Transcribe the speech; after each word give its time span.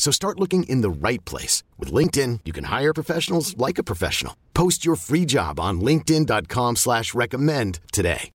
So 0.00 0.10
start 0.10 0.40
looking 0.40 0.62
in 0.62 0.80
the 0.80 0.88
right 0.88 1.22
place. 1.26 1.62
With 1.78 1.92
LinkedIn, 1.92 2.40
you 2.46 2.54
can 2.54 2.64
hire 2.64 2.94
professionals 2.94 3.54
like 3.58 3.76
a 3.76 3.82
professional. 3.84 4.34
Post 4.54 4.82
your 4.82 4.96
free 4.96 5.26
job 5.26 5.60
on 5.60 5.82
linkedin.com 5.82 6.76
slash 6.76 7.12
recommend 7.12 7.80
today. 7.92 8.30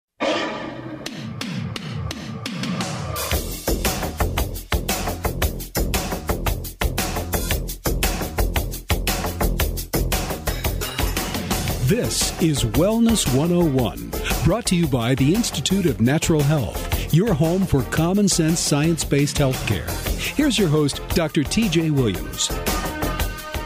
This 11.91 12.41
is 12.41 12.65
Wellness 12.65 13.27
101, 13.37 14.13
brought 14.45 14.65
to 14.67 14.77
you 14.77 14.87
by 14.87 15.15
the 15.17 15.35
Institute 15.35 15.85
of 15.87 16.01
Natural 16.01 16.43
Health, 16.43 17.00
your 17.13 17.35
home 17.35 17.67
for 17.67 17.83
common 17.85 18.29
sense 18.29 18.61
science 18.61 19.05
based 19.05 19.37
healthcare. 19.37 19.89
Here's 20.37 20.59
your 20.59 20.69
host, 20.69 21.01
Dr. 21.09 21.43
TJ 21.43 21.91
Williams. 21.91 22.51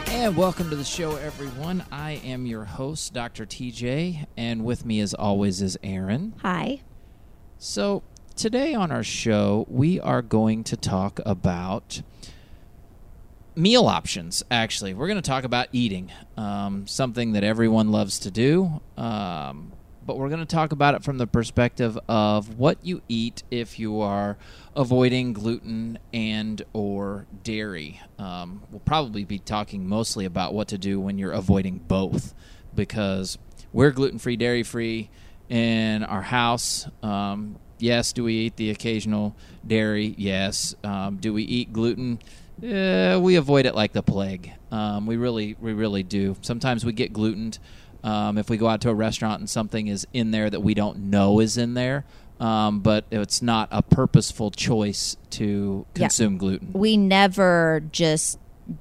And 0.07 0.35
welcome 0.35 0.69
to 0.71 0.75
the 0.75 0.83
show, 0.83 1.17
everyone. 1.17 1.83
I 1.91 2.13
am 2.23 2.47
your 2.47 2.65
host, 2.65 3.13
Dr. 3.13 3.45
TJ, 3.45 4.25
and 4.35 4.65
with 4.65 4.83
me, 4.85 4.99
as 4.99 5.13
always, 5.13 5.61
is 5.61 5.77
Aaron. 5.83 6.33
Hi. 6.41 6.81
So, 7.59 8.01
today 8.35 8.73
on 8.73 8.91
our 8.91 9.03
show, 9.03 9.67
we 9.69 9.99
are 9.99 10.23
going 10.23 10.63
to 10.63 10.77
talk 10.77 11.19
about 11.25 12.01
meal 13.55 13.85
options, 13.85 14.43
actually. 14.49 14.95
We're 14.95 15.07
going 15.07 15.21
to 15.21 15.29
talk 15.29 15.43
about 15.43 15.67
eating, 15.71 16.11
um, 16.37 16.87
something 16.87 17.33
that 17.33 17.43
everyone 17.43 17.91
loves 17.91 18.17
to 18.19 18.31
do. 18.31 18.81
Um, 18.97 19.73
but 20.05 20.17
we're 20.17 20.29
going 20.29 20.39
to 20.39 20.45
talk 20.45 20.71
about 20.71 20.93
it 20.93 21.03
from 21.03 21.17
the 21.17 21.27
perspective 21.27 21.97
of 22.07 22.57
what 22.59 22.77
you 22.85 23.01
eat 23.09 23.43
if 23.49 23.79
you 23.79 24.01
are 24.01 24.37
avoiding 24.75 25.33
gluten 25.33 25.97
and 26.13 26.61
or 26.73 27.25
dairy. 27.43 27.99
Um, 28.19 28.63
we'll 28.69 28.79
probably 28.81 29.25
be 29.25 29.39
talking 29.39 29.87
mostly 29.87 30.25
about 30.25 30.53
what 30.53 30.67
to 30.69 30.77
do 30.77 30.99
when 30.99 31.17
you're 31.17 31.31
avoiding 31.31 31.79
both, 31.79 32.35
because 32.75 33.37
we're 33.73 33.91
gluten-free, 33.91 34.35
dairy-free 34.37 35.09
in 35.49 36.03
our 36.03 36.21
house. 36.21 36.87
Um, 37.03 37.57
yes, 37.79 38.13
do 38.13 38.23
we 38.23 38.33
eat 38.33 38.55
the 38.57 38.69
occasional 38.69 39.35
dairy? 39.65 40.13
Yes. 40.17 40.75
Um, 40.83 41.17
do 41.17 41.33
we 41.33 41.43
eat 41.43 41.73
gluten? 41.73 42.19
Uh, 42.63 43.19
we 43.21 43.35
avoid 43.35 43.65
it 43.65 43.75
like 43.75 43.91
the 43.91 44.01
plague. 44.01 44.53
Um, 44.71 45.05
we 45.05 45.17
really, 45.17 45.57
we 45.59 45.73
really 45.73 46.03
do. 46.03 46.37
Sometimes 46.41 46.85
we 46.85 46.93
get 46.93 47.11
glutened. 47.11 47.59
Um, 48.05 48.37
if 48.37 48.49
we 48.49 48.57
go 48.57 48.67
out 48.67 48.81
to 48.81 48.89
a 48.89 48.93
restaurant 48.93 49.39
and 49.39 49.49
something 49.49 49.87
is 49.87 50.05
in 50.13 50.29
there 50.31 50.49
that 50.49 50.59
we 50.61 50.73
don't 50.75 51.09
know 51.09 51.39
is 51.39 51.57
in 51.57 51.73
there, 51.73 52.05
um, 52.39 52.79
but 52.81 53.05
it's 53.11 53.41
not 53.41 53.67
a 53.71 53.81
purposeful 53.81 54.51
choice 54.51 55.17
to 55.31 55.85
Yeah. 55.95 56.01
consume 56.03 56.37
gluten. 56.37 56.69
We 56.73 56.97
never 56.97 57.81
just 57.91 58.37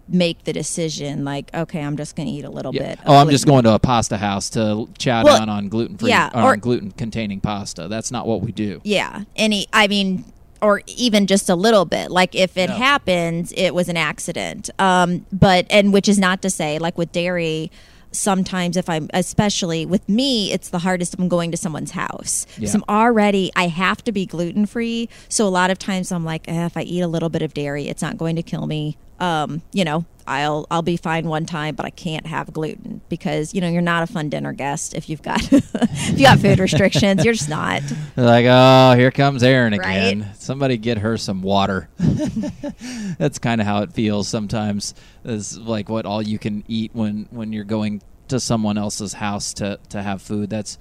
make 0.09 0.45
the 0.45 0.53
decision 0.53 1.25
like, 1.25 1.51
okay, 1.55 1.81
I'm 1.83 1.97
just 1.97 2.17
going 2.17 2.27
to 2.29 2.33
eat 2.35 2.45
a 2.45 2.51
little 2.51 2.75
Yeah. 2.75 2.89
bit. 2.91 2.99
Oh, 3.07 3.17
I'm 3.17 3.29
just 3.31 3.47
going 3.47 3.65
to 3.65 3.75
a 3.75 3.79
pasta 3.79 4.17
house 4.19 4.49
to 4.51 4.89
chow 4.99 5.25
Well, 5.25 5.39
down 5.39 5.49
on 5.49 5.69
gluten 5.69 5.97
free 5.99 6.11
yeah, 6.11 6.31
or, 6.35 6.53
or- 6.55 6.57
gluten 6.57 6.91
containing 6.93 7.41
pasta. 7.41 7.89
That's 7.89 8.11
not 8.11 8.27
what 8.27 8.41
we 8.43 8.51
do. 8.53 8.81
Yeah. 8.85 9.25
Any, 9.37 9.67
I 9.73 9.89
mean, 9.89 10.25
or 10.63 10.83
even 10.87 11.27
just 11.27 11.49
a 11.51 11.55
little 11.55 11.85
bit. 11.85 12.11
Like 12.11 12.35
if 12.35 12.57
it 12.57 12.71
No. 12.71 12.77
happens, 12.77 13.53
it 13.57 13.75
was 13.75 13.89
an 13.89 13.97
accident. 13.99 14.71
Um, 14.79 15.27
but, 15.33 15.67
and 15.71 15.93
which 15.93 16.09
is 16.09 16.19
not 16.19 16.41
to 16.43 16.51
say, 16.51 16.79
like 16.79 16.97
with 16.99 17.13
dairy, 17.13 17.71
sometimes 18.15 18.77
if 18.77 18.89
I'm, 18.89 19.09
especially 19.13 19.85
with 19.87 20.09
me, 20.09 20.53
it's 20.53 20.71
the 20.71 20.79
hardest 20.79 21.15
if 21.15 21.21
I'm 21.21 21.29
going 21.29 21.51
to 21.51 21.57
someone's 21.57 21.93
house. 21.93 22.47
Yeah. 22.59 22.69
So 22.69 22.79
I'm 22.79 22.85
already, 22.89 23.51
I 23.57 23.69
have 23.69 24.03
to 24.05 24.13
be 24.13 24.27
gluten 24.27 24.67
free. 24.67 25.09
So 25.29 25.47
a 25.47 25.51
lot 25.51 25.71
of 25.71 25.79
times 25.79 26.13
I'm 26.13 26.25
like, 26.25 26.49
eh, 26.49 26.67
if 26.67 26.77
I 26.77 26.83
eat 26.83 27.01
a 27.01 27.09
little 27.09 27.29
bit 27.29 27.43
of 27.43 27.55
dairy, 27.55 27.89
it's 27.89 28.03
not 28.03 28.17
going 28.17 28.37
to 28.37 28.43
kill 28.43 28.67
me. 28.67 28.97
Um, 29.21 29.63
you 29.73 29.85
know, 29.85 30.05
I'll 30.27 30.67
I'll 30.71 30.83
be 30.83 30.97
fine 30.97 31.27
one 31.29 31.45
time, 31.47 31.75
but 31.75 31.85
I 31.85 31.91
can't 31.91 32.27
have 32.27 32.53
gluten 32.53 33.01
because 33.09 33.53
you 33.55 33.61
know 33.61 33.69
you're 33.69 33.83
not 33.83 34.03
a 34.03 34.07
fun 34.07 34.29
dinner 34.31 34.53
guest 34.53 34.95
if 34.95 35.09
you've 35.09 35.23
got 35.23 35.41
if 35.53 36.19
you 36.19 36.25
got 36.25 36.39
food 36.39 36.59
restrictions. 36.59 37.25
You're 37.25 37.35
just 37.35 37.49
not. 37.49 37.83
They're 38.15 38.25
like, 38.25 38.47
oh, 38.49 38.95
here 38.97 39.11
comes 39.11 39.43
Erin 39.43 39.75
Right? 39.75 40.15
again. 40.15 40.31
Somebody 40.39 40.79
get 40.79 40.99
her 40.99 41.17
some 41.19 41.43
water. 41.43 41.89
That's 43.19 43.39
kind 43.39 43.61
of 43.61 43.67
how 43.67 43.83
it 43.83 43.93
feels 43.93 44.29
sometimes. 44.29 44.95
Is 45.25 45.59
like 45.59 45.89
what 45.89 46.07
all 46.07 46.23
you 46.23 46.39
can 46.39 46.65
eat 46.69 46.93
when 46.95 47.27
when 47.31 47.53
you're 47.53 47.65
going 47.65 48.03
to 48.29 48.41
someone 48.41 48.79
else's 48.79 49.15
house 49.15 49.53
to 49.55 49.79
to 49.91 50.03
have 50.03 50.23
food. 50.23 50.49
That's 50.51 50.79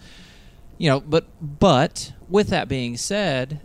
you 0.78 0.90
know, 0.90 1.00
but 1.02 1.26
but 1.42 2.14
with 2.30 2.48
that 2.50 2.68
being 2.70 2.96
said, 2.98 3.60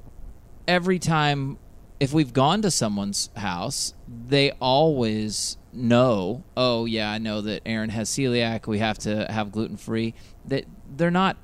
every 0.66 0.98
time 0.98 1.58
if 2.00 2.12
we've 2.12 2.32
gone 2.32 2.62
to 2.62 2.70
someone's 2.70 3.30
house, 3.36 3.94
they 4.08 4.52
always 4.60 5.56
know, 5.72 6.44
oh 6.56 6.84
yeah, 6.84 7.10
I 7.10 7.18
know 7.18 7.40
that 7.42 7.62
Aaron 7.66 7.90
has 7.90 8.08
celiac, 8.10 8.66
we 8.66 8.78
have 8.78 8.98
to 9.00 9.26
have 9.30 9.52
gluten 9.52 9.76
free. 9.76 10.14
That 10.46 10.64
they're 10.96 11.10
not 11.10 11.36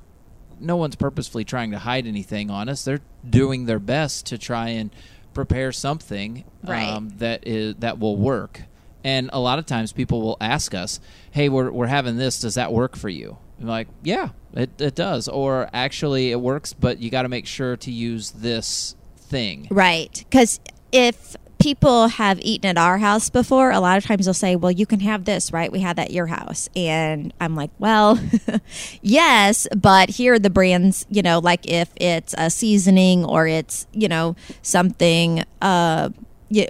no 0.59 0.77
one's 0.77 0.95
purposefully 0.95 1.43
trying 1.43 1.71
to 1.71 1.79
hide 1.79 2.07
anything 2.07 2.49
on 2.49 2.69
us. 2.69 2.83
They're 2.85 3.01
doing 3.29 3.65
their 3.65 3.79
best 3.79 4.25
to 4.27 4.37
try 4.37 4.69
and 4.69 4.89
prepare 5.33 5.71
something 5.73 6.45
Right. 6.63 6.87
um, 6.87 7.09
that 7.17 7.45
is 7.45 7.75
that 7.79 7.99
will 7.99 8.15
work. 8.15 8.61
And 9.03 9.29
a 9.33 9.39
lot 9.39 9.59
of 9.59 9.65
times 9.65 9.91
people 9.91 10.21
will 10.21 10.37
ask 10.41 10.73
us, 10.73 10.99
"Hey, 11.31 11.49
we're 11.49 11.69
we're 11.71 11.87
having 11.87 12.17
this. 12.17 12.39
Does 12.39 12.55
that 12.55 12.71
work 12.73 12.95
for 12.95 13.09
you?" 13.09 13.37
I'm 13.59 13.67
like, 13.67 13.87
"Yeah, 14.03 14.29
it 14.53 14.71
it 14.79 14.95
does." 14.95 15.27
Or 15.27 15.69
actually, 15.73 16.31
it 16.31 16.39
works, 16.41 16.73
but 16.73 16.99
you 16.99 17.09
got 17.11 17.21
to 17.23 17.29
make 17.29 17.45
sure 17.45 17.75
to 17.77 17.91
use 17.91 18.31
this 18.31 18.95
thing. 19.17 19.67
Right. 19.69 20.23
Because 20.29 20.59
if 20.91 21.35
people 21.65 22.09
have 22.09 22.39
eaten 22.41 22.69
at 22.69 22.77
our 22.77 22.99
house 22.99 23.31
before, 23.31 23.71
a 23.71 23.79
lot 23.79 23.97
of 23.97 24.05
times 24.05 24.25
they'll 24.25 24.35
say, 24.35 24.55
Well, 24.55 24.71
you 24.71 24.85
can 24.85 24.99
have 24.99 25.25
this, 25.25 25.51
right? 25.51 25.71
We 25.71 25.79
had 25.79 25.95
that 25.95 26.09
at 26.09 26.13
your 26.13 26.27
house. 26.27 26.69
And 26.75 27.33
I'm 27.41 27.55
like, 27.55 27.71
Well, 27.79 28.19
yes, 29.01 29.65
but 29.75 30.11
here 30.11 30.35
are 30.35 30.39
the 30.39 30.51
brands, 30.51 31.07
you 31.09 31.23
know, 31.23 31.39
like 31.39 31.65
if 31.65 31.89
it's 31.95 32.35
a 32.37 32.51
seasoning 32.51 33.25
or 33.25 33.47
it's, 33.47 33.87
you 33.93 34.07
know, 34.07 34.35
something, 34.61 35.43
uh, 35.61 36.09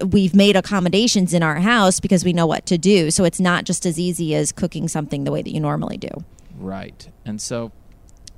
We've 0.07 0.33
made 0.33 0.55
accommodations 0.55 1.33
in 1.33 1.43
our 1.43 1.57
house 1.57 1.99
because 1.99 2.23
we 2.23 2.31
know 2.31 2.47
what 2.47 2.65
to 2.67 2.77
do. 2.77 3.11
So 3.11 3.25
it's 3.25 3.41
not 3.41 3.65
just 3.65 3.85
as 3.85 3.99
easy 3.99 4.33
as 4.33 4.53
cooking 4.53 4.87
something 4.87 5.25
the 5.25 5.33
way 5.33 5.41
that 5.41 5.51
you 5.51 5.59
normally 5.59 5.97
do. 5.97 6.07
Right. 6.57 7.07
And 7.25 7.41
so, 7.41 7.73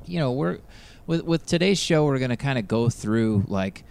you 0.07 0.19
know, 0.19 0.31
we're 0.31 0.57
with 1.05 1.21
with 1.21 1.45
today's 1.45 1.77
show 1.77 2.05
we're 2.05 2.17
going 2.17 2.31
to 2.31 2.37
kind 2.37 2.57
of 2.57 2.67
go 2.67 2.89
through 2.89 3.45
like 3.47 3.83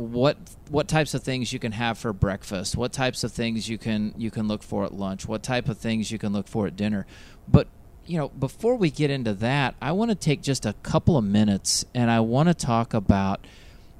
what 0.00 0.36
what 0.68 0.88
types 0.88 1.14
of 1.14 1.22
things 1.22 1.52
you 1.52 1.58
can 1.58 1.72
have 1.72 1.98
for 1.98 2.12
breakfast, 2.12 2.76
what 2.76 2.92
types 2.92 3.24
of 3.24 3.32
things 3.32 3.68
you 3.68 3.78
can 3.78 4.14
you 4.16 4.30
can 4.30 4.48
look 4.48 4.62
for 4.62 4.84
at 4.84 4.94
lunch, 4.94 5.26
what 5.26 5.42
type 5.42 5.68
of 5.68 5.78
things 5.78 6.10
you 6.10 6.18
can 6.18 6.32
look 6.32 6.48
for 6.48 6.66
at 6.66 6.76
dinner. 6.76 7.06
But, 7.46 7.68
you 8.06 8.18
know, 8.18 8.28
before 8.28 8.76
we 8.76 8.90
get 8.90 9.10
into 9.10 9.34
that, 9.34 9.74
I 9.80 9.92
want 9.92 10.10
to 10.10 10.14
take 10.14 10.42
just 10.42 10.66
a 10.66 10.74
couple 10.82 11.16
of 11.16 11.24
minutes 11.24 11.84
and 11.94 12.10
I 12.10 12.20
want 12.20 12.48
to 12.48 12.54
talk 12.54 12.94
about 12.94 13.46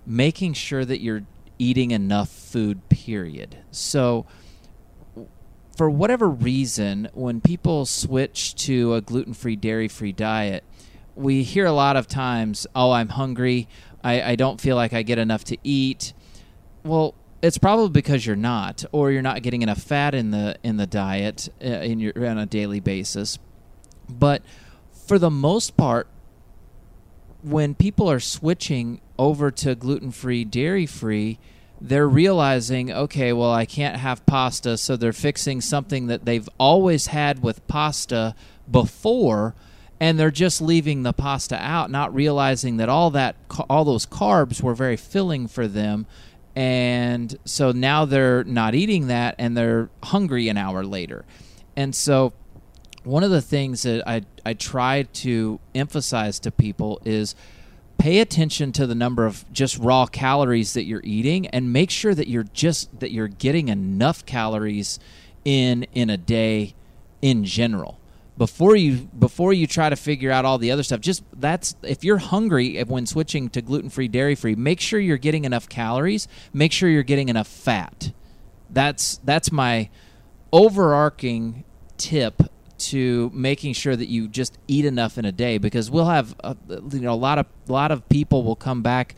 making 0.06 0.54
sure 0.54 0.84
that 0.84 1.00
you're 1.00 1.22
eating 1.58 1.90
enough 1.90 2.28
food 2.28 2.88
period. 2.88 3.58
So, 3.70 4.26
for 5.76 5.88
whatever 5.88 6.28
reason, 6.28 7.08
when 7.12 7.40
people 7.40 7.86
switch 7.86 8.54
to 8.66 8.94
a 8.94 9.00
gluten 9.00 9.34
free, 9.34 9.56
dairy 9.56 9.88
free 9.88 10.12
diet, 10.12 10.64
we 11.14 11.42
hear 11.42 11.66
a 11.66 11.72
lot 11.72 11.96
of 11.96 12.06
times, 12.06 12.66
oh, 12.74 12.92
I'm 12.92 13.10
hungry. 13.10 13.68
I, 14.02 14.22
I 14.22 14.36
don't 14.36 14.60
feel 14.60 14.76
like 14.76 14.92
I 14.92 15.02
get 15.02 15.18
enough 15.18 15.44
to 15.44 15.56
eat. 15.62 16.12
Well, 16.84 17.14
it's 17.42 17.58
probably 17.58 17.90
because 17.90 18.26
you're 18.26 18.36
not, 18.36 18.84
or 18.92 19.10
you're 19.10 19.22
not 19.22 19.42
getting 19.42 19.62
enough 19.62 19.82
fat 19.82 20.14
in 20.14 20.30
the 20.30 20.56
in 20.62 20.76
the 20.76 20.86
diet 20.86 21.48
uh, 21.62 21.66
in 21.66 22.00
your 22.00 22.12
on 22.28 22.38
a 22.38 22.46
daily 22.46 22.80
basis. 22.80 23.38
But 24.08 24.42
for 25.06 25.18
the 25.18 25.30
most 25.30 25.76
part, 25.76 26.08
when 27.42 27.74
people 27.74 28.10
are 28.10 28.20
switching 28.20 29.00
over 29.18 29.50
to 29.50 29.74
gluten 29.74 30.10
free, 30.10 30.44
dairy 30.44 30.86
free, 30.86 31.38
they're 31.80 32.08
realizing, 32.08 32.90
okay, 32.90 33.32
well, 33.32 33.52
I 33.52 33.64
can't 33.64 33.96
have 33.96 34.26
pasta, 34.26 34.76
so 34.76 34.96
they're 34.96 35.12
fixing 35.12 35.60
something 35.60 36.08
that 36.08 36.24
they've 36.24 36.48
always 36.58 37.08
had 37.08 37.42
with 37.42 37.66
pasta 37.68 38.34
before, 38.70 39.54
and 40.00 40.18
they're 40.18 40.30
just 40.30 40.60
leaving 40.60 41.02
the 41.02 41.12
pasta 41.12 41.56
out, 41.60 41.90
not 41.90 42.14
realizing 42.14 42.76
that 42.76 42.88
all 42.88 43.10
that 43.10 43.36
all 43.68 43.84
those 43.84 44.06
carbs 44.06 44.62
were 44.62 44.74
very 44.74 44.96
filling 44.96 45.48
for 45.48 45.66
them. 45.66 46.06
And 46.54 47.36
so 47.44 47.72
now 47.72 48.04
they're 48.04 48.44
not 48.44 48.74
eating 48.74 49.08
that 49.08 49.34
and 49.38 49.56
they're 49.56 49.90
hungry 50.02 50.48
an 50.48 50.56
hour 50.56 50.84
later. 50.84 51.24
And 51.76 51.94
so 51.94 52.32
one 53.04 53.22
of 53.22 53.30
the 53.30 53.42
things 53.42 53.82
that 53.82 54.06
I, 54.08 54.22
I 54.44 54.54
try 54.54 55.02
to 55.02 55.60
emphasize 55.74 56.40
to 56.40 56.50
people 56.50 57.00
is 57.04 57.34
pay 57.98 58.20
attention 58.20 58.70
to 58.72 58.86
the 58.86 58.94
number 58.94 59.26
of 59.26 59.44
just 59.52 59.78
raw 59.78 60.06
calories 60.06 60.74
that 60.74 60.84
you're 60.84 61.02
eating 61.04 61.46
and 61.48 61.72
make 61.72 61.90
sure 61.90 62.14
that 62.14 62.28
you're 62.28 62.44
just 62.44 63.00
that 63.00 63.10
you're 63.10 63.28
getting 63.28 63.68
enough 63.68 64.24
calories 64.24 65.00
in 65.44 65.84
in 65.94 66.08
a 66.08 66.16
day 66.16 66.74
in 67.20 67.44
general 67.44 67.97
before 68.38 68.76
you 68.76 68.96
before 69.18 69.52
you 69.52 69.66
try 69.66 69.90
to 69.90 69.96
figure 69.96 70.30
out 70.30 70.44
all 70.44 70.56
the 70.58 70.70
other 70.70 70.84
stuff 70.84 71.00
just 71.00 71.24
that's 71.34 71.74
if 71.82 72.04
you're 72.04 72.18
hungry 72.18 72.78
eh, 72.78 72.84
when 72.86 73.04
switching 73.04 73.48
to 73.50 73.60
gluten-free 73.60 74.08
dairy-free 74.08 74.54
make 74.54 74.80
sure 74.80 75.00
you're 75.00 75.18
getting 75.18 75.44
enough 75.44 75.68
calories 75.68 76.28
make 76.52 76.72
sure 76.72 76.88
you're 76.88 77.02
getting 77.02 77.28
enough 77.28 77.48
fat. 77.48 78.12
That's 78.70 79.20
that's 79.24 79.50
my 79.50 79.90
overarching 80.52 81.64
tip 81.96 82.42
to 82.78 83.30
making 83.34 83.72
sure 83.72 83.96
that 83.96 84.08
you 84.08 84.28
just 84.28 84.56
eat 84.68 84.84
enough 84.84 85.18
in 85.18 85.24
a 85.24 85.32
day 85.32 85.58
because 85.58 85.90
we'll 85.90 86.06
have 86.06 86.34
a, 86.40 86.56
you 86.68 87.00
know 87.00 87.12
a 87.12 87.14
lot 87.14 87.38
of 87.38 87.46
a 87.68 87.72
lot 87.72 87.90
of 87.90 88.08
people 88.08 88.44
will 88.44 88.56
come 88.56 88.82
back 88.82 89.14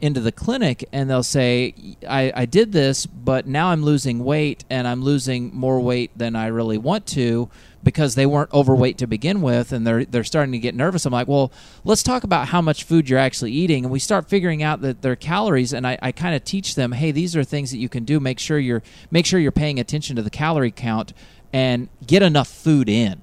into 0.00 0.20
the 0.20 0.30
clinic 0.30 0.88
and 0.92 1.08
they'll 1.10 1.22
say 1.22 1.74
I, 2.08 2.32
I 2.34 2.46
did 2.46 2.70
this 2.70 3.06
but 3.06 3.46
now 3.46 3.68
i'm 3.68 3.82
losing 3.82 4.22
weight 4.24 4.64
and 4.70 4.86
i'm 4.86 5.02
losing 5.02 5.52
more 5.54 5.80
weight 5.80 6.16
than 6.16 6.36
i 6.36 6.46
really 6.48 6.78
want 6.78 7.06
to 7.08 7.50
because 7.82 8.14
they 8.16 8.26
weren't 8.26 8.52
overweight 8.52 8.98
to 8.98 9.06
begin 9.06 9.40
with 9.40 9.72
and 9.72 9.86
they're 9.86 10.04
they're 10.04 10.24
starting 10.24 10.52
to 10.52 10.58
get 10.58 10.74
nervous. 10.74 11.06
I'm 11.06 11.12
like 11.12 11.28
well 11.28 11.52
let's 11.84 12.02
talk 12.02 12.24
about 12.24 12.48
how 12.48 12.60
much 12.60 12.84
food 12.84 13.08
you're 13.08 13.18
actually 13.18 13.52
eating. 13.52 13.84
And 13.84 13.92
we 13.92 13.98
start 13.98 14.28
figuring 14.28 14.62
out 14.62 14.80
that 14.82 15.02
their 15.02 15.14
calories 15.16 15.72
and 15.72 15.86
i, 15.86 15.96
I 16.02 16.12
kind 16.12 16.34
of 16.34 16.44
teach 16.44 16.74
them 16.74 16.92
hey 16.92 17.12
these 17.12 17.36
are 17.36 17.44
things 17.44 17.70
that 17.70 17.78
you 17.78 17.88
can 17.88 18.04
do. 18.04 18.18
Make 18.20 18.38
sure 18.38 18.58
you're 18.58 18.82
make 19.10 19.26
sure 19.26 19.38
you're 19.38 19.52
paying 19.52 19.78
attention 19.78 20.16
to 20.16 20.22
the 20.22 20.30
calorie 20.30 20.70
count 20.72 21.12
and 21.52 21.88
get 22.06 22.22
enough 22.22 22.48
food 22.48 22.88
in. 22.88 23.22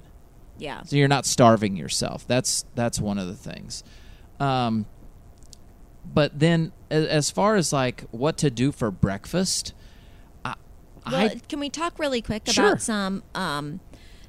Yeah. 0.58 0.82
so 0.84 0.96
you're 0.96 1.06
not 1.06 1.26
starving 1.26 1.76
yourself. 1.76 2.26
That's 2.26 2.64
that's 2.74 2.98
one 2.98 3.18
of 3.18 3.26
the 3.28 3.34
things. 3.34 3.84
Um, 4.40 4.86
but 6.14 6.38
then 6.38 6.72
as 6.90 7.30
far 7.30 7.56
as 7.56 7.72
like 7.72 8.04
what 8.10 8.38
to 8.38 8.50
do 8.50 8.72
for 8.72 8.90
breakfast 8.90 9.74
I, 10.44 10.54
Well, 11.04 11.14
I 11.16 11.40
can 11.48 11.60
we 11.60 11.68
talk 11.68 11.98
really 11.98 12.22
quick 12.22 12.48
Sure. 12.48 12.68
about 12.68 12.80
some 12.82 13.22
um 13.34 13.80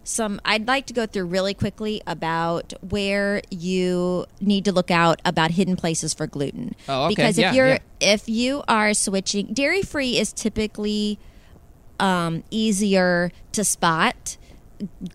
some 0.08 0.40
I'd 0.46 0.68
like 0.68 0.86
to 0.88 0.94
go 0.94 1.06
through 1.06 1.26
really 1.26 1.54
quickly 1.54 2.02
about 2.08 2.74
where 2.82 3.42
you 3.50 4.26
need 4.40 4.66
to 4.66 4.72
look 4.72 4.90
out 4.90 5.22
about 5.26 5.52
hidden 5.52 5.76
places 5.76 6.14
for 6.14 6.28
gluten. 6.28 6.76
Oh, 6.88 7.06
okay. 7.06 7.16
Because 7.16 7.38
if 7.38 7.42
Yeah, 7.44 7.54
you're 7.54 7.68
yeah. 7.68 7.80
if 8.00 8.30
you 8.30 8.64
are 8.68 8.94
switching 8.94 9.54
dairy 9.54 9.82
free 9.82 10.18
is 10.18 10.32
typically 10.34 11.20
um, 12.00 12.44
easier 12.52 13.32
to 13.54 13.64
spot. 13.64 14.38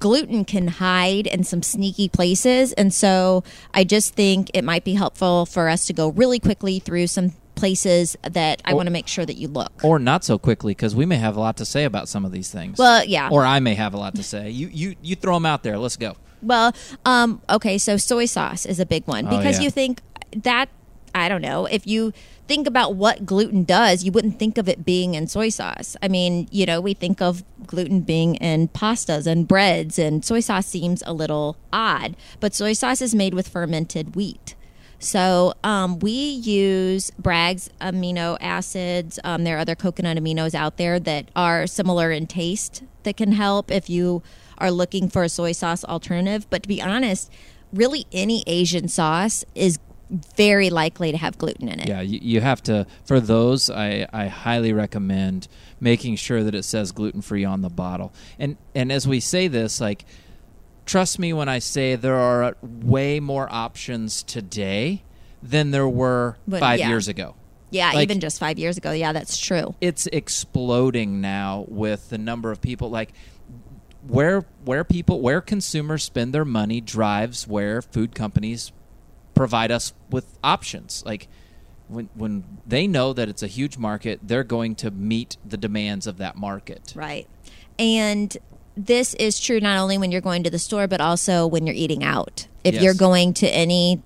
Gluten 0.00 0.44
can 0.44 0.66
hide 0.66 1.28
in 1.28 1.44
some 1.44 1.62
sneaky 1.62 2.08
places, 2.08 2.72
and 2.72 2.92
so 2.92 3.44
I 3.72 3.84
just 3.84 4.12
think 4.14 4.50
it 4.54 4.64
might 4.64 4.82
be 4.82 4.94
helpful 4.94 5.46
for 5.46 5.68
us 5.68 5.86
to 5.86 5.92
go 5.92 6.08
really 6.08 6.40
quickly 6.40 6.80
through 6.80 7.06
some 7.06 7.34
places 7.54 8.16
that 8.22 8.62
I 8.64 8.74
want 8.74 8.86
to 8.86 8.90
make 8.92 9.06
sure 9.08 9.24
that 9.26 9.36
you 9.36 9.48
look. 9.48 9.72
or 9.84 9.98
not 9.98 10.24
so 10.24 10.38
quickly 10.38 10.72
because 10.72 10.94
we 10.96 11.06
may 11.06 11.16
have 11.16 11.36
a 11.36 11.40
lot 11.40 11.56
to 11.58 11.64
say 11.64 11.84
about 11.84 12.08
some 12.08 12.24
of 12.24 12.32
these 12.32 12.50
things 12.50 12.78
Well, 12.78 13.04
yeah. 13.04 13.28
or 13.30 13.44
i 13.44 13.60
may 13.60 13.74
have 13.74 13.94
a 13.94 13.98
lot 13.98 14.14
to 14.16 14.22
say 14.22 14.50
you 14.50 14.68
you 14.68 14.96
you 15.02 15.14
throw 15.16 15.34
them 15.34 15.46
out 15.46 15.62
there 15.62 15.78
let's 15.78 15.96
go 15.96 16.16
Well, 16.42 16.74
um, 17.04 17.40
okay, 17.48 17.78
so 17.78 17.96
soy 17.96 18.26
sauce 18.26 18.66
is 18.66 18.80
a 18.80 18.86
big 18.86 19.06
one 19.06 19.24
because 19.26 19.58
yeah. 19.58 19.64
you 19.64 19.70
think 19.70 20.00
that 20.36 20.68
I 21.14 21.28
don't 21.28 21.42
know 21.42 21.66
if 21.66 21.86
you 21.86 22.12
think 22.48 22.66
about 22.66 22.96
what 22.96 23.24
gluten 23.24 23.62
does, 23.64 24.02
you 24.02 24.10
wouldn't 24.12 24.38
think 24.38 24.58
of 24.58 24.68
it 24.68 24.84
being 24.84 25.14
in 25.14 25.26
soy 25.28 25.48
sauce. 25.50 25.96
I 26.02 26.08
mean, 26.08 26.48
you 26.50 26.66
know, 26.66 26.80
we 26.80 26.94
think 26.94 27.22
of 27.22 27.44
gluten 27.66 28.00
being 28.00 28.34
in 28.36 28.68
pastas 28.68 29.26
and 29.26 29.46
breads, 29.46 29.98
and 29.98 30.24
soy 30.24 30.40
sauce 30.40 30.66
seems 30.66 31.02
a 31.06 31.12
little 31.12 31.56
odd, 31.72 32.16
but 32.40 32.54
soy 32.54 32.72
sauce 32.72 33.00
is 33.00 33.14
made 33.14 33.34
with 33.34 33.46
fermented 33.48 34.16
wheat. 34.16 34.54
So 35.02 35.54
um, 35.64 35.98
we 35.98 36.12
use 36.12 37.10
Bragg's 37.18 37.68
amino 37.80 38.36
acids. 38.40 39.18
Um, 39.24 39.42
there 39.42 39.56
are 39.56 39.60
other 39.60 39.74
coconut 39.74 40.16
aminos 40.16 40.54
out 40.54 40.76
there 40.76 41.00
that 41.00 41.28
are 41.34 41.66
similar 41.66 42.12
in 42.12 42.28
taste 42.28 42.84
that 43.02 43.16
can 43.16 43.32
help 43.32 43.70
if 43.70 43.90
you 43.90 44.22
are 44.58 44.70
looking 44.70 45.08
for 45.08 45.24
a 45.24 45.28
soy 45.28 45.52
sauce 45.52 45.84
alternative. 45.84 46.46
But 46.50 46.62
to 46.62 46.68
be 46.68 46.80
honest, 46.80 47.32
really 47.72 48.06
any 48.12 48.44
Asian 48.46 48.86
sauce 48.86 49.44
is 49.56 49.80
very 50.36 50.70
likely 50.70 51.10
to 51.10 51.18
have 51.18 51.36
gluten 51.36 51.68
in 51.68 51.80
it. 51.80 51.88
Yeah, 51.88 52.00
you, 52.02 52.20
you 52.22 52.40
have 52.40 52.62
to. 52.64 52.86
For 53.04 53.18
those, 53.18 53.70
I, 53.70 54.06
I 54.12 54.26
highly 54.26 54.72
recommend 54.72 55.48
making 55.80 56.16
sure 56.16 56.44
that 56.44 56.54
it 56.54 56.64
says 56.64 56.92
gluten 56.92 57.22
free 57.22 57.44
on 57.44 57.62
the 57.62 57.70
bottle. 57.70 58.12
And 58.38 58.56
and 58.74 58.92
as 58.92 59.08
we 59.08 59.18
say 59.18 59.48
this, 59.48 59.80
like, 59.80 60.04
trust 60.86 61.18
me 61.18 61.32
when 61.32 61.48
I 61.48 61.58
say 61.58 61.96
there 61.96 62.16
are 62.16 62.56
way 62.62 63.20
more 63.20 63.48
options 63.52 64.22
today 64.22 65.02
than 65.42 65.70
there 65.70 65.88
were 65.88 66.36
But, 66.46 66.60
five 66.60 66.78
yeah. 66.80 66.88
years 66.88 67.08
ago. 67.08 67.34
Yeah, 67.70 67.92
Like- 67.92 68.04
even 68.04 68.20
just 68.20 68.38
five 68.38 68.58
years 68.58 68.76
ago. 68.76 68.92
Yeah, 68.92 69.12
that's 69.12 69.38
true. 69.38 69.74
It's 69.80 70.06
exploding 70.08 71.20
now 71.20 71.64
with 71.68 72.10
the 72.10 72.18
number 72.18 72.50
of 72.52 72.60
people 72.60 72.90
like 72.90 73.12
where 74.06 74.44
where 74.64 74.84
people 74.84 75.20
where 75.20 75.40
consumers 75.40 76.02
spend 76.02 76.34
their 76.34 76.44
money 76.44 76.80
drives 76.80 77.46
where 77.46 77.80
food 77.80 78.14
companies 78.14 78.72
provide 79.34 79.70
us 79.70 79.94
with 80.10 80.36
options 80.42 81.02
like 81.06 81.28
when 81.86 82.08
when 82.14 82.42
they 82.66 82.86
know 82.88 83.12
that 83.12 83.28
it's 83.28 83.44
a 83.44 83.46
huge 83.46 83.78
market 83.78 84.18
they're 84.24 84.42
going 84.42 84.74
to 84.74 84.90
meet 84.90 85.36
the 85.44 85.56
demands 85.56 86.06
of 86.08 86.18
that 86.18 86.36
market 86.36 86.92
Right. 86.96 87.28
And 87.78 88.36
this 88.76 89.14
is 89.14 89.38
true 89.38 89.60
not 89.60 89.78
only 89.78 89.98
when 89.98 90.10
you're 90.12 90.20
going 90.20 90.42
to 90.44 90.50
the 90.50 90.58
store, 90.58 90.86
but 90.86 91.00
also 91.00 91.46
when 91.46 91.66
you're 91.66 91.76
eating 91.76 92.02
out. 92.02 92.46
If 92.64 92.74
Yes. 92.74 92.82
you're 92.82 92.94
going 92.94 93.34
to 93.34 93.48
any 93.48 94.02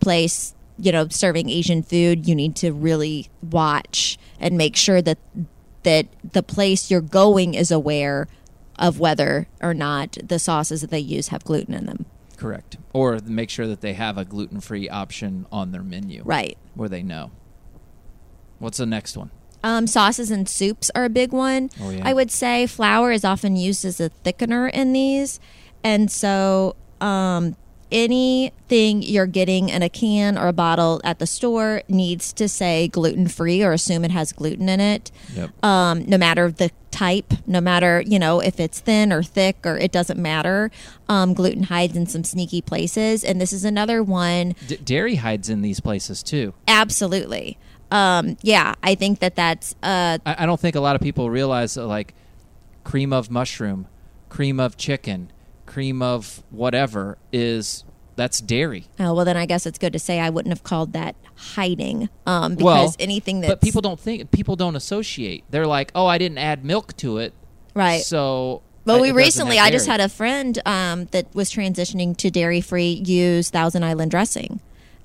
place, 0.00 0.54
you 0.78 0.92
know, 0.92 1.08
serving 1.08 1.48
Asian 1.50 1.82
food, 1.82 2.26
you 2.28 2.34
need 2.34 2.56
to 2.56 2.72
really 2.72 3.28
watch 3.42 4.18
and 4.40 4.56
make 4.56 4.76
sure 4.76 5.02
that 5.02 5.18
that 5.82 6.06
the 6.32 6.42
place 6.42 6.90
you're 6.90 7.00
going 7.00 7.54
is 7.54 7.70
aware 7.70 8.26
of 8.78 8.98
whether 8.98 9.46
or 9.62 9.72
not 9.72 10.16
the 10.22 10.38
sauces 10.38 10.80
that 10.80 10.90
they 10.90 10.98
use 10.98 11.28
have 11.28 11.44
gluten 11.44 11.72
in 11.74 11.86
them. 11.86 12.06
correct 12.36 12.76
or 12.92 13.18
make 13.24 13.48
sure 13.48 13.66
that 13.66 13.80
they 13.80 13.94
have 13.94 14.18
a 14.18 14.24
gluten-free 14.24 14.88
option 14.90 15.46
on 15.50 15.70
their 15.72 15.82
menu 15.82 16.22
Right. 16.24 16.58
where 16.74 16.88
they 16.88 17.02
know 17.02 17.30
what's 18.58 18.76
the 18.78 18.84
next 18.84 19.16
one 19.16 19.30
Um, 19.66 19.88
sauces 19.88 20.30
and 20.30 20.48
soups 20.48 20.92
are 20.94 21.04
a 21.04 21.08
big 21.08 21.32
one. 21.32 21.70
Oh, 21.80 21.90
yeah. 21.90 22.02
I 22.08 22.14
would 22.14 22.30
say 22.30 22.68
flour 22.68 23.10
is 23.10 23.24
often 23.24 23.56
used 23.56 23.84
as 23.84 23.98
a 24.00 24.10
thickener 24.24 24.70
in 24.72 24.92
these. 24.92 25.40
And 25.82 26.08
so 26.08 26.76
um, 27.00 27.56
anything 27.90 29.02
you're 29.02 29.26
getting 29.26 29.68
in 29.68 29.82
a 29.82 29.88
can 29.88 30.38
or 30.38 30.46
a 30.46 30.52
bottle 30.52 31.00
at 31.02 31.18
the 31.18 31.26
store 31.26 31.82
needs 31.88 32.32
to 32.34 32.48
say 32.48 32.86
gluten 32.88 33.26
free 33.28 33.62
or 33.62 33.72
assume 33.72 34.04
it 34.04 34.10
has 34.12 34.32
gluten 34.32 34.68
in 34.68 34.80
it. 34.80 35.10
yep 35.34 35.50
Um, 35.64 36.04
no 36.06 36.16
matter 36.16 36.50
the 36.50 36.70
type, 36.90 37.34
no 37.46 37.60
matter, 37.60 38.02
you 38.06 38.18
know, 38.18 38.40
if 38.40 38.58
it's 38.58 38.80
thin 38.80 39.12
or 39.12 39.22
thick 39.22 39.56
or 39.64 39.76
it 39.76 39.92
doesn't 39.92 40.18
matter. 40.18 40.70
Um, 41.08 41.34
gluten 41.34 41.64
hides 41.64 41.96
in 41.96 42.06
some 42.06 42.24
sneaky 42.24 42.62
places. 42.62 43.22
And 43.24 43.40
this 43.40 43.52
is 43.52 43.64
another 43.64 44.02
one 44.02 44.54
D- 44.66 44.76
dairy 44.76 45.16
hides 45.16 45.48
in 45.48 45.60
these 45.62 45.80
places 45.80 46.22
too 46.22 46.54
absolutely. 46.68 47.58
Um, 47.90 48.36
yeah, 48.42 48.74
I 48.82 48.94
think 48.94 49.20
that 49.20 49.36
that's 49.36 49.74
uh, 49.82 50.18
I, 50.26 50.36
I 50.38 50.46
don't 50.46 50.60
think 50.60 50.74
a 50.74 50.80
lot 50.80 50.96
of 50.96 51.02
people 51.02 51.30
realize 51.30 51.74
that 51.74 51.86
like 51.86 52.14
cream 52.84 53.12
of 53.12 53.30
mushroom, 53.30 53.86
cream 54.28 54.58
of 54.58 54.76
chicken, 54.76 55.30
cream 55.66 56.02
of 56.02 56.42
whatever 56.50 57.18
is 57.32 57.84
that's 58.16 58.40
dairy. 58.40 58.86
Oh 58.98 59.14
well, 59.14 59.24
then 59.24 59.36
I 59.36 59.46
guess 59.46 59.66
it's 59.66 59.78
good 59.78 59.92
to 59.92 59.98
say 59.98 60.18
I 60.18 60.30
wouldn't 60.30 60.52
have 60.52 60.64
called 60.64 60.94
that 60.94 61.14
hiding, 61.36 62.08
um, 62.26 62.54
because 62.56 62.64
well, 62.64 62.94
anything 62.98 63.42
that. 63.42 63.48
but 63.48 63.60
people 63.60 63.82
don't 63.82 64.00
think 64.00 64.30
people 64.30 64.56
don't 64.56 64.74
associate. 64.74 65.44
They're 65.50 65.66
like, 65.66 65.92
oh, 65.94 66.06
I 66.06 66.18
didn't 66.18 66.38
add 66.38 66.64
milk 66.64 66.96
to 66.98 67.18
it, 67.18 67.34
right. 67.74 68.00
So 68.00 68.62
Well, 68.84 69.00
we 69.00 69.12
recently, 69.12 69.58
I 69.58 69.70
just 69.70 69.86
had 69.86 70.00
a 70.00 70.08
friend 70.08 70.58
um, 70.66 71.04
that 71.06 71.32
was 71.34 71.52
transitioning 71.52 72.16
to 72.16 72.30
dairy 72.30 72.60
free 72.60 73.02
use 73.04 73.50
Thousand 73.50 73.84
Island 73.84 74.10
dressing, 74.10 74.60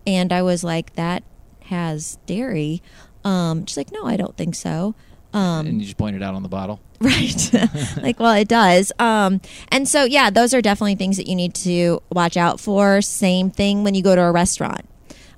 and 0.07 0.31
I 0.31 0.41
was 0.41 0.63
like, 0.63 0.95
that 0.95 1.23
has 1.71 2.17
dairy. 2.27 2.83
Um, 3.23 3.65
she's 3.65 3.77
like, 3.77 3.91
no, 3.91 4.05
I 4.05 4.17
don't 4.17 4.37
think 4.37 4.55
so. 4.55 4.93
Um, 5.33 5.65
and 5.65 5.79
you 5.79 5.85
just 5.85 5.97
pointed 5.97 6.21
out 6.21 6.35
on 6.35 6.43
the 6.43 6.49
bottle. 6.49 6.79
Right. 7.01 7.51
like, 7.97 8.19
well, 8.19 8.35
it 8.35 8.47
does. 8.47 8.91
Um, 8.99 9.41
and 9.69 9.87
so, 9.87 10.03
yeah, 10.03 10.29
those 10.29 10.53
are 10.53 10.61
definitely 10.61 10.93
things 10.93 11.17
that 11.17 11.25
you 11.25 11.35
need 11.35 11.55
to 11.55 11.99
watch 12.11 12.37
out 12.37 12.59
for. 12.59 13.01
Same 13.01 13.49
thing 13.49 13.83
when 13.83 13.95
you 13.95 14.03
go 14.03 14.15
to 14.15 14.21
a 14.21 14.31
restaurant. 14.31 14.87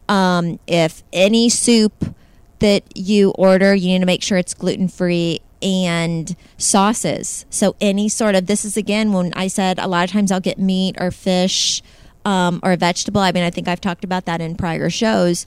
Um, 0.10 0.60
if 0.68 1.04
any 1.14 1.48
soup 1.48 2.14
that 2.60 2.84
you 2.98 3.30
order, 3.38 3.74
you 3.74 3.88
need 3.88 4.00
to 4.00 4.06
make 4.06 4.24
sure 4.24 4.38
it's 4.38 4.54
gluten 4.54 4.90
free 4.90 5.40
and 5.62 6.36
sauces. 6.58 7.46
So, 7.50 7.78
any 7.80 8.10
sort 8.10 8.36
of 8.36 8.48
this 8.48 8.66
is 8.66 8.76
again 8.76 9.14
when 9.14 9.34
I 9.34 9.48
said 9.48 9.80
a 9.80 9.88
lot 9.88 10.04
of 10.04 10.12
times 10.12 10.34
I'll 10.34 10.42
get 10.42 10.60
meat 10.60 10.98
or 11.00 11.12
fish 11.12 11.82
um, 12.26 12.60
or 12.64 12.74
a 12.74 12.78
vegetable. 12.78 13.22
I 13.22 13.32
mean, 13.32 13.44
I 13.44 13.50
think 13.50 13.68
I've 13.68 13.82
talked 13.82 14.04
about 14.04 14.26
that 14.26 14.42
in 14.42 14.56
prior 14.56 14.90
shows 14.90 15.46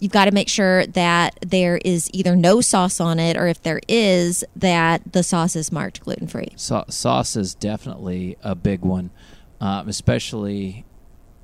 you've 0.00 0.12
got 0.12 0.26
to 0.26 0.32
make 0.32 0.48
sure 0.48 0.86
that 0.86 1.38
there 1.46 1.78
is 1.84 2.10
either 2.12 2.36
no 2.36 2.60
sauce 2.60 3.00
on 3.00 3.18
it 3.18 3.36
or 3.36 3.46
if 3.46 3.62
there 3.62 3.80
is 3.88 4.44
that 4.56 5.12
the 5.12 5.22
sauce 5.22 5.56
is 5.56 5.70
marked 5.72 6.00
gluten 6.00 6.26
free 6.26 6.52
Sa- 6.56 6.84
sauce 6.88 7.36
is 7.36 7.54
definitely 7.54 8.36
a 8.42 8.54
big 8.54 8.82
one 8.82 9.10
um, 9.60 9.88
especially 9.88 10.84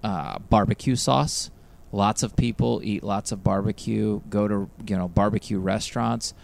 uh, 0.03 0.39
barbecue 0.39 0.97
sauce. 0.97 1.51
Lots 1.93 2.23
of 2.23 2.37
people 2.37 2.81
eat 2.85 3.03
lots 3.03 3.33
of 3.33 3.43
barbecue 3.43 4.21
go 4.29 4.47
to 4.47 4.71
you 4.87 4.97
know 4.97 5.09
barbecue 5.09 5.59
restaurants. 5.59 6.35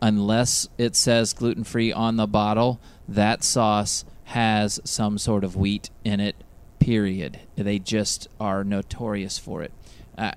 Unless 0.00 0.68
it 0.78 0.96
says 0.96 1.32
gluten 1.32 1.64
free 1.64 1.92
on 1.92 2.16
the 2.16 2.26
bottle 2.26 2.80
that 3.08 3.44
sauce 3.44 4.04
has 4.24 4.80
some 4.84 5.18
sort 5.18 5.44
of 5.44 5.56
wheat 5.56 5.90
in 6.04 6.20
it 6.20 6.36
period. 6.78 7.40
They 7.56 7.78
just 7.78 8.28
are 8.40 8.64
notorious 8.64 9.38
for 9.38 9.62
it. 9.62 9.72
Uh, 10.16 10.32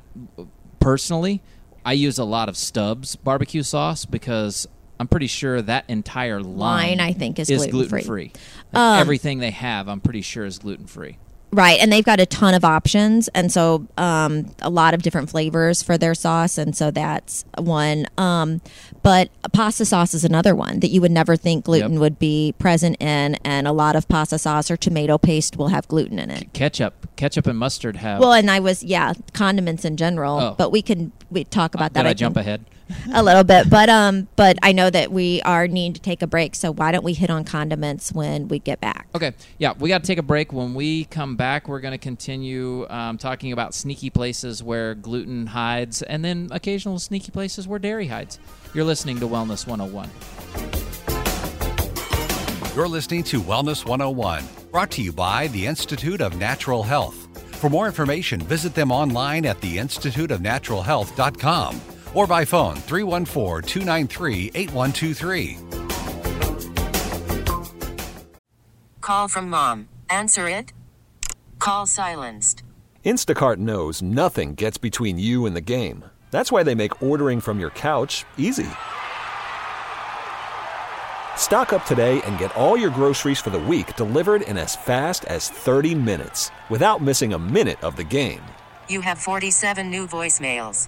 personally, 0.85 1.41
I 1.83 1.93
use 1.93 2.19
a 2.19 2.23
lot 2.23 2.47
of 2.47 2.55
Stubb's 2.55 3.15
barbecue 3.15 3.63
sauce 3.63 4.05
because 4.05 4.67
I'm 4.99 5.07
pretty 5.07 5.25
sure 5.25 5.59
that 5.59 5.85
entire 5.89 6.41
line, 6.41 6.99
Line, 6.99 6.99
I 6.99 7.11
think, 7.11 7.39
is 7.39 7.47
gluten 7.47 7.71
gluten-free. 7.71 8.03
free. 8.03 8.31
Um, 8.71 8.99
everything 8.99 9.39
they 9.39 9.49
have, 9.49 9.89
I'm 9.89 9.99
pretty 9.99 10.21
sure, 10.21 10.45
is 10.45 10.59
gluten 10.59 10.85
free. 10.85 11.17
Right, 11.51 11.79
and 11.79 11.89
they've 11.91 12.03
got 12.03 12.19
a 12.19 12.25
ton 12.25 12.53
of 12.53 12.65
options, 12.65 13.29
and 13.29 13.49
so 13.49 13.87
um, 13.97 14.53
a 14.61 14.69
lot 14.69 14.93
of 14.93 15.03
different 15.03 15.29
flavors 15.29 15.81
for 15.81 15.97
their 15.97 16.13
sauce, 16.13 16.57
and 16.57 16.75
so 16.75 16.91
that's 16.91 17.45
one. 17.57 18.07
Um, 18.17 18.59
but 19.03 19.29
pasta 19.53 19.85
sauce 19.85 20.13
is 20.13 20.25
another 20.25 20.53
one 20.53 20.81
that 20.81 20.89
you 20.89 20.99
would 20.99 21.11
never 21.11 21.37
think 21.37 21.63
gluten 21.63 21.93
Yep. 21.93 22.01
would 22.01 22.19
be 22.19 22.53
present 22.59 22.97
in, 23.01 23.35
and 23.45 23.67
a 23.67 23.71
lot 23.71 23.95
of 23.95 24.07
pasta 24.09 24.37
sauce 24.37 24.69
or 24.69 24.75
tomato 24.75 25.17
paste 25.17 25.55
will 25.55 25.69
have 25.69 25.87
gluten 25.87 26.19
in 26.19 26.29
it. 26.29 26.51
Ketchup, 26.51 27.07
ketchup, 27.15 27.47
and 27.47 27.57
mustard 27.57 27.95
have. 27.97 28.19
Well, 28.19 28.33
and 28.33 28.51
I 28.51 28.59
was 28.59 28.83
yeah, 28.83 29.13
condiments 29.33 29.85
in 29.85 29.95
general, 29.95 30.39
Oh. 30.39 30.55
but 30.57 30.71
we 30.73 30.81
can 30.81 31.13
we 31.31 31.45
talk 31.45 31.73
about 31.73 31.93
that. 31.93 32.01
did 32.01 32.07
I, 32.07 32.09
think, 32.09 32.19
jump 32.19 32.37
ahead? 32.37 32.65
A 33.13 33.23
little 33.23 33.43
bit, 33.43 33.69
but 33.69 33.89
um, 33.89 34.27
but 34.35 34.57
I 34.61 34.71
know 34.71 34.89
that 34.89 35.11
we 35.11 35.41
are 35.41 35.67
needing 35.67 35.93
to 35.93 36.01
take 36.01 36.21
a 36.21 36.27
break, 36.27 36.55
so 36.55 36.71
why 36.71 36.91
don't 36.91 37.03
we 37.03 37.13
hit 37.13 37.29
on 37.29 37.43
condiments 37.43 38.11
when 38.11 38.47
we 38.47 38.59
get 38.59 38.79
back? 38.79 39.07
Okay, 39.15 39.33
yeah, 39.57 39.73
we 39.77 39.89
got 39.89 40.03
to 40.03 40.07
take 40.07 40.19
a 40.19 40.23
break. 40.23 40.53
When 40.53 40.73
we 40.73 41.05
come 41.05 41.35
back, 41.35 41.67
we're 41.67 41.79
going 41.79 41.93
to 41.93 41.97
continue 41.97 42.87
um, 42.89 43.17
talking 43.17 43.51
about 43.51 43.73
sneaky 43.73 44.09
places 44.09 44.61
where 44.61 44.95
gluten 44.95 45.47
hides, 45.47 46.01
and 46.03 46.23
then 46.23 46.49
occasional 46.51 46.99
sneaky 46.99 47.31
places 47.31 47.67
where 47.67 47.79
dairy 47.79 48.07
hides. 48.07 48.39
You're 48.73 48.85
listening 48.85 49.19
to 49.19 49.27
Wellness 49.27 49.67
101. 49.67 50.09
You're 52.75 52.87
listening 52.87 53.23
to 53.23 53.41
Wellness 53.41 53.85
101, 53.85 54.43
brought 54.71 54.91
to 54.91 55.01
you 55.01 55.13
by 55.13 55.47
the 55.47 55.65
Institute 55.65 56.21
of 56.21 56.37
Natural 56.37 56.83
Health. 56.83 57.27
For 57.55 57.69
more 57.69 57.87
information, 57.87 58.41
visit 58.41 58.75
them 58.75 58.91
online 58.91 59.45
at 59.45 59.61
theinstituteofnaturalhealth.com 59.61 61.81
or 62.15 62.25
by 62.25 62.43
phone 62.43 62.75
314 62.77 63.61
293 63.61 64.51
8123. 64.55 65.57
Call 69.01 69.27
from 69.27 69.49
mom. 69.51 69.87
Answer 70.09 70.49
it. 70.49 70.71
Call 71.59 71.85
silenced. 71.85 72.63
Instacart 73.05 73.57
knows 73.57 74.01
nothing 74.01 74.55
gets 74.55 74.79
between 74.79 75.19
you 75.19 75.45
and 75.45 75.55
the 75.55 75.61
game. 75.61 76.03
That's 76.31 76.51
why 76.51 76.63
they 76.63 76.73
make 76.73 77.03
ordering 77.03 77.39
from 77.39 77.59
your 77.59 77.69
couch 77.69 78.25
easy. 78.35 78.65
Stock 81.37 81.71
up 81.71 81.85
today 81.85 82.19
and 82.23 82.39
get 82.39 82.55
all 82.55 82.75
your 82.75 82.89
groceries 82.89 83.39
for 83.39 83.51
the 83.51 83.59
week 83.59 83.95
delivered 83.95 84.41
in 84.41 84.57
as 84.57 84.75
fast 84.75 85.25
as 85.25 85.51
30 85.51 85.93
minutes 85.93 86.49
without 86.71 86.99
missing 86.99 87.33
a 87.33 87.39
minute 87.39 87.83
of 87.83 87.95
the 87.95 88.03
game. 88.03 88.41
You 88.89 89.01
have 89.01 89.19
47 89.19 89.87
new 89.91 90.07
voicemails. 90.07 90.87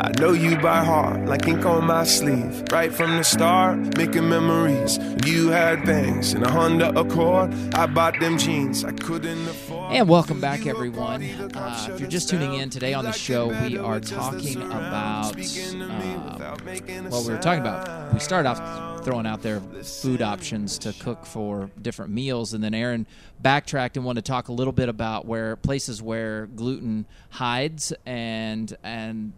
I 0.00 0.12
know 0.20 0.32
you 0.32 0.56
by 0.58 0.84
heart, 0.84 1.26
like 1.26 1.48
ink 1.48 1.66
on 1.66 1.84
my 1.86 2.04
sleeve. 2.04 2.62
Right 2.70 2.92
from 2.92 3.16
the 3.16 3.24
start, 3.24 3.96
making 3.96 4.28
memories. 4.28 4.96
You 5.26 5.48
had 5.48 5.84
bangs 5.84 6.34
and 6.34 6.46
a 6.46 6.50
Honda 6.50 6.96
Accord. 6.96 7.52
I 7.74 7.86
bought 7.86 8.14
them 8.20 8.38
jeans 8.38 8.84
I 8.84 8.92
couldn't 8.92 9.48
afford. 9.48 9.92
And 9.92 10.08
welcome 10.08 10.40
back, 10.40 10.66
everyone. 10.66 11.24
Uh, 11.24 11.88
if 11.90 11.98
you're 11.98 12.08
just 12.08 12.28
tuning 12.28 12.54
in 12.54 12.70
today 12.70 12.94
on 12.94 13.06
the 13.06 13.12
show, 13.12 13.48
we 13.64 13.76
are 13.76 13.98
talking 13.98 14.62
about. 14.62 15.34
Um, 15.34 17.10
well, 17.10 17.24
we 17.24 17.32
were 17.32 17.38
talking 17.38 17.60
about. 17.60 18.14
We 18.14 18.20
start 18.20 18.46
off 18.46 18.87
throwing 18.98 19.26
out 19.26 19.42
their 19.42 19.60
food 19.60 20.22
options 20.22 20.78
to 20.78 20.92
cook 20.94 21.24
for 21.24 21.70
different 21.80 22.12
meals, 22.12 22.54
and 22.54 22.62
then 22.62 22.74
Aaron 22.74 23.06
backtracked 23.40 23.96
and 23.96 24.04
wanted 24.04 24.24
to 24.24 24.30
talk 24.30 24.48
a 24.48 24.52
little 24.52 24.72
bit 24.72 24.88
about 24.88 25.26
where 25.26 25.56
places 25.56 26.02
where 26.02 26.46
gluten 26.46 27.06
hides 27.30 27.92
and 28.06 28.76
and 28.82 29.32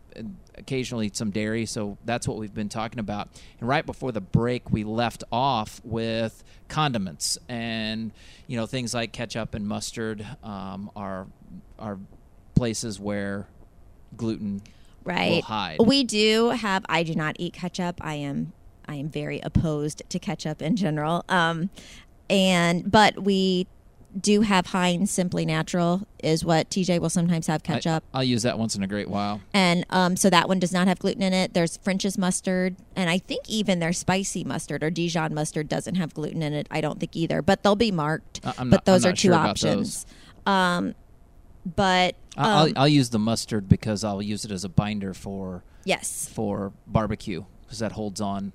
occasionally 0.57 1.11
some 1.12 1.31
dairy. 1.31 1.67
So 1.67 1.99
that's 2.05 2.26
what 2.26 2.38
we've 2.38 2.55
been 2.55 2.69
talking 2.69 2.99
about. 2.99 3.29
And 3.59 3.69
right 3.69 3.85
before 3.85 4.12
the 4.12 4.21
break, 4.21 4.71
we 4.71 4.85
left 4.85 5.25
off 5.33 5.81
with 5.85 6.43
condiments 6.71 7.37
and 7.49 8.12
you 8.47 8.57
know 8.57 8.64
things 8.64 8.95
like 8.95 9.12
ketchup 9.12 9.55
and 9.55 9.67
mustard 9.67 10.25
um, 10.43 10.90
are 10.97 11.26
are 11.79 11.99
places 12.55 12.99
where 12.99 13.47
gluten 14.17 14.62
will 15.05 15.12
right 15.12 15.45
hide. 15.45 15.79
we 15.85 16.05
do 16.05 16.50
have 16.50 16.85
i 16.88 17.02
do 17.02 17.14
not 17.14 17.35
eat 17.38 17.55
ketchup 17.55 17.97
i 18.02 18.14
am 18.14 18.52
i 18.90 18.94
am 18.97 19.09
very 19.09 19.40
opposed 19.40 20.02
to 20.11 20.18
ketchup 20.18 20.61
in 20.61 20.75
general 20.76 21.25
um 21.28 21.70
and 22.28 22.90
but 22.90 23.23
we 23.23 23.66
do 24.20 24.40
have 24.40 24.66
heinz 24.66 25.09
simply 25.11 25.47
natural 25.47 26.04
is 26.23 26.44
what 26.44 26.68
tj 26.68 26.99
will 27.00 27.09
sometimes 27.09 27.47
have 27.47 27.62
ketchup 27.62 28.02
I'll 28.12 28.25
use 28.25 28.42
that 28.42 28.59
once 28.59 28.75
in 28.75 28.82
a 28.82 28.88
great 28.88 29.09
while. 29.09 29.40
and 29.54 29.87
um, 29.90 30.16
so 30.16 30.28
that 30.30 30.49
one 30.49 30.59
does 30.59 30.73
not 30.73 30.88
have 30.88 30.99
gluten 30.99 31.23
in 31.23 31.32
it. 31.32 31.54
There's 31.54 31.76
French's 31.76 32.18
mustard, 32.18 32.75
and 32.97 33.09
I 33.09 33.18
think 33.18 33.49
even 33.49 33.78
their 33.78 33.92
spicy 33.92 34.42
mustard 34.42 34.82
or 34.82 34.90
Dijon 34.90 35.32
mustard 35.32 35.68
doesn't 35.68 35.94
have 35.94 36.12
gluten 36.12 36.42
in 36.42 36.52
it. 36.54 36.66
I 36.73 36.80
don't 36.80 36.99
think 36.99 37.14
either, 37.16 37.40
but 37.40 37.62
they'll 37.62 37.76
be 37.76 37.92
marked. 37.92 38.40
I- 38.44 38.64
but 38.64 38.85
those 38.85 39.04
I'm 39.04 39.12
are 39.12 39.16
two 39.16 39.28
sure 39.28 39.35
options. 39.35 40.06
Um, 40.44 40.94
but 41.64 42.16
I- 42.37 42.49
I'll, 42.50 42.66
um, 42.66 42.73
I'll 42.76 42.88
use 42.88 43.11
the 43.11 43.18
mustard 43.20 43.68
because 43.68 44.02
I'll 44.02 44.20
use 44.23 44.44
it 44.44 44.50
as 44.50 44.64
a 44.64 44.68
binder 44.68 45.14
for 45.14 45.62
Yes. 45.85 46.28
for 46.32 46.73
barbecue 46.87 47.44
because 47.62 47.78
that 47.78 47.92
holds 47.92 48.20
on, 48.20 48.52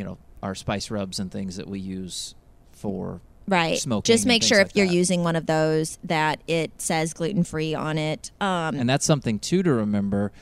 you 0.00 0.04
know, 0.06 0.16
our 0.42 0.54
spice 0.54 0.90
rubs 0.90 1.18
and 1.20 1.30
things 1.30 1.56
that 1.58 1.68
we 1.68 1.78
use 1.78 2.34
for 2.72 3.20
Right. 3.46 3.76
smoking. 3.78 4.10
Just 4.10 4.24
make 4.24 4.42
sure 4.42 4.56
like 4.58 4.68
if 4.68 4.76
you're 4.76 4.86
that. 4.86 4.94
using 4.94 5.22
one 5.22 5.36
of 5.36 5.44
those 5.44 5.98
that 6.04 6.40
it 6.46 6.80
says 6.80 7.12
gluten 7.12 7.44
free 7.44 7.74
on 7.74 7.98
it. 7.98 8.30
Um, 8.40 8.76
and 8.76 8.88
that's 8.88 9.04
something 9.04 9.38
too 9.38 9.62
to 9.62 9.70
remember. 9.74 10.32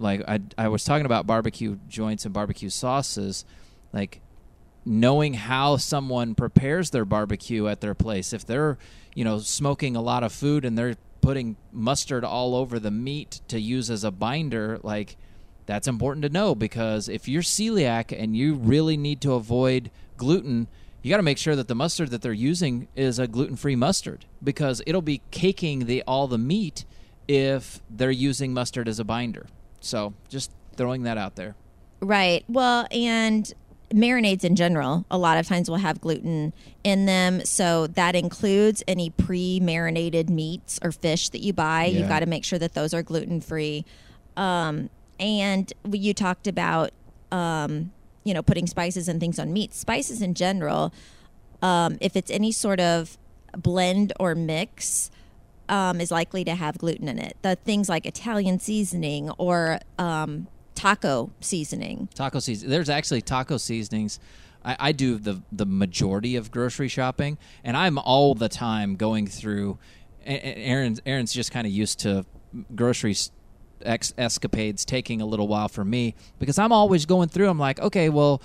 Like 0.00 0.22
I, 0.26 0.40
I 0.58 0.66
was 0.66 0.82
talking 0.82 1.06
about 1.06 1.28
barbecue 1.28 1.78
joints 1.88 2.24
and 2.24 2.34
barbecue 2.34 2.70
sauces, 2.70 3.44
like 3.92 4.20
knowing 4.84 5.34
how 5.34 5.76
someone 5.76 6.34
prepares 6.34 6.90
their 6.90 7.04
barbecue 7.04 7.68
at 7.68 7.80
their 7.80 7.94
place. 7.94 8.32
If 8.32 8.44
they're, 8.44 8.78
you 9.14 9.22
know, 9.24 9.38
smoking 9.38 9.94
a 9.94 10.02
lot 10.02 10.24
of 10.24 10.32
food 10.32 10.64
and 10.64 10.76
they're 10.76 10.96
putting 11.20 11.54
mustard 11.70 12.24
all 12.24 12.56
over 12.56 12.80
the 12.80 12.90
meat 12.90 13.40
to 13.46 13.60
use 13.60 13.90
as 13.90 14.02
a 14.02 14.10
binder, 14.10 14.80
like 14.82 15.16
that's 15.66 15.88
important 15.88 16.22
to 16.22 16.28
know 16.28 16.54
because 16.54 17.08
if 17.08 17.28
you're 17.28 17.42
celiac 17.42 18.16
and 18.16 18.36
you 18.36 18.54
really 18.54 18.96
need 18.96 19.20
to 19.22 19.32
avoid 19.32 19.90
gluten, 20.16 20.68
you 21.02 21.10
got 21.10 21.18
to 21.18 21.22
make 21.22 21.38
sure 21.38 21.56
that 21.56 21.68
the 21.68 21.74
mustard 21.74 22.10
that 22.10 22.22
they're 22.22 22.32
using 22.32 22.88
is 22.94 23.18
a 23.18 23.26
gluten-free 23.26 23.76
mustard 23.76 24.24
because 24.42 24.82
it'll 24.86 25.02
be 25.02 25.20
caking 25.30 25.86
the 25.86 26.02
all 26.06 26.26
the 26.26 26.38
meat 26.38 26.84
if 27.28 27.80
they're 27.90 28.10
using 28.10 28.52
mustard 28.52 28.88
as 28.88 28.98
a 28.98 29.04
binder. 29.04 29.46
So, 29.80 30.14
just 30.28 30.50
throwing 30.76 31.02
that 31.02 31.18
out 31.18 31.36
there. 31.36 31.54
Right. 32.00 32.44
Well, 32.48 32.86
and 32.90 33.52
marinades 33.92 34.44
in 34.44 34.56
general, 34.56 35.04
a 35.10 35.18
lot 35.18 35.38
of 35.38 35.46
times 35.46 35.70
will 35.70 35.76
have 35.76 36.00
gluten 36.00 36.52
in 36.82 37.06
them. 37.06 37.44
So 37.44 37.86
that 37.88 38.14
includes 38.14 38.82
any 38.88 39.10
pre 39.10 39.60
marinated 39.60 40.28
meats 40.28 40.78
or 40.82 40.92
fish 40.92 41.28
that 41.30 41.40
you 41.40 41.52
buy. 41.52 41.84
Yeah. 41.86 42.00
You've 42.00 42.08
got 42.08 42.20
to 42.20 42.26
make 42.26 42.44
sure 42.44 42.58
that 42.58 42.74
those 42.74 42.92
are 42.92 43.02
gluten 43.02 43.40
free. 43.40 43.84
Um, 44.36 44.90
and 45.20 45.72
you 45.90 46.14
talked 46.14 46.46
about, 46.46 46.90
um, 47.32 47.92
you 48.24 48.34
know, 48.34 48.42
putting 48.42 48.66
spices 48.66 49.08
and 49.08 49.20
things 49.20 49.38
on 49.38 49.52
meat. 49.52 49.72
Spices 49.74 50.22
in 50.22 50.34
general, 50.34 50.92
um, 51.62 51.98
if 52.00 52.16
it's 52.16 52.30
any 52.30 52.52
sort 52.52 52.80
of 52.80 53.16
blend 53.56 54.12
or 54.18 54.34
mix, 54.34 55.10
um, 55.68 56.00
is 56.00 56.10
likely 56.10 56.44
to 56.44 56.54
have 56.54 56.76
gluten 56.78 57.08
in 57.08 57.18
it. 57.18 57.36
The 57.42 57.56
things 57.56 57.88
like 57.88 58.04
Italian 58.06 58.58
seasoning 58.58 59.30
or 59.38 59.78
um, 59.98 60.46
taco 60.74 61.30
seasoning. 61.40 62.08
Taco 62.14 62.38
season. 62.38 62.68
There's 62.70 62.90
actually 62.90 63.22
taco 63.22 63.56
seasonings. 63.56 64.18
I, 64.64 64.76
I 64.78 64.92
do 64.92 65.18
the 65.18 65.42
the 65.52 65.66
majority 65.66 66.36
of 66.36 66.50
grocery 66.50 66.88
shopping, 66.88 67.38
and 67.62 67.76
I'm 67.76 67.98
all 67.98 68.34
the 68.34 68.48
time 68.48 68.96
going 68.96 69.26
through. 69.26 69.78
a- 70.26 70.32
a- 70.32 70.64
Aaron 70.66 70.98
Aaron's 71.06 71.32
just 71.32 71.50
kind 71.50 71.66
of 71.66 71.72
used 71.72 72.00
to 72.00 72.24
grocery 72.74 73.10
s- 73.12 73.30
ex- 73.84 74.14
escapades 74.18 74.84
taking 74.84 75.20
a 75.20 75.26
little 75.26 75.48
while 75.48 75.68
for 75.68 75.84
me 75.84 76.14
because 76.38 76.58
I'm 76.58 76.72
always 76.72 77.06
going 77.06 77.28
through. 77.28 77.48
I'm 77.48 77.58
like, 77.58 77.80
okay, 77.80 78.08
well, 78.08 78.40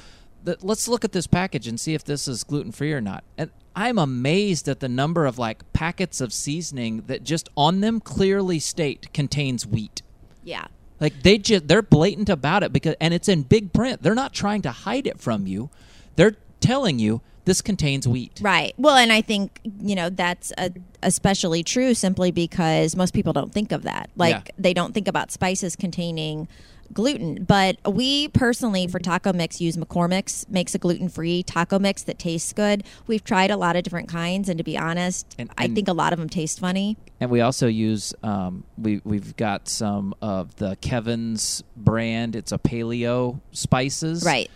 th- 0.45 0.59
let's 0.61 0.87
look 0.87 1.03
at 1.03 1.11
this 1.11 1.27
package 1.27 1.67
and 1.67 1.79
see 1.79 1.93
if 1.93 2.03
this 2.03 2.27
is 2.27 2.43
gluten 2.43 2.71
free 2.71 2.93
or 2.93 3.01
not. 3.01 3.23
And 3.37 3.51
I'm 3.75 3.97
amazed 3.97 4.67
at 4.67 4.79
the 4.79 4.89
number 4.89 5.25
of 5.25 5.37
like 5.37 5.71
packets 5.73 6.21
of 6.21 6.33
seasoning 6.33 7.03
that 7.07 7.23
just 7.23 7.49
on 7.55 7.81
them 7.81 7.99
clearly 7.99 8.59
state 8.59 9.13
contains 9.13 9.65
wheat. 9.65 10.01
Yeah. 10.43 10.67
Like 10.99 11.23
they 11.23 11.37
just 11.37 11.67
they're 11.67 11.81
blatant 11.81 12.29
about 12.29 12.63
it 12.63 12.73
because 12.73 12.95
and 12.99 13.13
it's 13.13 13.29
in 13.29 13.43
big 13.43 13.71
print. 13.71 14.01
They're 14.01 14.15
not 14.15 14.33
trying 14.33 14.61
to 14.63 14.71
hide 14.71 15.07
it 15.07 15.19
from 15.19 15.47
you. 15.47 15.69
They're 16.15 16.35
telling 16.59 16.99
you 16.99 17.21
this 17.45 17.61
contains 17.61 18.07
wheat. 18.07 18.39
Right. 18.41 18.73
Well, 18.77 18.95
and 18.95 19.11
I 19.11 19.21
think, 19.21 19.59
you 19.81 19.95
know, 19.95 20.09
that's 20.09 20.51
a, 20.57 20.71
especially 21.01 21.63
true 21.63 21.93
simply 21.95 22.29
because 22.31 22.95
most 22.95 23.13
people 23.13 23.33
don't 23.33 23.51
think 23.51 23.71
of 23.71 23.83
that. 23.83 24.09
Like, 24.15 24.33
Yeah. 24.35 24.41
they 24.59 24.73
don't 24.73 24.93
think 24.93 25.07
about 25.07 25.31
spices 25.31 25.75
containing 25.75 26.47
gluten. 26.93 27.43
But 27.43 27.77
we 27.91 28.27
personally, 28.29 28.85
for 28.87 28.99
taco 28.99 29.31
mix, 29.33 29.61
use 29.61 29.77
McCormick's, 29.77 30.47
makes 30.49 30.75
a 30.75 30.77
gluten 30.79 31.07
free 31.09 31.41
taco 31.43 31.79
mix 31.79 32.03
that 32.03 32.19
tastes 32.19 32.51
good. 32.53 32.83
We've 33.07 33.23
tried 33.23 33.51
a 33.51 33.57
lot 33.57 33.75
of 33.75 33.83
different 33.83 34.09
kinds, 34.09 34.49
and 34.49 34.57
to 34.57 34.63
be 34.63 34.77
honest, 34.77 35.35
And- 35.39 35.49
I 35.57 35.67
think 35.67 35.87
a 35.87 35.93
lot 35.93 36.13
of 36.13 36.19
them 36.19 36.29
taste 36.29 36.59
funny. 36.59 36.97
And 37.19 37.29
we 37.31 37.41
also 37.41 37.67
use 37.67 38.13
um, 38.23 38.63
we 38.77 39.01
we've 39.03 39.35
got 39.37 39.67
some 39.67 40.15
of 40.21 40.55
the 40.55 40.77
Kevin's 40.81 41.63
brand. 41.75 42.35
It's 42.35 42.51
a 42.51 42.57
paleo 42.57 43.39
spices. 43.51 44.23
Right. 44.23 44.49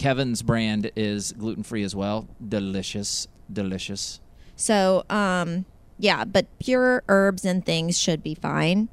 Kevin's 0.00 0.40
brand 0.40 0.90
is 0.96 1.32
gluten 1.32 1.62
free 1.62 1.82
as 1.82 1.94
well. 1.94 2.26
Delicious, 2.46 3.28
delicious. 3.52 4.18
So, 4.56 5.04
um, 5.10 5.66
yeah, 5.98 6.24
but 6.24 6.46
pure 6.58 7.02
herbs 7.06 7.44
and 7.44 7.64
things 7.66 7.98
should 7.98 8.22
be 8.22 8.34
fine. 8.34 8.88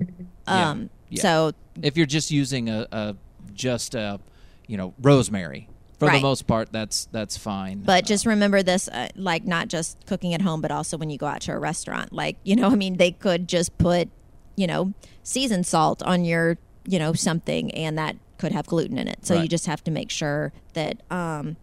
Yeah, 0.00 0.70
Um, 0.70 0.90
yeah. 1.08 1.22
so 1.22 1.52
If 1.80 1.96
you're 1.96 2.06
just 2.06 2.32
using 2.32 2.68
a, 2.68 2.88
a 2.90 3.16
just 3.54 3.94
a 3.94 4.18
you 4.66 4.76
know 4.76 4.92
rosemary 5.00 5.68
for 6.00 6.10
the 6.10 6.18
most 6.20 6.48
part, 6.48 6.72
that's 6.72 7.06
that's 7.12 7.36
fine. 7.36 7.82
But 7.84 8.04
just 8.04 8.26
remember 8.26 8.60
this, 8.64 8.88
uh, 8.88 9.06
like 9.14 9.44
not 9.44 9.68
just 9.68 10.04
cooking 10.06 10.34
at 10.34 10.42
home, 10.42 10.60
but 10.60 10.72
also 10.72 10.98
when 10.98 11.10
you 11.10 11.18
go 11.18 11.26
out 11.26 11.42
to 11.42 11.52
a 11.52 11.58
restaurant. 11.60 12.12
Like, 12.12 12.38
you 12.42 12.56
know, 12.56 12.66
I 12.72 12.74
mean, 12.74 12.96
they 12.96 13.12
could 13.12 13.48
just 13.48 13.78
put, 13.78 14.08
you 14.56 14.66
know, 14.66 14.94
seasoned 15.22 15.64
salt 15.64 16.02
on 16.02 16.24
your, 16.24 16.58
you 16.84 16.98
know, 16.98 17.12
something, 17.12 17.70
and 17.70 17.96
that 17.98 18.16
could 18.42 18.50
have 18.50 18.66
gluten 18.66 18.98
in 18.98 19.06
it. 19.06 19.24
So 19.24 19.40
you 19.40 19.46
just 19.46 19.66
have 19.66 19.84
to 19.84 19.92
make 19.92 20.10
sure 20.10 20.52
that 20.72 21.00
um, 21.12 21.56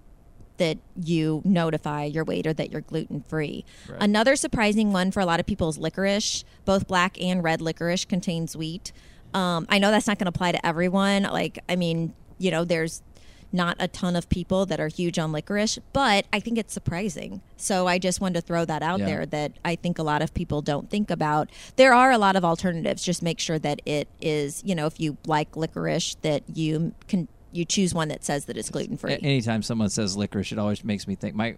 that 0.59 0.77
you 0.95 1.41
notify 1.43 2.05
your 2.05 2.23
waiter 2.23 2.53
that 2.53 2.71
you're 2.71 2.79
gluten 2.79 3.21
free. 3.27 3.65
Right. 3.89 4.01
Another 4.01 4.37
surprising 4.37 4.93
one 4.93 5.11
for 5.11 5.19
a 5.19 5.25
lot 5.25 5.41
of 5.41 5.45
people 5.45 5.67
is 5.67 5.77
licorice. 5.77 6.45
Both 6.63 6.87
black 6.87 7.21
and 7.21 7.43
red 7.43 7.59
licorice 7.59 8.05
contains 8.05 8.55
wheat. 8.55 8.93
Um, 9.33 9.65
I 9.67 9.77
know 9.77 9.91
that's 9.91 10.07
not 10.07 10.19
going 10.19 10.31
to 10.31 10.35
apply 10.35 10.53
to 10.53 10.65
everyone. 10.65 11.23
Like, 11.23 11.59
I 11.67 11.75
mean, 11.75 12.13
you 12.37 12.49
know, 12.49 12.63
there's 12.63 13.03
not 13.51 13.75
a 13.79 13.87
ton 13.87 14.15
of 14.15 14.29
people 14.29 14.65
that 14.67 14.79
are 14.79 14.87
huge 14.89 15.17
on 15.17 15.31
licorice, 15.31 15.79
but 15.93 16.25
I 16.31 16.39
think 16.39 16.57
it's 16.57 16.73
surprising. 16.73 17.41
So 17.57 17.87
I 17.87 17.97
just 17.97 18.21
wanted 18.21 18.35
to 18.35 18.41
throw 18.41 18.63
that 18.65 18.81
out 18.83 18.99
Yeah. 18.99 19.05
there 19.07 19.25
that 19.25 19.53
I 19.65 19.75
think 19.75 19.97
a 19.97 20.03
lot 20.03 20.21
of 20.21 20.33
people 20.33 20.61
don't 20.61 20.89
think 20.89 21.09
about. 21.09 21.49
There 21.75 21.93
are 21.93 22.11
a 22.11 22.17
lot 22.17 22.35
of 22.35 22.45
alternatives. 22.45 23.03
Just 23.03 23.21
make 23.23 23.39
sure 23.39 23.57
that 23.59 23.81
it 23.85 24.07
is, 24.21 24.61
you 24.65 24.75
know, 24.75 24.85
if 24.85 24.99
you 24.99 25.17
like 25.25 25.55
licorice, 25.57 26.15
that 26.21 26.43
you 26.53 26.93
can 27.07 27.27
you 27.51 27.65
choose 27.65 27.95
one 27.95 28.09
that 28.09 28.23
says 28.23 28.45
that 28.45 28.55
it's 28.57 28.69
gluten 28.69 28.95
free. 28.95 29.17
Anytime 29.23 29.63
someone 29.63 29.89
says 29.89 30.15
licorice, 30.15 30.51
it 30.51 30.59
always 30.59 30.83
makes 30.83 31.07
me 31.07 31.15
think. 31.15 31.33
My 31.35 31.55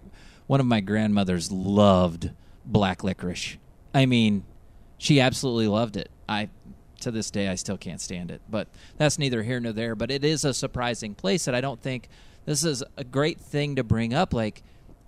one 0.48 0.62
of 0.62 0.66
my 0.66 0.80
grandmothers 0.80 1.52
loved 1.52 2.32
black 2.66 3.04
licorice. 3.04 3.58
I 3.94 4.06
mean, 4.06 4.46
she 4.98 5.20
absolutely 5.20 5.68
loved 5.68 5.98
it. 5.98 6.10
I 6.30 6.48
to 7.02 7.12
this 7.12 7.32
day 7.32 7.48
I 7.48 7.56
still 7.56 7.78
can't 7.78 8.02
stand 8.02 8.32
it, 8.32 8.42
but 8.50 8.68
that's 8.98 9.18
neither 9.20 9.44
here 9.44 9.60
nor 9.60 9.74
there. 9.74 9.96
But 9.96 10.12
it 10.12 10.24
is 10.24 10.44
a 10.46 10.54
surprising 10.54 11.14
place 11.16 11.46
that 11.46 11.56
I 11.56 11.62
don't 11.62 11.82
think 11.82 12.08
this 12.46 12.64
is 12.64 12.84
a 12.98 13.04
great 13.04 13.40
thing 13.40 13.76
to 13.76 13.84
bring 13.84 14.14
up. 14.14 14.34
Like 14.34 14.64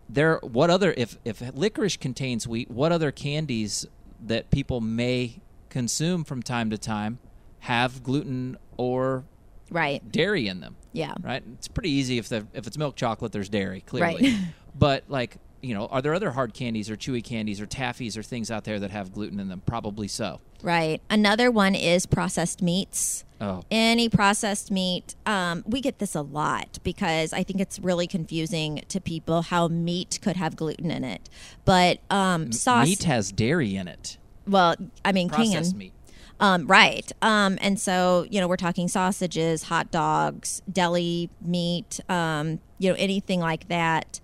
there, 0.09 0.39
what 0.41 0.69
other 0.69 0.93
if 0.97 1.17
if 1.25 1.41
licorice 1.55 1.97
contains 1.97 2.47
wheat, 2.47 2.69
what 2.69 2.91
other 2.91 3.11
candies 3.11 3.85
that 4.25 4.49
people 4.51 4.81
may 4.81 5.41
consume 5.69 6.23
from 6.23 6.41
time 6.43 6.69
to 6.69 6.77
time 6.77 7.19
have 7.59 8.03
gluten 8.03 8.57
or 8.77 9.23
Right. 9.71 10.11
dairy 10.11 10.47
in 10.47 10.59
them? 10.59 10.75
Yeah. 10.91 11.15
right? 11.21 11.43
It's 11.53 11.67
pretty 11.67 11.89
easy 11.89 12.17
if 12.19 12.29
the 12.29 12.45
if 12.53 12.67
it's 12.67 12.77
milk 12.77 12.95
chocolate, 12.95 13.31
there's 13.31 13.49
dairy 13.49 13.81
clearly. 13.81 14.23
Right. 14.31 14.39
but 14.75 15.03
like 15.07 15.37
you 15.63 15.73
know, 15.73 15.87
are 15.87 16.01
there 16.01 16.13
other 16.13 16.31
hard 16.31 16.53
candies 16.53 16.89
or 16.89 16.97
chewy 16.97 17.23
candies 17.23 17.61
or 17.61 17.65
taffies 17.65 18.17
or 18.17 18.21
things 18.21 18.51
out 18.51 18.65
there 18.65 18.79
that 18.79 18.91
have 18.91 19.13
gluten 19.13 19.39
in 19.39 19.47
them? 19.47 19.61
Probably 19.65 20.07
so. 20.07 20.41
Right. 20.61 21.01
Another 21.09 21.49
one 21.49 21.73
is 21.73 22.05
processed 22.05 22.61
meats. 22.61 23.23
Oh. 23.39 23.63
Any 23.71 24.09
processed 24.09 24.71
meat. 24.71 25.15
Um, 25.25 25.63
we 25.65 25.81
get 25.81 25.99
this 25.99 26.15
a 26.15 26.21
lot 26.21 26.79
because 26.83 27.33
I 27.33 27.43
think 27.43 27.59
it's 27.59 27.79
really 27.79 28.07
confusing 28.07 28.83
to 28.89 29.01
people 29.01 29.41
how 29.41 29.67
meat 29.69 30.19
could 30.21 30.35
have 30.35 30.55
gluten 30.55 30.91
in 30.91 31.03
it. 31.03 31.29
But 31.65 31.99
um, 32.09 32.51
sauce. 32.51 32.85
Meat 32.85 33.03
has 33.03 33.31
dairy 33.31 33.75
in 33.75 33.87
it. 33.87 34.17
Well, 34.45 34.75
I 35.03 35.13
mean, 35.13 35.29
Processed 35.29 35.71
can. 35.71 35.77
meat. 35.79 35.93
Um, 36.39 36.67
right. 36.67 37.09
Um, 37.21 37.57
and 37.61 37.79
so, 37.79 38.25
you 38.29 38.41
know, 38.41 38.47
we're 38.47 38.57
talking 38.57 38.87
sausages, 38.89 39.63
hot 39.63 39.91
dogs, 39.91 40.61
deli 40.69 41.29
meat, 41.41 42.01
um, 42.09 42.59
you 42.79 42.89
know, 42.89 42.95
anything 42.97 43.39
like 43.39 43.69
that. 43.69 44.19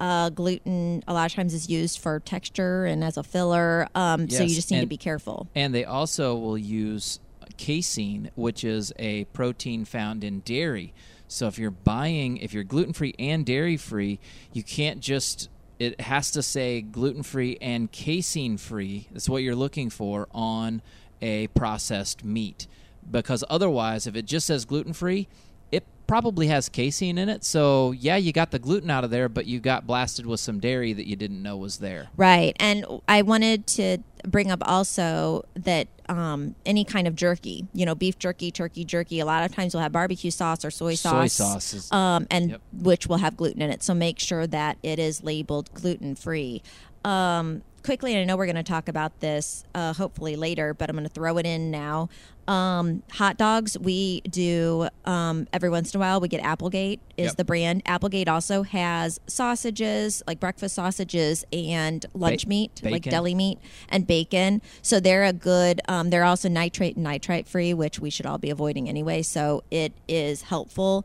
Uh, 0.00 0.30
gluten 0.30 1.02
a 1.08 1.12
lot 1.12 1.26
of 1.26 1.34
times 1.34 1.54
is 1.54 1.68
used 1.68 1.98
for 1.98 2.20
texture 2.20 2.84
and 2.84 3.02
as 3.02 3.16
a 3.16 3.22
filler. 3.22 3.88
Um, 3.94 4.30
so 4.30 4.44
you 4.44 4.54
just 4.54 4.70
need 4.70 4.80
to 4.80 4.86
be 4.86 4.96
careful. 4.96 5.48
And 5.54 5.74
they 5.74 5.84
also 5.84 6.36
will 6.36 6.58
use 6.58 7.18
casein, 7.56 8.30
which 8.36 8.62
is 8.64 8.92
a 8.98 9.24
protein 9.26 9.84
found 9.84 10.22
in 10.22 10.40
dairy. 10.40 10.94
So 11.26 11.46
if 11.46 11.58
you're 11.58 11.70
buying, 11.70 12.38
if 12.38 12.54
you're 12.54 12.64
gluten 12.64 12.92
free 12.92 13.14
and 13.18 13.44
dairy 13.44 13.76
free, 13.76 14.18
you 14.52 14.62
can't 14.62 15.00
just. 15.00 15.50
It 15.78 16.00
has 16.00 16.32
to 16.32 16.42
say 16.42 16.80
gluten 16.80 17.22
free 17.22 17.56
and 17.60 17.92
casein 17.92 18.56
free. 18.56 19.06
That's 19.12 19.28
what 19.28 19.42
you're 19.44 19.54
looking 19.54 19.90
for 19.90 20.26
on 20.32 20.82
a 21.22 21.46
processed 21.48 22.24
meat. 22.24 22.66
Because 23.08 23.44
otherwise, 23.48 24.06
if 24.06 24.16
it 24.16 24.26
just 24.26 24.46
says 24.48 24.64
gluten 24.64 24.92
free, 24.92 25.28
it 25.72 25.84
probably 26.06 26.46
has 26.48 26.68
casein 26.68 27.18
in 27.18 27.28
it. 27.28 27.44
So 27.44 27.92
yeah, 27.92 28.16
you 28.16 28.32
got 28.32 28.50
the 28.50 28.58
gluten 28.58 28.90
out 28.90 29.04
of 29.04 29.10
there, 29.10 29.28
but 29.28 29.46
you 29.46 29.60
got 29.60 29.86
blasted 29.86 30.24
with 30.26 30.40
some 30.40 30.58
dairy 30.60 30.92
that 30.94 31.06
you 31.06 31.16
didn't 31.16 31.42
know 31.42 31.56
was 31.56 31.78
there. 31.78 32.08
Right. 32.16 32.56
And 32.58 32.84
I 33.06 33.22
wanted 33.22 33.66
to 33.68 33.98
bring 34.26 34.50
up 34.50 34.60
also 34.66 35.44
that 35.54 35.88
um, 36.08 36.54
any 36.64 36.84
kind 36.84 37.06
of 37.06 37.14
jerky, 37.14 37.66
you 37.74 37.84
know, 37.84 37.94
beef 37.94 38.18
jerky, 38.18 38.50
turkey 38.50 38.84
jerky, 38.84 39.20
a 39.20 39.26
lot 39.26 39.44
of 39.44 39.54
times 39.54 39.74
will 39.74 39.82
have 39.82 39.92
barbecue 39.92 40.30
sauce 40.30 40.64
or 40.64 40.70
soy 40.70 40.94
sauce. 40.94 41.34
Soy 41.34 41.44
sauce 41.44 41.74
is- 41.74 41.92
um, 41.92 42.26
and 42.30 42.50
Yep. 42.52 42.60
which 42.72 43.06
will 43.06 43.18
have 43.18 43.36
gluten 43.36 43.60
in 43.60 43.70
it. 43.70 43.82
So 43.82 43.92
make 43.92 44.18
sure 44.18 44.46
that 44.46 44.78
it 44.82 44.98
is 44.98 45.22
labeled 45.22 45.68
gluten 45.74 46.14
free. 46.14 46.62
Um, 47.04 47.62
quickly, 47.82 48.12
and 48.12 48.20
I 48.20 48.24
know 48.24 48.36
we're 48.36 48.46
going 48.46 48.56
to 48.56 48.62
talk 48.62 48.88
about 48.88 49.20
this 49.20 49.64
uh, 49.74 49.92
hopefully 49.92 50.36
later, 50.36 50.74
but 50.74 50.88
I'm 50.90 50.96
going 50.96 51.06
to 51.08 51.12
throw 51.12 51.38
it 51.38 51.46
in 51.46 51.70
now. 51.70 52.08
Um, 52.46 53.02
hot 53.12 53.36
dogs, 53.36 53.78
we 53.78 54.22
do 54.22 54.88
um, 55.04 55.46
every 55.52 55.68
once 55.68 55.92
in 55.94 55.98
a 55.98 56.00
while. 56.00 56.18
We 56.18 56.28
get 56.28 56.42
Applegate 56.42 56.98
is 57.18 57.26
Yep. 57.26 57.36
the 57.36 57.44
brand. 57.44 57.82
Applegate 57.84 58.26
also 58.26 58.62
has 58.62 59.20
sausages, 59.26 60.22
like 60.26 60.40
breakfast 60.40 60.74
sausages 60.76 61.44
and 61.52 62.06
lunch 62.14 62.44
Ba- 62.44 62.48
meat, 62.48 62.80
like 62.82 63.02
deli 63.02 63.34
meat 63.34 63.58
and 63.90 64.06
bacon. 64.06 64.62
So 64.80 64.98
they're 64.98 65.24
a 65.24 65.32
good. 65.34 65.82
Um, 65.88 66.08
they're 66.08 66.24
also 66.24 66.48
nitrate 66.48 66.94
and 66.96 67.04
nitrite 67.04 67.46
free, 67.46 67.74
which 67.74 67.98
we 68.00 68.08
should 68.08 68.24
all 68.24 68.38
be 68.38 68.48
avoiding 68.48 68.88
anyway. 68.88 69.20
So 69.22 69.62
it 69.70 69.92
is 70.08 70.42
helpful. 70.42 71.04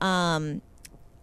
Um, 0.00 0.62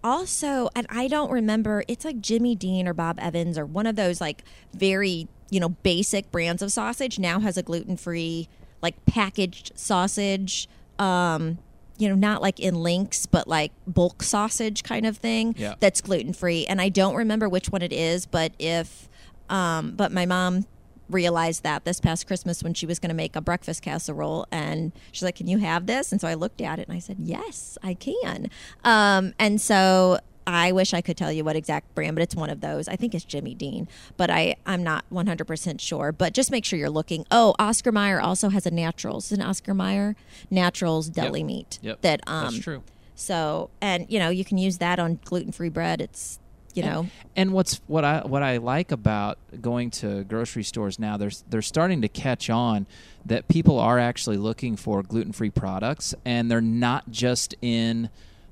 also, 0.04 0.70
and 0.76 0.86
I 0.90 1.08
don't 1.08 1.32
remember. 1.32 1.84
It's 1.88 2.06
like 2.06 2.22
Jimmy 2.22 2.56
Dean 2.56 2.88
or 2.88 2.94
Bob 2.94 3.20
Evans 3.20 3.58
or 3.58 3.66
one 3.66 3.86
of 3.88 3.96
those 3.96 4.20
like 4.22 4.44
very 4.74 5.28
you 5.50 5.60
know 5.60 5.70
basic 5.70 6.32
brands 6.32 6.62
of 6.62 6.72
sausage 6.72 7.20
now 7.20 7.40
has 7.40 7.58
a 7.58 7.64
gluten 7.64 7.98
free 7.98 8.48
like 8.82 9.04
packaged 9.06 9.72
sausage. 9.76 10.68
Um, 11.00 11.58
you 11.98 12.10
know, 12.10 12.16
not 12.16 12.42
like 12.42 12.60
in 12.60 12.74
links, 12.82 13.28
but 13.28 13.48
like 13.48 13.72
bulk 13.86 14.24
sausage 14.24 14.82
kind 14.84 15.06
of 15.06 15.18
thing 15.18 15.54
Yeah. 15.58 15.76
that's 15.80 16.02
gluten 16.02 16.34
free. 16.34 16.66
And 16.66 16.82
I 16.82 16.90
don't 16.90 17.14
remember 17.16 17.48
which 17.48 17.70
one 17.70 17.84
it 17.84 17.94
is, 17.94 18.26
but 18.26 18.54
if, 18.58 19.08
um, 19.50 19.92
but 19.96 20.12
my 20.12 20.26
mom 20.26 20.66
realized 21.13 21.63
that 21.63 21.86
this 21.86 22.00
past 22.00 22.28
Christmas 22.28 22.63
when 22.63 22.74
she 22.74 22.86
was 22.86 23.00
going 23.00 23.10
to 23.10 23.15
make 23.15 23.36
a 23.36 23.41
breakfast 23.41 23.82
casserole, 23.82 24.45
and 24.52 24.91
she's 25.12 25.24
like, 25.24 25.36
"Can 25.36 25.47
you 25.47 25.58
have 25.60 25.86
this?" 25.86 26.12
And 26.12 26.19
so 26.21 26.28
I 26.28 26.34
looked 26.34 26.62
at 26.62 26.80
it 26.80 26.88
and 26.88 26.95
I 26.95 27.00
said, 27.00 27.17
"Yes, 27.19 27.78
I 27.84 27.93
can." 27.93 28.50
Um, 28.84 29.34
and 29.39 29.60
so 29.62 30.19
I 30.47 30.71
wish 30.71 30.93
I 30.93 31.02
could 31.02 31.17
tell 31.17 31.32
you 31.32 31.43
what 31.43 31.56
exact 31.56 31.93
brand, 31.93 32.15
but 32.15 32.24
it's 32.24 32.36
one 32.36 32.50
of 32.50 32.62
those. 32.62 32.88
I 32.88 32.95
think 32.95 33.13
it's 33.13 33.24
Jimmy 33.24 33.54
Dean, 33.54 33.88
but 34.17 34.30
I 34.32 34.56
I'm 34.65 34.84
not 34.84 35.06
100 35.10 35.45
percent 35.45 35.80
sure. 35.80 36.12
But 36.12 36.34
just 36.34 36.50
make 36.52 36.65
sure 36.65 36.80
you're 36.80 36.89
looking. 36.89 37.26
Oh, 37.30 37.54
Oscar 37.60 37.91
Mayer 37.91 38.19
also 38.19 38.50
has 38.50 38.65
a 38.65 38.71
Naturals, 38.71 39.32
Is 39.32 39.38
an 39.38 39.43
Oscar 39.43 39.74
Mayer 39.74 40.15
Naturals 40.50 41.10
deli 41.10 41.39
Yep. 41.41 41.45
meat. 41.47 41.80
Yep. 41.84 42.02
That 42.02 42.21
um, 42.28 42.45
That's 42.45 42.58
true. 42.63 42.84
So 43.15 43.69
and 43.82 44.08
you 44.10 44.17
know 44.17 44.30
you 44.30 44.43
can 44.43 44.58
use 44.58 44.80
that 44.80 44.97
on 45.00 45.19
gluten 45.24 45.52
free 45.52 45.69
bread. 45.69 46.02
It's 46.02 46.39
you 46.75 46.84
know 46.84 47.07
And 47.36 47.53
what's 47.53 47.81
what 47.88 48.03
I 48.03 48.21
what 48.25 48.43
I 48.43 48.57
like 48.57 48.91
about 48.91 49.38
going 49.62 49.91
to 49.91 50.23
grocery 50.23 50.63
stores 50.63 50.99
now, 50.99 51.17
they're 51.17 51.31
they're 51.49 51.62
starting 51.62 52.01
to 52.01 52.10
catch 52.10 52.49
on 52.49 52.88
that 53.25 53.47
people 53.47 53.79
are 53.79 53.99
actually 53.99 54.38
looking 54.38 54.75
for 54.75 55.03
gluten 55.03 55.31
free 55.31 55.49
products, 55.49 56.13
and 56.25 56.49
they're 56.49 56.62
not 56.62 57.10
just 57.12 57.55
in 57.62 58.10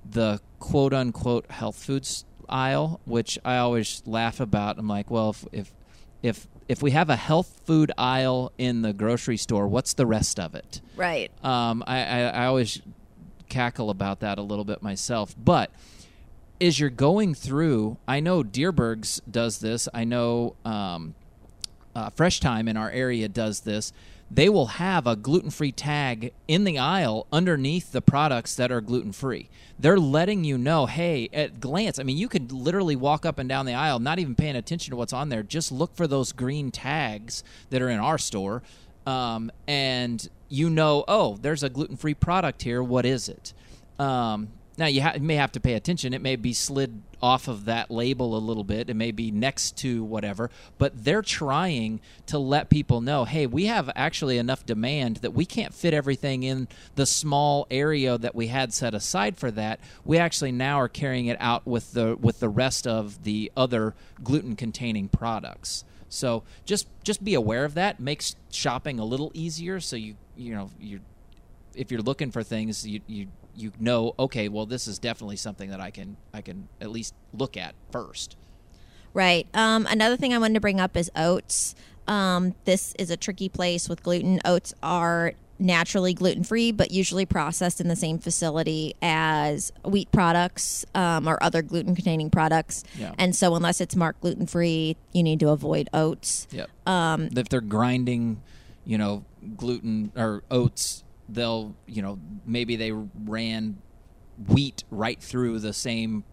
the 0.10 0.40
quote 0.60 0.94
unquote 0.94 1.50
health 1.52 1.76
foods 1.84 2.26
aisle, 2.48 3.00
which 3.06 3.38
I 3.46 3.58
always 3.58 4.02
laugh 4.06 4.40
about. 4.40 4.78
I'm 4.78 4.88
like, 4.88 5.12
well, 5.12 5.30
if 5.30 5.46
if 5.52 5.74
if 6.24 6.48
if 6.68 6.82
we 6.84 6.92
have 6.92 7.10
a 7.10 7.16
health 7.16 7.62
food 7.66 7.92
aisle 7.98 8.52
in 8.58 8.82
the 8.82 8.94
grocery 8.94 9.38
store, 9.38 9.68
what's 9.68 9.94
the 9.94 10.06
rest 10.06 10.40
of 10.40 10.56
it? 10.56 10.82
right. 10.96 11.32
Um, 11.44 11.84
I, 11.88 12.04
I, 12.04 12.20
I 12.22 12.46
always 12.46 12.82
cackle 13.50 13.90
about 13.90 14.20
that 14.20 14.38
a 14.38 14.42
little 14.42 14.66
bit 14.66 14.82
myself. 14.84 15.36
But 15.38 15.72
as 16.62 16.80
you're 16.80 16.90
going 16.90 17.34
through, 17.34 17.98
I 18.08 18.20
know 18.20 18.44
Dierbergs 18.44 19.22
does 19.30 19.60
this. 19.60 19.88
I 19.94 20.04
know 20.04 20.56
um, 20.66 21.16
uh, 21.96 22.10
Fresh 22.10 22.40
Thyme 22.40 22.68
in 22.68 22.78
our 22.78 22.90
area 22.92 23.28
does 23.28 23.62
this. 23.62 23.94
They 24.32 24.48
will 24.48 24.68
have 24.68 25.08
a 25.08 25.16
gluten 25.16 25.50
free 25.50 25.72
tag 25.72 26.34
in 26.48 26.64
the 26.64 26.78
aisle 26.78 27.26
underneath 27.32 27.92
the 27.92 28.02
products 28.02 28.56
that 28.56 28.72
are 28.72 28.80
gluten 28.80 29.12
free. 29.12 29.50
They're 29.80 29.98
letting 29.98 30.44
you 30.44 30.58
know, 30.58 30.86
hey, 30.86 31.30
at 31.34 31.60
glance, 31.60 31.98
I 31.98 32.04
mean, 32.04 32.18
you 32.18 32.28
could 32.28 32.52
literally 32.52 32.96
walk 32.96 33.26
up 33.26 33.40
and 33.40 33.50
down 33.50 33.66
the 33.66 33.74
aisle, 33.74 33.98
not 33.98 34.20
even 34.20 34.36
paying 34.36 34.56
attention 34.56 34.92
to 34.92 34.98
what's 34.98 35.14
on 35.14 35.30
there. 35.30 35.42
Just 35.42 35.72
look 35.72 35.96
for 35.96 36.06
those 36.06 36.32
green 36.32 36.70
tags 36.70 37.44
that 37.72 37.82
are 37.82 37.90
in 37.90 38.00
our 38.00 38.20
store, 38.20 38.62
um, 39.08 39.52
and 39.68 40.30
you 40.48 40.70
know, 40.70 41.06
oh, 41.08 41.38
there's 41.42 41.64
a 41.64 41.70
gluten 41.70 41.98
free 41.98 42.14
product 42.14 42.62
here. 42.62 42.84
What 42.84 43.08
is 43.08 43.30
it? 43.30 43.54
Um, 43.98 44.50
now 44.80 44.88
you, 44.88 45.02
ha- 45.02 45.16
may 45.20 45.36
have 45.36 45.52
to 45.52 45.60
pay 45.60 45.74
attention. 45.74 46.14
It 46.14 46.22
may 46.22 46.36
be 46.36 46.54
slid 46.54 47.02
off 47.22 47.48
of 47.48 47.66
that 47.66 47.92
label 47.92 48.36
a 48.36 48.40
little 48.40 48.64
bit. 48.64 48.90
It 48.90 48.96
may 48.96 49.12
be 49.12 49.30
next 49.30 49.78
to 49.80 50.04
whatever, 50.04 50.50
but 50.78 51.04
they're 51.04 51.22
trying 51.22 52.00
to 52.28 52.40
let 52.40 52.70
people 52.70 53.02
know, 53.02 53.26
hey, 53.26 53.46
we 53.46 53.66
have 53.66 53.90
actually 53.96 54.38
enough 54.38 54.66
demand 54.66 55.18
that 55.18 55.32
we 55.32 55.46
can't 55.46 55.74
fit 55.74 55.94
everything 55.94 56.44
in 56.44 56.68
the 56.96 57.06
small 57.06 57.68
area 57.70 58.18
that 58.18 58.34
we 58.34 58.48
had 58.48 58.74
set 58.74 58.94
aside 58.94 59.38
for 59.38 59.52
that. 59.52 59.80
We 60.06 60.18
actually 60.18 60.54
now 60.54 60.80
are 60.80 60.88
carrying 60.88 61.26
it 61.28 61.38
out 61.40 61.68
with 61.68 61.92
the 61.92 62.16
with 62.16 62.40
the 62.40 62.50
rest 62.50 62.88
of 62.88 63.24
the 63.24 63.52
other 63.58 63.96
gluten 64.24 64.56
containing 64.56 65.10
products. 65.10 65.84
So 66.08 66.44
just 66.66 66.88
just 67.04 67.24
be 67.24 67.34
aware 67.34 67.66
of 67.66 67.74
that. 67.74 68.00
Makes 68.00 68.36
shopping 68.50 68.98
a 68.98 69.06
little 69.06 69.32
easier. 69.34 69.80
So 69.80 69.96
you 69.96 70.16
you 70.38 70.56
know 70.56 70.70
you 70.80 71.02
if 71.76 71.92
you're 71.92 72.02
looking 72.02 72.32
for 72.32 72.44
things, 72.44 72.88
you 72.88 73.02
you 73.08 73.28
you 73.60 73.72
know, 73.80 74.16
okay, 74.18 74.48
well, 74.48 74.66
this 74.66 74.88
is 74.88 75.00
definitely 75.00 75.36
something 75.36 75.70
that 75.70 75.82
I 75.82 75.92
can 75.92 76.18
I 76.34 76.42
can 76.42 76.68
at 76.80 76.90
least 76.90 77.14
look 77.34 77.58
at 77.58 77.76
first. 77.92 78.36
Right. 79.14 79.48
Um, 79.54 79.88
another 79.90 80.18
thing 80.18 80.34
I 80.34 80.38
wanted 80.38 80.54
to 80.56 80.60
bring 80.60 80.80
up 80.80 80.96
is 80.96 81.12
oats. 81.16 81.76
Um, 82.08 82.56
this 82.66 82.94
is 82.98 83.10
a 83.10 83.18
tricky 83.18 83.50
place 83.50 83.90
with 83.90 84.04
gluten. 84.04 84.40
Oats 84.46 84.74
are 84.82 85.34
naturally 85.60 86.14
gluten 86.14 86.44
free, 86.44 86.72
but 86.72 86.92
usually 86.92 87.26
processed 87.26 87.82
in 87.82 87.88
the 87.88 87.96
same 87.96 88.18
facility 88.18 88.96
as 89.02 89.72
wheat 89.84 90.12
products 90.12 90.86
um, 90.96 91.28
or 91.28 91.42
other 91.44 91.62
gluten 91.62 91.96
containing 91.96 92.30
products. 92.30 92.84
Yeah. 92.98 93.14
And 93.18 93.36
so, 93.36 93.56
unless 93.56 93.82
it's 93.82 93.96
marked 93.96 94.22
gluten 94.22 94.48
free, 94.48 94.96
you 95.12 95.24
need 95.24 95.40
to 95.42 95.50
avoid 95.50 95.90
oats. 95.94 96.48
Yep. 96.52 96.70
Um, 96.88 97.30
if 97.36 97.50
they're 97.50 97.62
grinding, 97.62 98.42
you 98.86 98.98
know, 98.98 99.26
gluten 99.58 100.12
or 100.16 100.44
oats, 100.50 101.04
they'll 101.32 101.76
you 101.86 102.02
know 102.02 102.20
maybe 102.46 102.76
they 102.76 102.92
ran 102.92 103.78
wheat 104.48 104.84
right 104.90 105.22
through 105.22 105.60
the 105.60 105.74
same 105.74 106.24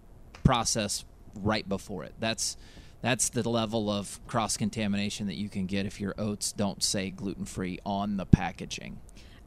process 0.44 1.04
right 1.34 1.68
before 1.68 2.04
it. 2.04 2.14
That's 2.18 2.56
that's 3.02 3.28
the 3.28 3.48
level 3.48 3.90
of 3.90 4.20
cross 4.26 4.56
contamination 4.56 5.26
that 5.26 5.36
you 5.36 5.48
can 5.48 5.66
get 5.66 5.86
if 5.86 6.00
your 6.00 6.14
oats 6.18 6.52
don't 6.52 6.82
say 6.82 7.10
gluten 7.10 7.44
free 7.44 7.78
on 7.84 8.16
the 8.16 8.26
packaging. 8.26 8.98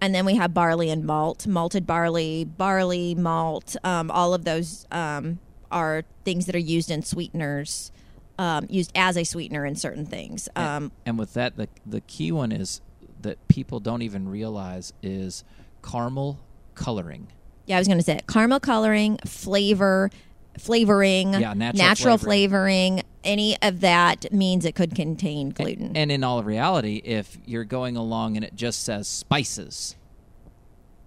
And 0.01 0.15
then 0.15 0.25
we 0.25 0.35
have 0.35 0.53
barley 0.53 0.89
and 0.89 1.03
malt, 1.03 1.45
malted 1.45 1.85
barley, 1.85 2.45
barley, 2.45 3.15
malt. 3.15 3.75
Um, 3.83 4.09
all 4.11 4.33
of 4.33 4.45
those 4.45 4.85
um, 4.91 5.39
are 5.71 6.03
things 6.23 6.45
that 6.45 6.55
are 6.55 6.59
used 6.59 6.89
in 6.89 7.01
sweeteners, 7.01 7.91
um, 8.37 8.65
used 8.69 8.91
as 8.95 9.17
a 9.17 9.25
sweetener 9.25 9.65
in 9.65 9.75
certain 9.75 10.05
things. 10.05 10.47
Um, 10.55 10.93
and 11.05 11.19
with 11.19 11.33
that, 11.33 11.57
the 11.57 11.67
the 11.85 12.01
key 12.01 12.31
one 12.31 12.51
is 12.51 12.81
that 13.21 13.45
people 13.47 13.79
don't 13.79 14.01
even 14.01 14.27
realize 14.29 14.93
is 15.03 15.43
caramel 15.83 16.39
coloring. 16.75 17.27
yeah, 17.65 17.75
I 17.77 17.79
was 17.79 17.87
going 17.87 17.97
to 17.99 18.03
say 18.03 18.17
it. 18.17 18.27
caramel 18.27 18.59
coloring, 18.59 19.17
flavor, 19.25 20.09
flavoring, 20.57 21.33
Yeah, 21.33 21.53
natural 21.53 22.17
flavoring. 22.17 23.03
Any 23.23 23.57
of 23.61 23.81
that 23.81 24.31
means 24.31 24.63
it 24.65 24.75
could 24.75 24.95
contain 24.95 25.49
gluten. 25.49 25.95
And 25.97 26.11
in 26.11 26.23
all 26.23 26.41
reality, 26.43 27.01
if 27.03 27.37
you're 27.45 27.65
going 27.65 27.97
along 27.97 28.37
and 28.37 28.45
it 28.45 28.55
just 28.55 28.83
says 28.83 29.07
spices, 29.07 29.95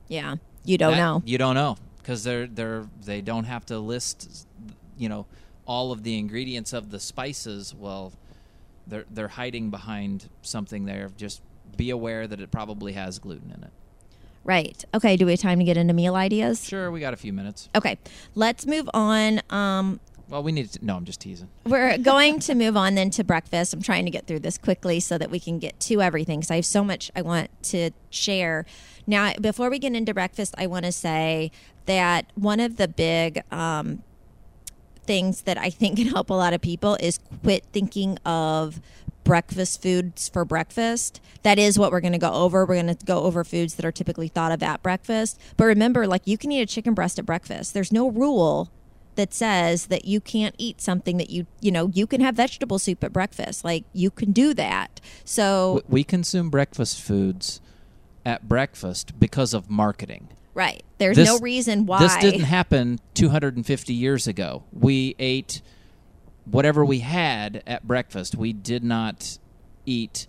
yeah, 0.08 0.36
you 0.64 0.76
don't 0.78 0.92
that- 0.92 0.98
know. 0.98 1.22
You 1.24 1.38
don't 1.38 1.54
know 1.54 1.76
because 1.98 2.24
they're 2.24 2.46
they're 2.46 2.86
they 3.04 3.20
don't 3.22 3.44
have 3.44 3.64
to 3.66 3.78
list, 3.78 4.46
you 4.98 5.08
know, 5.08 5.26
all 5.66 5.92
of 5.92 6.02
the 6.02 6.18
ingredients 6.18 6.72
of 6.72 6.90
the 6.90 7.00
spices. 7.00 7.74
Well, 7.74 8.12
they're 8.86 9.04
they're 9.10 9.28
hiding 9.28 9.70
behind 9.70 10.28
something 10.42 10.84
there. 10.84 11.10
Just 11.16 11.40
be 11.76 11.90
aware 11.90 12.26
that 12.26 12.40
it 12.40 12.50
probably 12.50 12.92
has 12.92 13.18
gluten 13.18 13.50
in 13.50 13.62
it. 13.64 13.70
Right. 14.44 14.84
Okay. 14.94 15.16
Do 15.16 15.26
we 15.26 15.32
have 15.32 15.40
time 15.40 15.58
to 15.60 15.64
get 15.64 15.76
into 15.76 15.94
meal 15.94 16.14
ideas? 16.16 16.64
Sure, 16.66 16.90
we 16.90 16.98
got 17.00 17.14
a 17.14 17.16
few 17.16 17.32
minutes. 17.32 17.68
Okay. 17.74 17.98
Let's 18.34 18.66
move 18.66 18.88
on. 18.92 19.40
Um, 19.50 20.00
Well, 20.28 20.42
we 20.42 20.50
need 20.50 20.70
to. 20.72 20.84
No, 20.84 20.96
I'm 20.96 21.04
just 21.04 21.20
teasing. 21.20 21.48
We're 21.64 21.96
going 21.98 22.40
to 22.40 22.54
move 22.54 22.76
on 22.76 22.94
then 22.96 23.10
to 23.10 23.24
breakfast. 23.24 23.72
I'm 23.72 23.82
trying 23.82 24.04
to 24.04 24.10
get 24.10 24.26
through 24.26 24.40
this 24.40 24.58
quickly 24.58 24.98
so 24.98 25.16
that 25.18 25.30
we 25.30 25.38
can 25.38 25.58
get 25.60 25.78
to 25.80 26.02
everything 26.02 26.40
because 26.40 26.50
I 26.50 26.56
have 26.56 26.66
so 26.66 26.82
much 26.82 27.10
I 27.14 27.22
want 27.22 27.50
to 27.64 27.90
share. 28.10 28.66
Now, 29.06 29.32
before 29.40 29.70
we 29.70 29.78
get 29.78 29.94
into 29.94 30.12
breakfast, 30.14 30.54
I 30.58 30.66
want 30.66 30.86
to 30.86 30.92
say 30.92 31.50
that 31.86 32.26
one 32.34 32.58
of 32.60 32.76
the 32.78 32.88
big 32.88 33.42
um, 33.52 34.02
things 35.04 35.42
that 35.42 35.58
I 35.58 35.70
think 35.70 35.98
can 35.98 36.06
help 36.06 36.30
a 36.30 36.34
lot 36.34 36.52
of 36.52 36.60
people 36.60 36.96
is 37.00 37.18
quit 37.42 37.64
thinking 37.72 38.18
of 38.24 38.80
breakfast 39.24 39.82
foods 39.82 40.28
for 40.28 40.44
breakfast. 40.44 41.20
That 41.42 41.58
is 41.58 41.78
what 41.78 41.90
we're 41.92 42.00
going 42.00 42.12
to 42.12 42.18
go 42.18 42.32
over. 42.32 42.64
We're 42.66 42.80
going 42.82 42.94
to 42.94 43.04
go 43.04 43.22
over 43.24 43.44
foods 43.44 43.74
that 43.74 43.84
are 43.84 43.92
typically 43.92 44.28
thought 44.28 44.52
of 44.52 44.62
at 44.62 44.82
breakfast. 44.82 45.40
But 45.56 45.64
remember, 45.64 46.06
like 46.06 46.22
you 46.26 46.38
can 46.38 46.52
eat 46.52 46.60
a 46.62 46.66
chicken 46.66 46.94
breast 46.94 47.18
at 47.18 47.26
breakfast. 47.26 47.74
There's 47.74 47.92
no 47.92 48.10
rule 48.10 48.70
that 49.14 49.34
says 49.34 49.86
that 49.86 50.06
you 50.06 50.20
can't 50.20 50.54
eat 50.56 50.80
something 50.80 51.18
that 51.18 51.28
you 51.28 51.46
you 51.60 51.70
know 51.70 51.88
you 51.88 52.06
can 52.06 52.22
have 52.22 52.34
vegetable 52.34 52.78
soup 52.78 53.04
at 53.04 53.12
breakfast 53.12 53.62
like 53.62 53.84
you 53.92 54.10
can 54.10 54.32
do 54.32 54.54
that 54.54 55.02
so 55.22 55.82
we 55.86 56.02
consume 56.02 56.48
breakfast 56.48 56.98
foods 56.98 57.60
at 58.24 58.48
breakfast 58.48 59.20
because 59.20 59.52
of 59.52 59.68
marketing. 59.68 60.28
right 60.54 60.82
there's 60.96 61.18
This- 61.18 61.28
no 61.28 61.38
reason 61.40 61.84
why 61.84 61.98
This 61.98 62.16
didn't 62.22 62.46
happen 62.46 63.00
250 63.12 63.92
years 63.92 64.26
ago. 64.26 64.62
We 64.72 65.14
ate 65.18 65.60
whatever 66.44 66.84
we 66.84 67.00
had 67.00 67.62
at 67.66 67.86
breakfast. 67.86 68.34
We 68.34 68.52
did 68.52 68.84
not 68.84 69.38
eat 69.86 70.26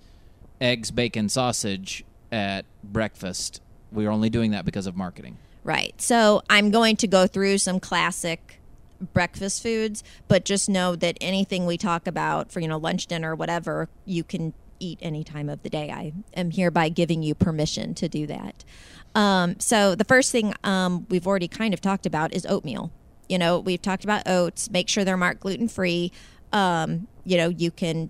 eggs, 0.62 0.92
bacon, 0.92 1.30
sausage 1.30 2.04
at 2.32 2.66
breakfast. 2.84 3.62
We 3.92 4.06
were 4.06 4.12
only 4.12 4.30
doing 4.30 4.52
that 4.52 4.66
because 4.66 4.88
of 4.88 4.96
marketing. 4.96 5.38
Right. 5.64 6.00
So 6.02 6.42
I'm 6.50 6.72
going 6.72 6.98
to 6.98 7.08
go 7.08 7.28
through 7.28 7.58
some 7.60 7.80
classic 7.80 8.60
breakfast 9.14 9.62
foods, 9.62 10.04
but 10.28 10.46
just 10.46 10.70
know 10.70 10.96
that 10.96 11.18
anything 11.20 11.66
we 11.66 11.78
talk 11.78 12.08
about 12.08 12.52
for, 12.52 12.60
you 12.60 12.68
know, 12.68 12.78
lunch, 12.78 13.08
dinner, 13.08 13.36
whatever, 13.36 13.90
you 14.06 14.24
can 14.24 14.54
eat 14.80 15.00
any 15.02 15.24
time 15.24 15.50
of 15.50 15.64
the 15.64 15.70
day. 15.70 15.92
I 15.92 16.14
am 16.36 16.52
hereby 16.52 16.90
giving 16.90 17.24
you 17.24 17.36
permission 17.36 17.94
to 17.96 18.10
do 18.10 18.28
that. 18.28 18.64
Um, 19.16 19.60
so 19.60 19.96
the 19.96 20.04
first 20.04 20.32
thing 20.32 20.54
um, 20.64 21.06
we've 21.10 21.28
already 21.28 21.48
kind 21.48 21.74
of 21.74 21.82
talked 21.82 22.06
about 22.06 22.34
is 22.34 22.46
oatmeal. 22.46 22.92
You 23.30 23.38
know, 23.38 23.60
we've 23.60 23.82
talked 23.82 24.04
about 24.04 24.24
oats. 24.28 24.70
Make 24.70 24.90
sure 24.90 25.04
they're 25.04 25.18
marked 25.18 25.42
gluten 25.42 25.68
free. 25.68 26.12
Um, 26.52 27.08
you 27.24 27.38
know, 27.38 27.50
you 27.50 27.72
can 27.72 28.10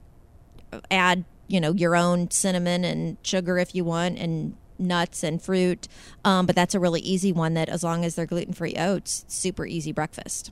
add 0.89 1.25
you 1.47 1.61
know 1.61 1.73
your 1.73 1.95
own 1.95 2.31
cinnamon 2.31 2.83
and 2.83 3.17
sugar 3.21 3.59
if 3.59 3.75
you 3.75 3.83
want 3.83 4.17
and 4.17 4.55
nuts 4.79 5.23
and 5.23 5.39
fruit 5.39 5.87
um, 6.25 6.47
but 6.47 6.55
that's 6.55 6.73
a 6.73 6.79
really 6.79 6.99
easy 7.01 7.31
one 7.31 7.53
that 7.53 7.69
as 7.69 7.83
long 7.83 8.03
as 8.03 8.15
they're 8.15 8.25
gluten-free 8.25 8.73
oats 8.75 9.23
super 9.27 9.63
easy 9.67 9.91
breakfast 9.91 10.51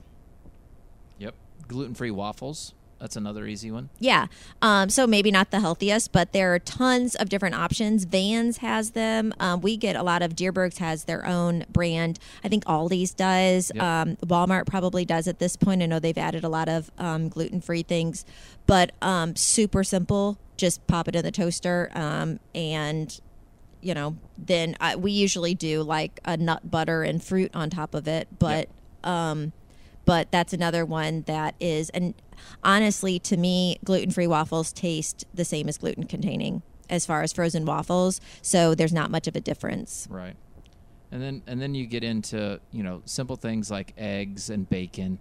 Yep. 1.18 1.34
Gluten-free 1.68 2.10
waffles. 2.10 2.74
That's 3.02 3.16
another 3.16 3.46
easy 3.48 3.72
one. 3.72 3.90
yeah. 3.98 4.28
Um, 4.62 4.88
so 4.88 5.08
maybe 5.08 5.32
not 5.32 5.50
the 5.50 5.58
healthiest 5.58 6.12
but 6.12 6.32
there 6.32 6.54
are 6.54 6.60
tons 6.60 7.16
of 7.16 7.28
different 7.28 7.56
options. 7.56 8.04
Van's 8.04 8.58
has 8.58 8.92
them. 8.92 9.34
Um, 9.40 9.60
we 9.60 9.76
get 9.76 9.96
a 9.96 10.04
lot 10.04 10.22
of 10.22 10.36
dierbergs 10.36 10.78
has 10.78 11.04
their 11.04 11.26
own 11.26 11.66
brand. 11.68 12.20
I 12.44 12.48
think 12.48 12.64
aldi's 12.64 13.12
does. 13.12 13.72
Yep. 13.74 13.82
um, 13.82 14.16
walmart 14.18 14.66
probably 14.66 15.04
does 15.04 15.26
at 15.26 15.40
this 15.40 15.56
point. 15.56 15.82
I 15.82 15.86
know 15.86 15.98
they've 15.98 16.16
added 16.16 16.44
a 16.44 16.48
lot 16.48 16.68
of 16.68 16.92
um, 16.96 17.28
gluten-free 17.28 17.82
things 17.82 18.24
but 18.66 18.92
um, 19.02 19.34
super 19.34 19.82
simple. 19.82 20.38
Just 20.56 20.86
pop 20.86 21.08
it 21.08 21.16
in 21.16 21.24
the 21.24 21.32
toaster 21.32 21.90
um, 21.94 22.38
and 22.54 23.20
you 23.80 23.94
know 23.94 24.16
then 24.38 24.76
I, 24.80 24.94
we 24.94 25.10
usually 25.10 25.54
do 25.54 25.82
like 25.82 26.20
a 26.24 26.36
nut 26.36 26.70
butter 26.70 27.02
and 27.02 27.20
fruit 27.22 27.50
on 27.52 27.68
top 27.68 27.94
of 27.96 28.06
it 28.06 28.28
but 28.38 28.68
um 29.02 29.52
but 30.04 30.30
that's 30.30 30.52
another 30.52 30.84
one 30.84 31.22
that 31.22 31.56
is 31.58 31.90
and 31.90 32.14
honestly 32.64 33.18
to 33.18 33.36
me 33.36 33.78
gluten-free 33.84 34.26
waffles 34.26 34.72
taste 34.72 35.24
the 35.34 35.44
same 35.44 35.68
as 35.68 35.78
gluten 35.78 36.04
containing 36.04 36.62
as 36.90 37.04
far 37.06 37.22
as 37.22 37.32
frozen 37.32 37.64
waffles 37.64 38.20
so 38.42 38.74
there's 38.74 38.92
not 38.92 39.10
much 39.10 39.26
of 39.26 39.34
a 39.36 39.40
difference 39.40 40.06
Right. 40.10 40.36
And 41.10 41.20
then 41.22 41.42
and 41.46 41.60
then 41.60 41.74
you 41.74 41.84
get 41.86 42.02
into, 42.04 42.58
you 42.72 42.82
know, 42.82 43.02
simple 43.04 43.36
things 43.36 43.70
like 43.70 43.92
eggs 43.98 44.48
and 44.48 44.66
bacon. 44.66 45.18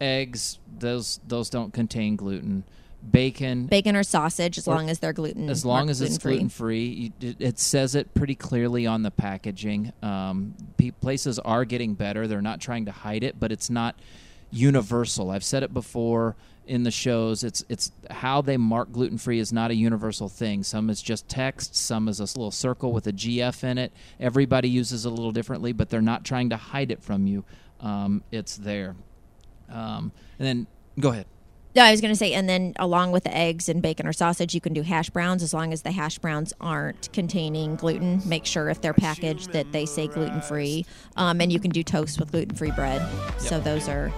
Eggs, 0.00 0.58
those 0.78 1.20
those 1.28 1.50
don't 1.50 1.74
contain 1.74 2.16
gluten. 2.16 2.64
Bacon 3.12 3.66
bacon 3.66 3.94
or 3.96 4.02
sausage 4.02 4.56
as 4.56 4.66
Or- 4.66 4.74
long 4.74 4.88
as 4.88 4.98
they're 4.98 5.12
gluten 5.12 5.50
as 5.50 5.62
long 5.62 5.90
as 5.90 6.00
it's 6.00 6.16
gluten 6.16 6.48
free, 6.48 7.12
it, 7.20 7.36
it 7.38 7.58
says 7.58 7.94
it 7.94 8.14
pretty 8.14 8.34
clearly 8.34 8.86
on 8.86 9.02
the 9.02 9.10
packaging. 9.10 9.92
Um, 10.02 10.54
pe- 10.78 10.92
places 10.92 11.38
are 11.40 11.66
getting 11.66 11.92
better; 11.92 12.26
they're 12.26 12.40
not 12.40 12.58
trying 12.60 12.86
to 12.86 12.92
hide 12.92 13.22
it, 13.22 13.38
but 13.38 13.52
it's 13.52 13.68
not 13.68 13.94
universal. 14.50 15.30
I've 15.30 15.44
said 15.44 15.62
it 15.62 15.74
before 15.74 16.34
in 16.66 16.82
the 16.82 16.90
shows. 16.90 17.44
It's 17.44 17.64
it's 17.68 17.92
how 18.10 18.42
they 18.42 18.56
mark 18.56 18.92
gluten 18.92 19.18
free 19.18 19.38
is 19.38 19.52
not 19.52 19.70
a 19.70 19.74
universal 19.74 20.28
thing. 20.28 20.62
Some 20.62 20.90
is 20.90 21.00
just 21.00 21.28
text, 21.28 21.76
some 21.76 22.08
is 22.08 22.20
a 22.20 22.24
little 22.24 22.50
circle 22.50 22.92
with 22.92 23.06
a 23.06 23.12
GF 23.12 23.64
in 23.64 23.78
it. 23.78 23.92
Everybody 24.20 24.68
uses 24.68 25.06
it 25.06 25.08
a 25.08 25.12
little 25.12 25.32
differently, 25.32 25.72
but 25.72 25.90
they're 25.90 26.02
not 26.02 26.24
trying 26.24 26.50
to 26.50 26.56
hide 26.56 26.90
it 26.90 27.02
from 27.02 27.26
you. 27.26 27.44
Um, 27.80 28.22
it's 28.30 28.56
there. 28.56 28.96
Um, 29.68 30.12
and 30.38 30.46
then 30.46 30.66
go 30.98 31.10
ahead. 31.10 31.26
No, 31.76 31.82
I 31.84 31.90
was 31.90 32.00
going 32.00 32.12
to 32.12 32.16
say, 32.16 32.32
and 32.32 32.48
then 32.48 32.72
along 32.78 33.12
with 33.12 33.24
the 33.24 33.36
eggs 33.36 33.68
and 33.68 33.82
bacon 33.82 34.06
or 34.06 34.14
sausage, 34.14 34.54
you 34.54 34.62
can 34.62 34.72
do 34.72 34.80
hash 34.80 35.10
browns 35.10 35.42
as 35.42 35.52
long 35.52 35.74
as 35.74 35.82
the 35.82 35.92
hash 35.92 36.18
browns 36.18 36.54
aren't 36.58 37.12
containing 37.12 37.76
gluten. 37.76 38.22
Make 38.24 38.46
sure 38.46 38.70
if 38.70 38.80
they're 38.80 38.94
packaged 38.94 39.52
that 39.52 39.72
they 39.72 39.84
say 39.84 40.06
gluten 40.06 40.40
free. 40.40 40.86
Um, 41.16 41.38
and 41.42 41.52
you 41.52 41.60
can 41.60 41.70
do 41.70 41.82
toast 41.82 42.18
with 42.18 42.32
gluten 42.32 42.56
free 42.56 42.70
bread. 42.70 43.06
So 43.36 43.60
those 43.60 43.90
are, 43.90 44.10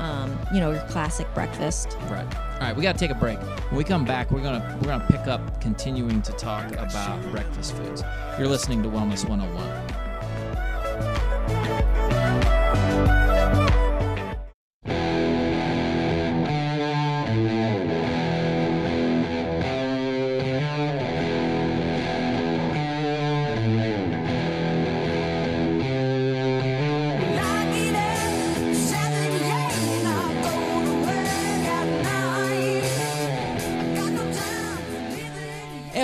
um, 0.00 0.36
you 0.52 0.60
know, 0.60 0.72
your 0.72 0.82
classic 0.84 1.32
breakfast. 1.34 1.96
Right. 2.10 2.26
All 2.54 2.60
right, 2.60 2.76
we 2.76 2.82
got 2.82 2.92
to 2.92 2.98
take 2.98 3.10
a 3.10 3.18
break. 3.18 3.38
When 3.38 3.76
we 3.76 3.84
come 3.84 4.04
back, 4.04 4.30
we're 4.30 4.42
gonna 4.42 4.78
we're 4.80 4.88
gonna 4.88 5.06
pick 5.08 5.26
up 5.26 5.60
continuing 5.60 6.22
to 6.22 6.32
talk 6.32 6.72
about 6.72 7.22
breakfast 7.30 7.76
foods. 7.76 8.02
You're 8.38 8.48
listening 8.48 8.82
to 8.82 8.88
Wellness 8.88 9.28
101. 9.28 9.89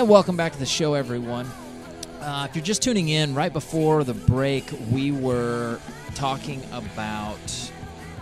Welcome 0.07 0.37
back 0.37 0.53
to 0.53 0.57
the 0.59 0.65
show, 0.65 0.93
everyone. 0.93 1.51
Uh, 2.21 2.47
if 2.49 2.55
you're 2.55 2.63
just 2.63 2.81
tuning 2.81 3.09
in, 3.09 3.35
right 3.35 3.51
before 3.51 4.05
the 4.05 4.13
break, 4.13 4.63
we 4.89 5.11
were 5.11 5.81
talking 6.15 6.63
about 6.71 7.37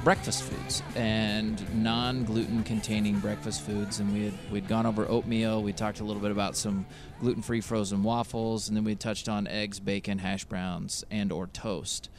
breakfast 0.03 0.41
foods 0.41 0.81
and 0.95 1.61
non-gluten 1.83 2.63
containing 2.63 3.19
breakfast 3.19 3.61
foods, 3.61 3.99
and 3.99 4.11
we 4.11 4.25
had 4.25 4.33
we'd 4.51 4.67
gone 4.67 4.87
over 4.87 5.07
oatmeal. 5.07 5.61
We 5.61 5.73
talked 5.73 5.99
a 5.99 6.03
little 6.03 6.23
bit 6.23 6.31
about 6.31 6.55
some 6.55 6.87
gluten-free 7.21 7.61
frozen 7.61 8.01
waffles, 8.01 8.67
and 8.67 8.75
then 8.75 8.83
we 8.83 8.95
touched 8.95 9.29
on 9.29 9.45
eggs, 9.45 9.79
bacon, 9.79 10.17
hash 10.17 10.43
browns, 10.45 11.05
and 11.11 11.31
or 11.31 11.45
toast. 11.45 12.09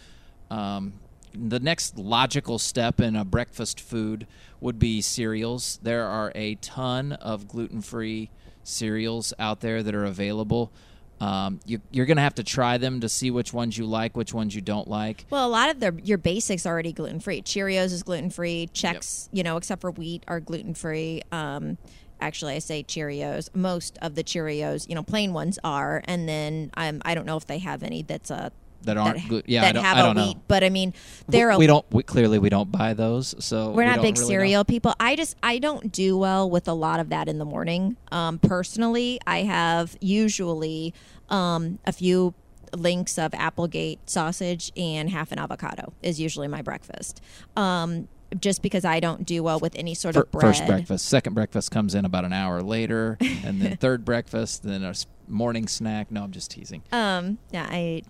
Um, 0.49 0.93
the 1.35 1.59
next 1.59 1.99
logical 1.99 2.61
step 2.61 3.01
in 3.01 3.17
a 3.17 3.25
breakfast 3.25 3.81
food 3.81 4.29
would 4.61 4.79
be 4.79 5.01
cereals. 5.01 5.81
There 5.83 6.07
are 6.07 6.31
a 6.37 6.55
ton 6.55 7.15
of 7.15 7.49
gluten-free 7.49 8.31
cereals 8.67 9.33
out 9.39 9.61
there 9.61 9.83
that 9.83 9.95
are 9.95 10.05
available. 10.05 10.73
Um, 11.21 11.61
you, 11.65 11.81
you're 11.91 12.07
going 12.07 12.19
to 12.19 12.23
have 12.23 12.35
to 12.35 12.45
try 12.45 12.77
them 12.77 13.01
to 13.01 13.09
see 13.09 13.31
which 13.31 13.53
ones 13.53 13.79
you 13.79 13.87
like, 13.87 14.17
which 14.17 14.35
ones 14.35 14.55
you 14.55 14.61
don't 14.61 14.87
like. 14.87 15.25
Well, 15.31 15.47
a 15.47 15.49
lot 15.49 15.71
of 15.71 15.81
the 15.81 15.99
your 16.05 16.19
basics 16.19 16.67
are 16.67 16.73
already 16.73 16.93
gluten 16.93 17.21
free. 17.21 17.41
Cheerios 17.41 17.87
is 17.87 18.03
gluten 18.03 18.31
free. 18.31 18.69
Chex, 18.75 19.29
you 19.33 19.43
know, 19.43 19.57
except 19.57 19.81
for 19.81 19.91
wheat, 19.91 20.25
are 20.29 20.41
gluten 20.41 20.75
free. 20.75 21.23
Um, 21.33 21.79
actually, 22.21 22.55
I 22.55 22.59
say 22.59 22.83
Cheerios. 22.83 23.49
Most 23.55 23.99
of 24.03 24.15
the 24.15 24.23
Cheerios, 24.23 24.89
you 24.89 24.95
know, 24.95 25.03
plain 25.03 25.33
ones 25.33 25.59
are, 25.65 26.03
and 26.05 26.29
then 26.29 26.71
um, 26.77 27.01
I 27.05 27.15
don't 27.15 27.25
know 27.25 27.39
if 27.39 27.47
they 27.47 27.59
have 27.59 27.83
any 27.83 28.03
that's 28.03 28.31
a 28.31 28.53
That 28.83 28.97
aren't 28.97 29.17
that, 29.17 29.29
glu- 29.29 29.43
yeah, 29.47 29.63
I 29.63 29.65
that 29.67 29.73
don't- 29.73 29.85
have 29.85 29.97
I 29.97 30.01
a 30.01 30.03
don't 30.05 30.17
know. 30.17 30.27
wheat. 30.27 30.37
But 30.47 30.63
I 30.65 30.71
mean, 30.71 30.95
they're 31.29 31.51
a 31.51 31.59
we 31.59 31.67
don't 31.67 31.85
we, 31.91 32.03
clearly 32.03 32.39
we 32.39 32.49
don't 32.49 32.71
buy 32.71 32.95
those, 32.95 33.35
so 33.45 33.71
we're 33.71 33.85
we 33.85 33.85
not 33.87 34.03
big 34.03 34.17
really 34.17 34.21
know. 34.21 34.29
cereal 34.29 34.65
people. 34.65 34.95
I 35.01 35.17
just 35.17 35.37
I 35.43 35.59
don't 35.59 35.91
do 35.93 36.17
well 36.17 36.49
with 36.49 36.69
a 36.69 36.73
lot 36.73 37.01
of 37.01 37.09
that 37.09 37.29
in 37.29 37.39
the 37.39 37.45
morning. 37.45 37.97
Um, 38.13 38.39
personally, 38.39 39.21
I 39.27 39.43
have 39.43 39.97
usually 40.01 40.95
um, 41.29 41.79
a 41.85 41.93
few 41.93 42.35
links 42.75 43.19
of 43.19 43.33
Applegate 43.35 44.09
sausage 44.11 44.71
and 44.77 45.09
half 45.11 45.33
an 45.33 45.39
avocado 45.39 45.93
is 46.03 46.21
usually 46.21 46.49
my 46.49 46.63
breakfast. 46.63 47.21
Um, 47.57 48.09
just 48.41 48.61
because 48.61 48.85
I 48.85 48.99
don't 48.99 49.25
do 49.25 49.43
well 49.45 49.61
with 49.61 49.77
any 49.77 49.95
sort 49.95 50.17
of 50.17 50.29
bread. 50.33 50.43
First 50.43 50.67
breakfast, 50.67 51.07
second 51.07 51.35
breakfast 51.35 51.71
comes 51.71 51.95
in 51.95 52.05
about 52.05 52.25
an 52.25 52.33
hour 52.33 52.61
later, 52.61 53.17
and 53.21 53.63
then 53.63 53.77
third 53.81 54.05
breakfast, 54.05 54.65
then 54.65 54.83
a 54.83 54.95
morning 55.29 55.69
snack. 55.69 56.11
No, 56.11 56.25
I'm 56.25 56.33
just 56.33 56.51
teasing. 56.51 56.83
Um, 56.91 57.39
yeah, 57.53 57.67
I 57.71 58.03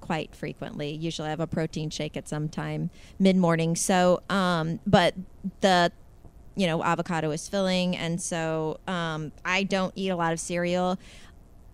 Quite 0.00 0.34
frequently. 0.34 0.90
Usually, 0.92 1.26
I 1.28 1.30
have 1.30 1.40
a 1.40 1.46
protein 1.46 1.90
shake 1.90 2.16
at 2.16 2.28
some 2.28 2.48
time 2.48 2.90
mid 3.18 3.36
morning. 3.36 3.76
So, 3.76 4.22
um, 4.30 4.80
but 4.86 5.14
the 5.60 5.92
you 6.56 6.66
know 6.66 6.82
avocado 6.82 7.30
is 7.30 7.48
filling, 7.48 7.96
and 7.96 8.20
so 8.20 8.80
um, 8.86 9.32
I 9.44 9.62
don't 9.62 9.92
eat 9.96 10.08
a 10.08 10.16
lot 10.16 10.32
of 10.32 10.40
cereal. 10.40 10.98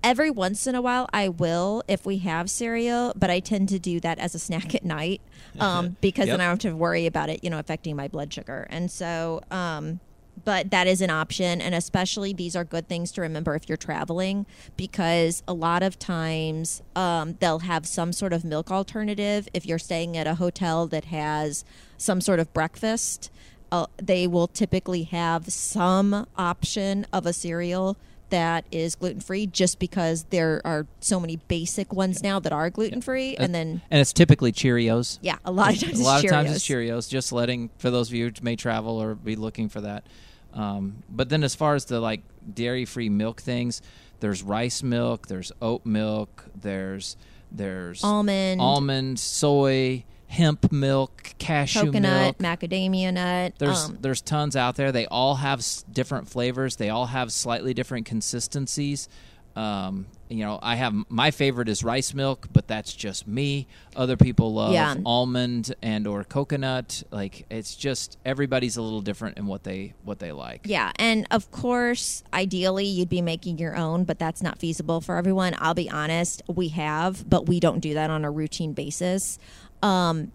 Every 0.03 0.31
once 0.31 0.67
in 0.67 0.75
a 0.75 0.83
while, 0.83 1.09
I 1.15 1.31
will 1.31 1.83
if 1.89 2.05
we 2.05 2.19
have 2.19 2.51
cereal, 2.51 3.15
but 3.17 3.31
I 3.31 3.41
tend 3.41 3.71
to 3.71 3.79
do 3.79 4.01
that 4.01 4.19
as 4.19 4.35
a 4.35 4.39
snack 4.39 4.75
at 4.75 4.85
night 4.85 5.23
um, 5.61 5.97
because 6.03 6.27
Yep. 6.27 6.35
then 6.35 6.41
I 6.43 6.45
don't 6.45 6.63
have 6.63 6.73
to 6.73 6.77
worry 6.77 7.07
about 7.07 7.31
it, 7.31 7.43
you 7.43 7.49
know, 7.49 7.59
affecting 7.59 7.97
my 7.97 8.09
blood 8.09 8.31
sugar. 8.31 8.67
And 8.69 8.91
so, 8.91 9.41
um, 9.51 10.01
but 10.45 10.71
that 10.71 10.87
is 10.87 11.01
an 11.01 11.11
option. 11.11 11.61
And 11.61 11.75
especially 11.75 12.33
these 12.33 12.57
are 12.57 12.65
good 12.65 12.89
things 12.89 13.13
to 13.13 13.21
remember 13.21 13.55
if 13.55 13.69
you're 13.69 13.77
traveling 13.77 14.47
because 14.77 15.43
a 15.47 15.53
lot 15.53 15.83
of 15.83 15.99
times 15.99 16.83
um, 16.97 17.37
they'll 17.41 17.61
have 17.61 17.87
some 17.87 18.13
sort 18.13 18.33
of 18.33 18.45
milk 18.45 18.71
alternative. 18.71 19.49
If 19.53 19.67
you're 19.67 19.79
staying 19.79 20.17
at 20.17 20.27
a 20.27 20.37
hotel 20.37 20.87
that 20.89 21.07
has 21.07 21.65
some 21.97 22.21
sort 22.21 22.41
of 22.41 22.53
breakfast 22.53 23.31
uh, 23.75 23.87
they 23.97 24.25
will 24.25 24.47
typically 24.47 25.03
have 25.03 25.53
some 25.53 26.29
option 26.37 27.05
of 27.13 27.27
a 27.27 27.33
cereal 27.33 27.97
that 28.35 28.65
is 28.73 28.97
gluten 28.97 29.21
free 29.21 29.47
just 29.47 29.79
because 29.79 30.25
there 30.31 30.61
are 30.65 30.89
so 30.99 31.21
many 31.21 31.37
basic 31.37 31.93
ones 31.93 32.21
now 32.21 32.41
that 32.41 32.53
are 32.53 32.69
gluten 32.69 33.01
free 33.01 33.37
and 33.37 33.55
then 33.55 33.81
and 33.93 34.01
it's 34.01 34.13
typically 34.13 34.51
Cheerios. 34.51 35.21
yeah 35.23 35.37
a 35.45 35.53
lot 35.53 35.73
of 35.73 35.81
times 35.81 36.01
a 36.01 36.03
lot 36.03 36.17
it's 36.17 36.25
of 36.25 36.31
times 36.37 36.51
Cheerios. 36.51 36.55
it's 36.57 36.67
Cheerios. 36.67 37.09
Just 37.09 37.31
letting 37.31 37.71
for 37.79 37.93
those 37.93 38.09
of 38.09 38.15
you 38.15 38.27
who 38.27 38.33
may 38.43 38.57
travel 38.57 39.01
or 39.01 39.15
be 39.15 39.37
looking 39.37 39.69
for 39.69 39.81
that. 39.83 40.05
Um, 40.53 41.05
but 41.09 41.29
then 41.29 41.45
as 41.45 41.55
far 41.55 41.77
as 41.77 41.85
the 41.85 42.01
like 42.01 42.23
dairy 42.53 42.85
free 42.85 43.09
milk 43.09 43.41
things, 43.41 43.81
there's 44.19 44.43
rice 44.43 44.83
milk, 44.83 45.29
there's 45.29 45.53
oat 45.63 45.87
milk, 45.87 46.45
there's 46.61 47.17
there's 47.53 48.03
Almond. 48.03 48.61
almond, 48.61 49.21
soy, 49.21 50.05
hemp 50.27 50.73
milk, 50.73 51.35
cashew 51.39 51.81
coconut 51.87 52.39
milk. 52.41 52.61
macadamia 52.61 53.13
nut 53.13 53.55
There's 53.59 53.85
um, 53.85 53.99
there's 54.01 54.21
tons 54.21 54.57
out 54.57 54.77
there. 54.77 54.91
They 54.93 55.07
all 55.07 55.37
have 55.37 55.61
s- 55.61 55.85
different 55.91 56.29
flavors. 56.29 56.77
They 56.77 56.91
all 56.91 57.07
have 57.07 57.33
slightly 57.33 57.75
different 57.75 58.07
consistencies. 58.07 59.09
Um, 59.57 60.07
you 60.29 60.45
know, 60.45 60.59
I 60.61 60.75
have 60.75 60.93
my 61.09 61.31
favorite 61.31 61.69
is 61.69 61.85
rice 61.85 62.13
milk, 62.13 62.49
but 62.53 62.67
that's 62.67 62.93
just 62.93 63.29
me. 63.29 63.69
Other 63.95 64.17
people 64.17 64.53
love 64.53 64.73
Yeah. 64.73 64.97
almond 65.07 65.73
and 65.81 66.09
or 66.09 66.25
coconut. 66.25 67.05
Like 67.13 67.47
it's 67.51 67.77
just 67.77 68.19
everybody's 68.25 68.77
a 68.77 68.83
little 68.83 69.01
different 69.01 69.39
in 69.39 69.47
what 69.47 69.63
they 69.63 69.95
what 70.03 70.19
they 70.19 70.33
like. 70.33 70.63
Yeah, 70.65 70.91
and 70.97 71.29
of 71.31 71.53
course, 71.53 72.25
ideally 72.33 72.87
you'd 72.87 73.09
be 73.09 73.23
making 73.23 73.59
your 73.59 73.77
own, 73.77 74.03
but 74.03 74.19
that's 74.19 74.43
not 74.43 74.59
feasible 74.59 75.01
for 75.01 75.17
everyone. 75.19 75.55
I'll 75.59 75.75
be 75.75 75.89
honest, 75.89 76.43
we 76.49 76.69
have, 76.71 77.31
but 77.31 77.47
we 77.47 77.61
don't 77.61 77.79
do 77.79 77.95
that 77.95 78.11
on 78.11 78.25
a 78.25 78.33
routine 78.33 78.73
basis. 78.73 79.39
Um, 79.85 80.33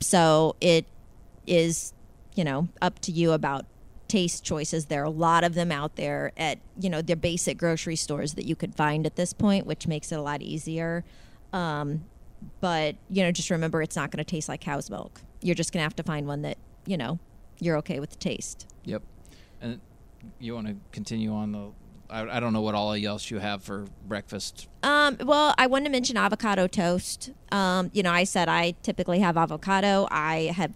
so 0.00 0.56
it 0.60 0.86
is, 1.46 1.94
you 2.34 2.44
know, 2.44 2.68
up 2.80 2.98
to 3.00 3.12
you 3.12 3.32
about 3.32 3.64
taste 4.08 4.44
choices. 4.44 4.86
There 4.86 5.00
are 5.00 5.06
a 5.06 5.10
lot 5.10 5.42
of 5.42 5.54
them 5.54 5.72
out 5.72 5.96
there 5.96 6.32
at, 6.36 6.58
you 6.78 6.90
know, 6.90 7.00
the 7.00 7.16
basic 7.16 7.56
grocery 7.56 7.96
stores 7.96 8.34
that 8.34 8.44
you 8.44 8.54
could 8.54 8.74
find 8.74 9.06
at 9.06 9.16
this 9.16 9.32
point, 9.32 9.66
which 9.66 9.86
makes 9.86 10.12
it 10.12 10.18
a 10.18 10.22
lot 10.22 10.42
easier. 10.42 11.04
Um, 11.52 12.04
but, 12.60 12.96
you 13.08 13.22
know, 13.22 13.32
just 13.32 13.50
remember 13.50 13.80
it's 13.82 13.96
not 13.96 14.10
going 14.10 14.22
to 14.22 14.30
taste 14.30 14.48
like 14.48 14.60
cow's 14.60 14.90
milk. 14.90 15.22
You're 15.40 15.54
just 15.54 15.72
going 15.72 15.80
to 15.80 15.84
have 15.84 15.96
to 15.96 16.02
find 16.02 16.26
one 16.26 16.42
that, 16.42 16.58
you 16.86 16.96
know, 16.96 17.18
you're 17.58 17.78
okay 17.78 18.00
with 18.00 18.10
the 18.10 18.16
taste. 18.16 18.66
Yep. 18.84 19.02
And 19.62 19.80
you 20.38 20.54
want 20.54 20.66
to 20.66 20.76
continue 20.92 21.32
on 21.32 21.52
the? 21.52 21.70
I, 22.10 22.36
I 22.36 22.40
don't 22.40 22.52
know 22.52 22.60
what 22.60 22.74
all 22.74 22.92
else 22.92 23.30
you 23.30 23.38
have 23.38 23.62
for 23.62 23.86
breakfast. 24.06 24.68
Um, 24.82 25.16
well, 25.22 25.54
I 25.56 25.66
wanted 25.66 25.84
to 25.84 25.90
mention 25.90 26.16
avocado 26.16 26.66
toast. 26.66 27.30
Um, 27.52 27.90
you 27.92 28.02
know, 28.02 28.12
I 28.12 28.24
said 28.24 28.48
I 28.48 28.72
typically 28.82 29.20
have 29.20 29.36
avocado. 29.36 30.08
I 30.10 30.52
have, 30.56 30.72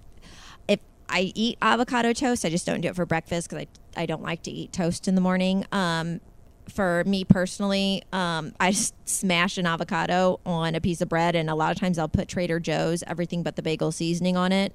if 0.68 0.81
I 1.09 1.33
eat 1.35 1.59
avocado 1.61 2.12
toast, 2.12 2.44
I 2.44 2.51
just 2.51 2.66
don't 2.66 2.81
do 2.81 2.88
it 2.88 2.97
for 2.97 3.07
breakfast 3.07 3.51
because 3.51 3.66
I, 3.97 4.03
I 4.03 4.07
don't 4.07 4.23
like 4.23 4.42
to 4.44 4.51
eat 4.51 4.73
toast 4.73 5.09
in 5.09 5.14
the 5.14 5.20
morning. 5.20 5.66
Um, 5.73 6.20
for 6.68 7.05
me 7.05 7.25
personally, 7.25 8.03
um, 8.12 8.55
I 8.59 8.70
just 8.70 8.94
smash 9.07 9.59
an 9.59 9.66
avocado 9.66 10.40
on 10.47 10.75
a 10.75 10.81
piece 10.81 11.01
of 11.01 11.09
bread, 11.09 11.35
and 11.35 11.51
a 11.51 11.55
lot 11.55 11.73
of 11.73 11.79
times 11.79 11.99
I'll 11.99 12.09
put 12.09 12.29
Trader 12.29 12.59
Joe's 12.59 13.03
everything 13.07 13.42
but 13.42 13.57
the 13.57 13.62
bagel 13.62 13.92
seasoning 13.92 14.37
on 14.37 14.51
it, 14.51 14.73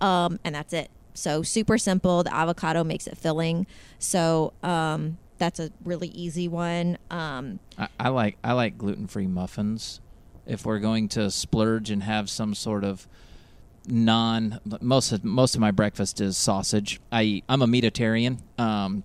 um, 0.00 0.38
and 0.44 0.54
that's 0.54 0.72
it. 0.72 0.90
So 1.14 1.42
super 1.42 1.78
simple. 1.78 2.22
The 2.22 2.34
avocado 2.34 2.84
makes 2.84 3.06
it 3.06 3.18
filling. 3.18 3.66
So 3.98 4.52
um, 4.62 5.18
that's 5.42 5.58
a 5.58 5.72
really 5.84 6.06
easy 6.06 6.46
one. 6.46 6.98
Um, 7.10 7.58
I, 7.76 7.88
I 7.98 8.08
like 8.10 8.38
I 8.44 8.52
like 8.52 8.78
gluten 8.78 9.08
free 9.08 9.26
muffins. 9.26 10.00
If 10.46 10.64
we're 10.64 10.78
going 10.78 11.08
to 11.10 11.32
splurge 11.32 11.90
and 11.90 12.04
have 12.04 12.30
some 12.30 12.54
sort 12.54 12.84
of 12.84 13.08
non 13.88 14.60
most 14.80 15.10
of 15.10 15.24
most 15.24 15.56
of 15.56 15.60
my 15.60 15.72
breakfast 15.72 16.20
is 16.20 16.36
sausage. 16.36 17.00
I 17.10 17.22
eat, 17.24 17.44
I'm 17.48 17.60
a 17.60 17.66
meatitarian 17.66 18.38
um, 18.56 19.02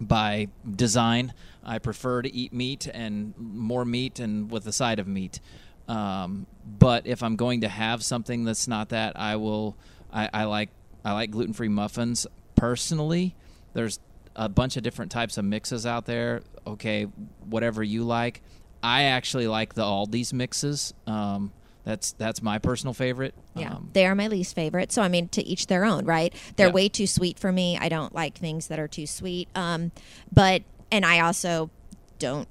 by 0.00 0.46
design. 0.70 1.34
I 1.64 1.80
prefer 1.80 2.22
to 2.22 2.32
eat 2.32 2.52
meat 2.52 2.86
and 2.86 3.34
more 3.36 3.84
meat 3.84 4.20
and 4.20 4.48
with 4.52 4.68
a 4.68 4.72
side 4.72 5.00
of 5.00 5.08
meat. 5.08 5.40
Um, 5.88 6.46
but 6.64 7.04
if 7.08 7.20
I'm 7.20 7.34
going 7.34 7.62
to 7.62 7.68
have 7.68 8.04
something 8.04 8.44
that's 8.44 8.68
not 8.68 8.90
that, 8.90 9.18
I 9.18 9.36
will. 9.36 9.76
I, 10.12 10.30
I 10.32 10.44
like 10.44 10.70
I 11.04 11.14
like 11.14 11.32
gluten 11.32 11.52
free 11.52 11.68
muffins 11.68 12.28
personally. 12.54 13.34
There's 13.72 13.98
a 14.36 14.48
bunch 14.48 14.76
of 14.76 14.82
different 14.82 15.10
types 15.12 15.38
of 15.38 15.44
mixes 15.44 15.86
out 15.86 16.06
there. 16.06 16.42
Okay, 16.66 17.04
whatever 17.48 17.82
you 17.82 18.04
like. 18.04 18.42
I 18.82 19.04
actually 19.04 19.46
like 19.48 19.74
the 19.74 19.82
Aldi's 19.82 20.32
mixes. 20.32 20.92
Um, 21.06 21.52
that's 21.84 22.12
that's 22.12 22.42
my 22.42 22.58
personal 22.58 22.94
favorite. 22.94 23.34
Yeah, 23.54 23.74
Um, 23.74 23.90
they 23.92 24.06
are 24.06 24.14
my 24.14 24.28
least 24.28 24.54
favorite. 24.54 24.90
So 24.92 25.02
I 25.02 25.08
mean, 25.08 25.28
to 25.28 25.42
each 25.42 25.66
their 25.66 25.84
own, 25.84 26.04
right? 26.06 26.34
They're 26.56 26.68
Yeah. 26.68 26.72
way 26.72 26.88
too 26.88 27.06
sweet 27.06 27.38
for 27.38 27.52
me. 27.52 27.78
I 27.78 27.88
don't 27.88 28.14
like 28.14 28.36
things 28.38 28.68
that 28.68 28.78
are 28.78 28.88
too 28.88 29.06
sweet. 29.06 29.48
Um, 29.54 29.92
but 30.32 30.62
and 30.90 31.04
I 31.04 31.20
also 31.20 31.70
don't 32.18 32.48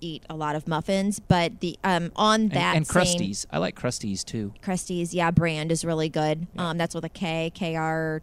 eat 0.00 0.22
a 0.30 0.34
lot 0.36 0.54
of 0.56 0.66
muffins. 0.68 1.18
But 1.20 1.60
the 1.60 1.78
um 1.84 2.10
on 2.16 2.42
and, 2.42 2.50
that 2.52 2.76
and 2.76 2.86
same 2.86 3.02
Krusteaz. 3.04 3.46
I 3.50 3.58
like 3.58 3.74
Krusteaz 3.78 4.24
too. 4.24 4.54
Krusteaz, 4.62 5.12
yeah, 5.12 5.30
brand 5.30 5.70
is 5.72 5.84
really 5.84 6.08
good. 6.08 6.46
Um, 6.56 6.78
that's 6.78 6.94
with 6.94 7.04
a 7.04 7.08
K, 7.08 7.50
K 7.54 7.74
R 7.76 8.22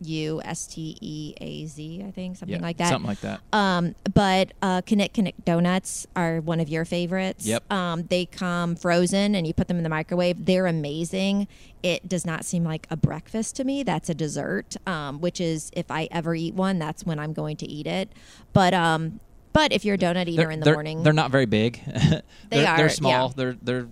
U 0.00 0.40
S 0.44 0.66
T 0.66 0.96
E 1.00 1.34
A 1.40 1.66
Z, 1.66 2.04
I 2.06 2.10
think, 2.10 2.36
something 2.36 2.60
like 2.60 2.76
that. 2.78 2.88
something 2.88 3.08
like 3.08 3.20
that. 3.20 3.40
Um, 3.52 3.94
but 4.12 4.52
uh, 4.62 4.82
Kinnikinnick 4.82 5.34
donuts 5.44 6.06
are 6.14 6.40
one 6.40 6.60
of 6.60 6.68
your 6.68 6.84
favorites. 6.84 7.46
Yep. 7.46 7.72
Um, 7.72 8.02
they 8.04 8.26
come 8.26 8.76
frozen 8.76 9.34
and 9.34 9.46
you 9.46 9.54
put 9.54 9.68
them 9.68 9.78
in 9.78 9.82
the 9.82 9.88
microwave. 9.88 10.44
They're 10.44 10.66
amazing. 10.66 11.48
It 11.82 12.08
does 12.08 12.26
not 12.26 12.44
seem 12.44 12.64
like 12.64 12.86
a 12.90 12.96
breakfast 12.96 13.56
to 13.56 13.64
me. 13.64 13.82
That's 13.82 14.08
a 14.08 14.14
dessert. 14.14 14.76
Um, 14.86 15.20
which 15.20 15.40
is 15.40 15.70
if 15.74 15.90
I 15.90 16.08
ever 16.10 16.34
eat 16.34 16.54
one, 16.54 16.78
that's 16.78 17.04
when 17.04 17.18
I'm 17.18 17.32
going 17.32 17.56
to 17.58 17.66
eat 17.66 17.86
it. 17.86 18.12
But 18.52 18.74
um, 18.74 19.20
but 19.52 19.72
if 19.72 19.84
you're 19.86 19.94
a 19.94 19.98
donut 19.98 20.28
eater 20.28 20.42
They're, 20.42 20.50
in 20.50 20.60
the 20.60 20.72
morning, 20.72 21.02
they're 21.02 21.12
not 21.12 21.30
very 21.30 21.46
big. 21.46 21.80
They 22.48 22.58
they're, 22.58 22.68
are, 22.68 22.76
They're 22.76 22.88
small. 22.90 23.28
yeah. 23.28 23.32
They're 23.34 23.56
they're 23.62 23.88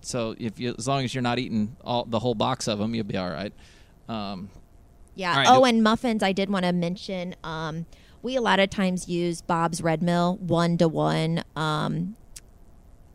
so 0.00 0.34
if 0.38 0.58
you 0.60 0.74
as 0.78 0.86
long 0.86 1.04
as 1.04 1.14
you're 1.14 1.22
not 1.22 1.38
eating 1.38 1.76
all 1.84 2.04
the 2.04 2.18
whole 2.18 2.34
box 2.34 2.68
of 2.68 2.78
them, 2.78 2.94
you'll 2.94 3.04
be 3.04 3.16
all 3.16 3.28
right. 3.28 3.52
Um, 4.08 4.48
Yeah. 5.18 5.36
Right, 5.36 5.46
oh, 5.50 5.58
do- 5.60 5.64
and 5.64 5.82
muffins. 5.82 6.22
I 6.22 6.32
did 6.32 6.48
want 6.48 6.64
to 6.64 6.72
mention. 6.72 7.34
Um, 7.42 7.86
we 8.22 8.36
a 8.36 8.40
lot 8.40 8.60
of 8.60 8.70
times 8.70 9.08
use 9.08 9.42
Bob's 9.42 9.82
Red 9.82 10.02
Mill 10.02 10.36
one 10.36 10.78
to 10.78 10.88
one 10.88 11.44
um, 11.56 12.16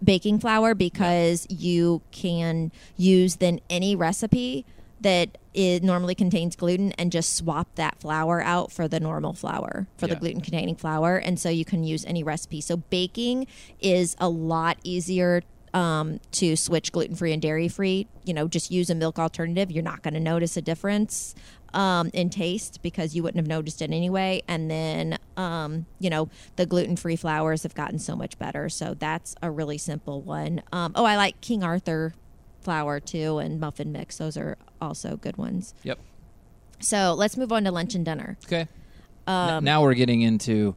baking 0.03 0.39
flour 0.39 0.75
because 0.75 1.47
you 1.49 2.01
can 2.11 2.71
use 2.97 3.37
then 3.37 3.59
any 3.69 3.95
recipe 3.95 4.65
that 4.99 5.37
it 5.53 5.83
normally 5.83 6.15
contains 6.15 6.55
gluten 6.55 6.93
and 6.93 7.11
just 7.11 7.35
swap 7.35 7.67
that 7.75 7.99
flour 7.99 8.41
out 8.41 8.71
for 8.71 8.87
the 8.87 8.99
normal 8.99 9.33
flour 9.33 9.87
for 9.97 10.07
the 10.07 10.15
gluten 10.15 10.39
containing 10.41 10.75
flour 10.75 11.17
and 11.17 11.37
so 11.37 11.49
you 11.49 11.65
can 11.65 11.83
use 11.83 12.05
any 12.05 12.23
recipe 12.23 12.61
so 12.61 12.77
baking 12.77 13.45
is 13.81 14.15
a 14.19 14.29
lot 14.29 14.77
easier 14.83 15.43
um, 15.73 16.19
to 16.31 16.55
switch 16.55 16.91
gluten 16.91 17.15
free 17.15 17.33
and 17.33 17.41
dairy 17.41 17.67
free 17.67 18.07
you 18.25 18.33
know 18.33 18.47
just 18.47 18.71
use 18.71 18.89
a 18.89 18.95
milk 18.95 19.19
alternative. 19.19 19.71
You're 19.71 19.83
not 19.83 20.01
going 20.01 20.13
to 20.13 20.19
notice 20.19 20.57
a 20.57 20.61
difference 20.61 21.35
um, 21.73 22.09
in 22.13 22.29
taste 22.29 22.81
because 22.81 23.15
you 23.15 23.23
wouldn't 23.23 23.39
have 23.39 23.47
noticed 23.47 23.81
it 23.81 23.91
anyway. 23.91 24.43
And 24.47 24.69
then 24.69 25.17
um, 25.37 25.85
you 25.99 26.09
know 26.09 26.29
the 26.55 26.65
gluten 26.65 26.95
free 26.95 27.15
flours 27.15 27.63
have 27.63 27.75
gotten 27.75 27.99
so 27.99 28.15
much 28.15 28.37
better. 28.37 28.69
So 28.69 28.93
that's 28.93 29.35
a 29.41 29.51
really 29.51 29.77
simple 29.77 30.21
one. 30.21 30.61
Um, 30.71 30.93
oh 30.95 31.05
i 31.05 31.17
like 31.17 31.41
king 31.41 31.63
arthur 31.63 32.13
flour 32.61 32.99
too 32.99 33.39
and 33.39 33.59
muffin 33.59 33.91
mix. 33.91 34.17
Those 34.17 34.37
are 34.37 34.57
also 34.81 35.17
good 35.17 35.37
ones. 35.37 35.73
Yep. 35.83 35.99
so 36.79 37.13
let's 37.13 37.37
move 37.37 37.51
on 37.51 37.63
to 37.65 37.71
lunch 37.71 37.95
and 37.95 38.05
dinner. 38.05 38.37
Okay. 38.45 38.67
Um, 39.25 39.63
now 39.63 39.81
we're 39.81 39.93
getting 39.93 40.21
into, 40.21 40.75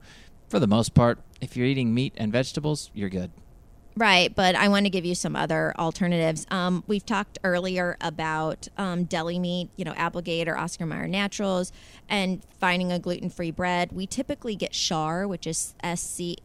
for 0.48 0.60
the 0.60 0.68
most 0.68 0.94
part, 0.94 1.18
if 1.40 1.56
you're 1.56 1.66
eating 1.66 1.92
meat 1.92 2.14
and 2.16 2.30
vegetables, 2.30 2.90
you're 2.94 3.08
good. 3.08 3.30
Right, 3.98 4.34
but 4.34 4.54
I 4.54 4.68
want 4.68 4.84
to 4.84 4.90
give 4.90 5.06
you 5.06 5.14
some 5.14 5.34
other 5.34 5.72
alternatives. 5.78 6.46
Um, 6.50 6.84
we've 6.86 7.06
talked 7.06 7.38
earlier 7.42 7.96
about 8.02 8.68
um, 8.76 9.04
deli 9.04 9.38
meat, 9.38 9.70
you 9.76 9.86
know, 9.86 9.94
Applegate 9.96 10.48
or 10.48 10.58
Oscar 10.58 10.84
Mayer 10.84 11.08
Naturals, 11.08 11.72
and 12.06 12.42
finding 12.60 12.92
a 12.92 12.98
gluten 12.98 13.30
free 13.30 13.50
bread. 13.50 13.92
We 13.92 14.06
typically 14.06 14.54
get 14.54 14.72
Schar, 14.72 15.26
which 15.26 15.46
is 15.46 15.74
S 15.82 16.02
C 16.02 16.36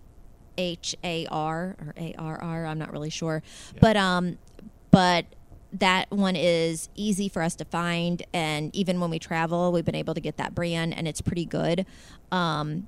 H 0.57 0.95
A 1.03 1.27
R 1.27 1.75
or 1.77 1.93
A 1.97 2.15
R 2.17 2.41
R. 2.41 2.65
I'm 2.65 2.79
not 2.79 2.93
really 2.93 3.09
sure, 3.09 3.43
but 3.81 3.97
um, 3.97 4.37
but 4.89 5.25
that 5.73 6.09
one 6.09 6.37
is 6.37 6.87
easy 6.95 7.27
for 7.27 7.41
us 7.41 7.55
to 7.55 7.65
find, 7.65 8.23
and 8.33 8.73
even 8.73 9.01
when 9.01 9.09
we 9.09 9.19
travel, 9.19 9.73
we've 9.73 9.85
been 9.85 9.93
able 9.93 10.13
to 10.13 10.21
get 10.21 10.37
that 10.37 10.55
brand, 10.55 10.93
and 10.93 11.05
it's 11.05 11.19
pretty 11.19 11.45
good. 11.45 11.85
Um, 12.31 12.87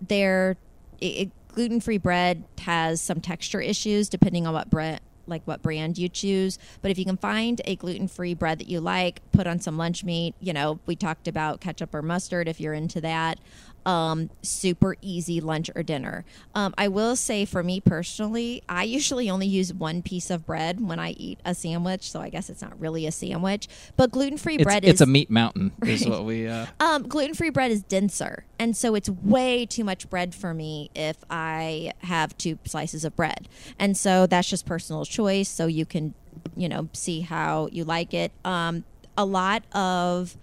they're 0.00 0.56
it, 1.02 1.30
gluten 1.52 1.80
free 1.80 1.98
bread 1.98 2.44
has 2.60 3.00
some 3.00 3.20
texture 3.20 3.60
issues 3.60 4.08
depending 4.08 4.46
on 4.46 4.54
what 4.54 4.70
bread 4.70 5.00
like 5.30 5.42
what 5.44 5.62
brand 5.62 5.96
you 5.96 6.08
choose. 6.08 6.58
But 6.82 6.90
if 6.90 6.98
you 6.98 7.04
can 7.04 7.16
find 7.16 7.60
a 7.64 7.76
gluten 7.76 8.08
free 8.08 8.34
bread 8.34 8.58
that 8.58 8.68
you 8.68 8.80
like, 8.80 9.22
put 9.32 9.46
on 9.46 9.60
some 9.60 9.78
lunch 9.78 10.04
meat. 10.04 10.34
You 10.40 10.52
know, 10.52 10.80
we 10.86 10.96
talked 10.96 11.28
about 11.28 11.60
ketchup 11.60 11.94
or 11.94 12.02
mustard 12.02 12.48
if 12.48 12.60
you're 12.60 12.74
into 12.74 13.00
that 13.02 13.38
um, 13.86 14.30
super 14.42 14.96
easy 15.00 15.40
lunch 15.40 15.70
or 15.74 15.82
dinner. 15.82 16.24
Um, 16.54 16.74
I 16.76 16.88
will 16.88 17.16
say 17.16 17.44
for 17.44 17.62
me 17.62 17.80
personally, 17.80 18.62
I 18.68 18.84
usually 18.84 19.30
only 19.30 19.46
use 19.46 19.72
one 19.72 20.02
piece 20.02 20.30
of 20.30 20.46
bread 20.46 20.80
when 20.80 20.98
I 20.98 21.10
eat 21.10 21.40
a 21.44 21.54
sandwich, 21.54 22.10
so 22.10 22.20
I 22.20 22.28
guess 22.28 22.50
it's 22.50 22.62
not 22.62 22.78
really 22.78 23.06
a 23.06 23.12
sandwich. 23.12 23.68
But 23.96 24.10
gluten 24.10 24.38
free 24.38 24.58
bread 24.58 24.84
it's 24.84 24.96
is 24.96 25.00
a 25.00 25.06
meat 25.06 25.30
mountain, 25.30 25.72
is 25.84 26.06
what 26.08 26.24
we. 26.24 26.46
Uh, 26.46 26.66
um, 26.78 27.04
gluten 27.04 27.34
free 27.34 27.50
bread 27.50 27.70
is 27.70 27.82
denser, 27.82 28.44
and 28.58 28.76
so 28.76 28.94
it's 28.94 29.08
way 29.08 29.66
too 29.66 29.84
much 29.84 30.08
bread 30.10 30.34
for 30.34 30.52
me 30.52 30.90
if 30.94 31.16
I 31.30 31.92
have 32.00 32.36
two 32.36 32.58
slices 32.64 33.04
of 33.04 33.16
bread, 33.16 33.48
and 33.78 33.96
so 33.96 34.26
that's 34.26 34.48
just 34.48 34.66
personal 34.66 35.04
choice. 35.04 35.48
So 35.48 35.66
you 35.66 35.86
can, 35.86 36.14
you 36.56 36.68
know, 36.68 36.88
see 36.92 37.22
how 37.22 37.68
you 37.72 37.84
like 37.84 38.12
it. 38.14 38.32
Um, 38.44 38.84
a 39.16 39.24
lot 39.24 39.64
of 39.74 40.36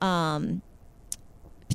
um, 0.00 0.62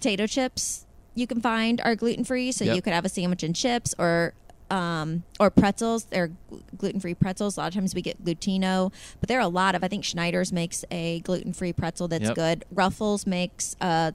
potato 0.06 0.28
chips 0.28 0.86
you 1.16 1.26
can 1.26 1.42
find 1.42 1.82
are 1.82 1.96
gluten 1.96 2.24
free, 2.24 2.52
so 2.52 2.64
Yep. 2.66 2.76
you 2.76 2.82
could 2.82 2.94
have 2.94 3.06
a 3.06 3.10
sandwich 3.10 3.44
and 3.44 3.56
chips 3.56 3.96
or. 3.98 4.34
Um, 4.72 5.22
or 5.40 5.52
pretzels. 5.52 6.06
They're 6.06 6.32
gluten 6.76 7.00
free 7.00 7.14
pretzels. 7.14 7.56
A 7.56 7.60
lot 7.60 7.68
of 7.68 7.76
times 7.76 7.94
we 7.94 8.02
get 8.02 8.26
glutino, 8.26 8.92
but 9.20 9.30
there 9.30 9.38
are 9.38 9.42
a 9.44 9.48
lot 9.48 9.76
of. 9.76 9.84
I 9.84 9.88
think 9.88 10.04
Snyder's 10.04 10.52
makes 10.52 10.84
a 10.90 11.20
gluten 11.20 11.54
free 11.54 11.72
pretzel 11.72 12.08
that's 12.08 12.24
Yep. 12.24 12.36
good. 12.36 12.66
Ruffles 12.72 13.28
makes 13.28 13.76
uh, 13.80 14.12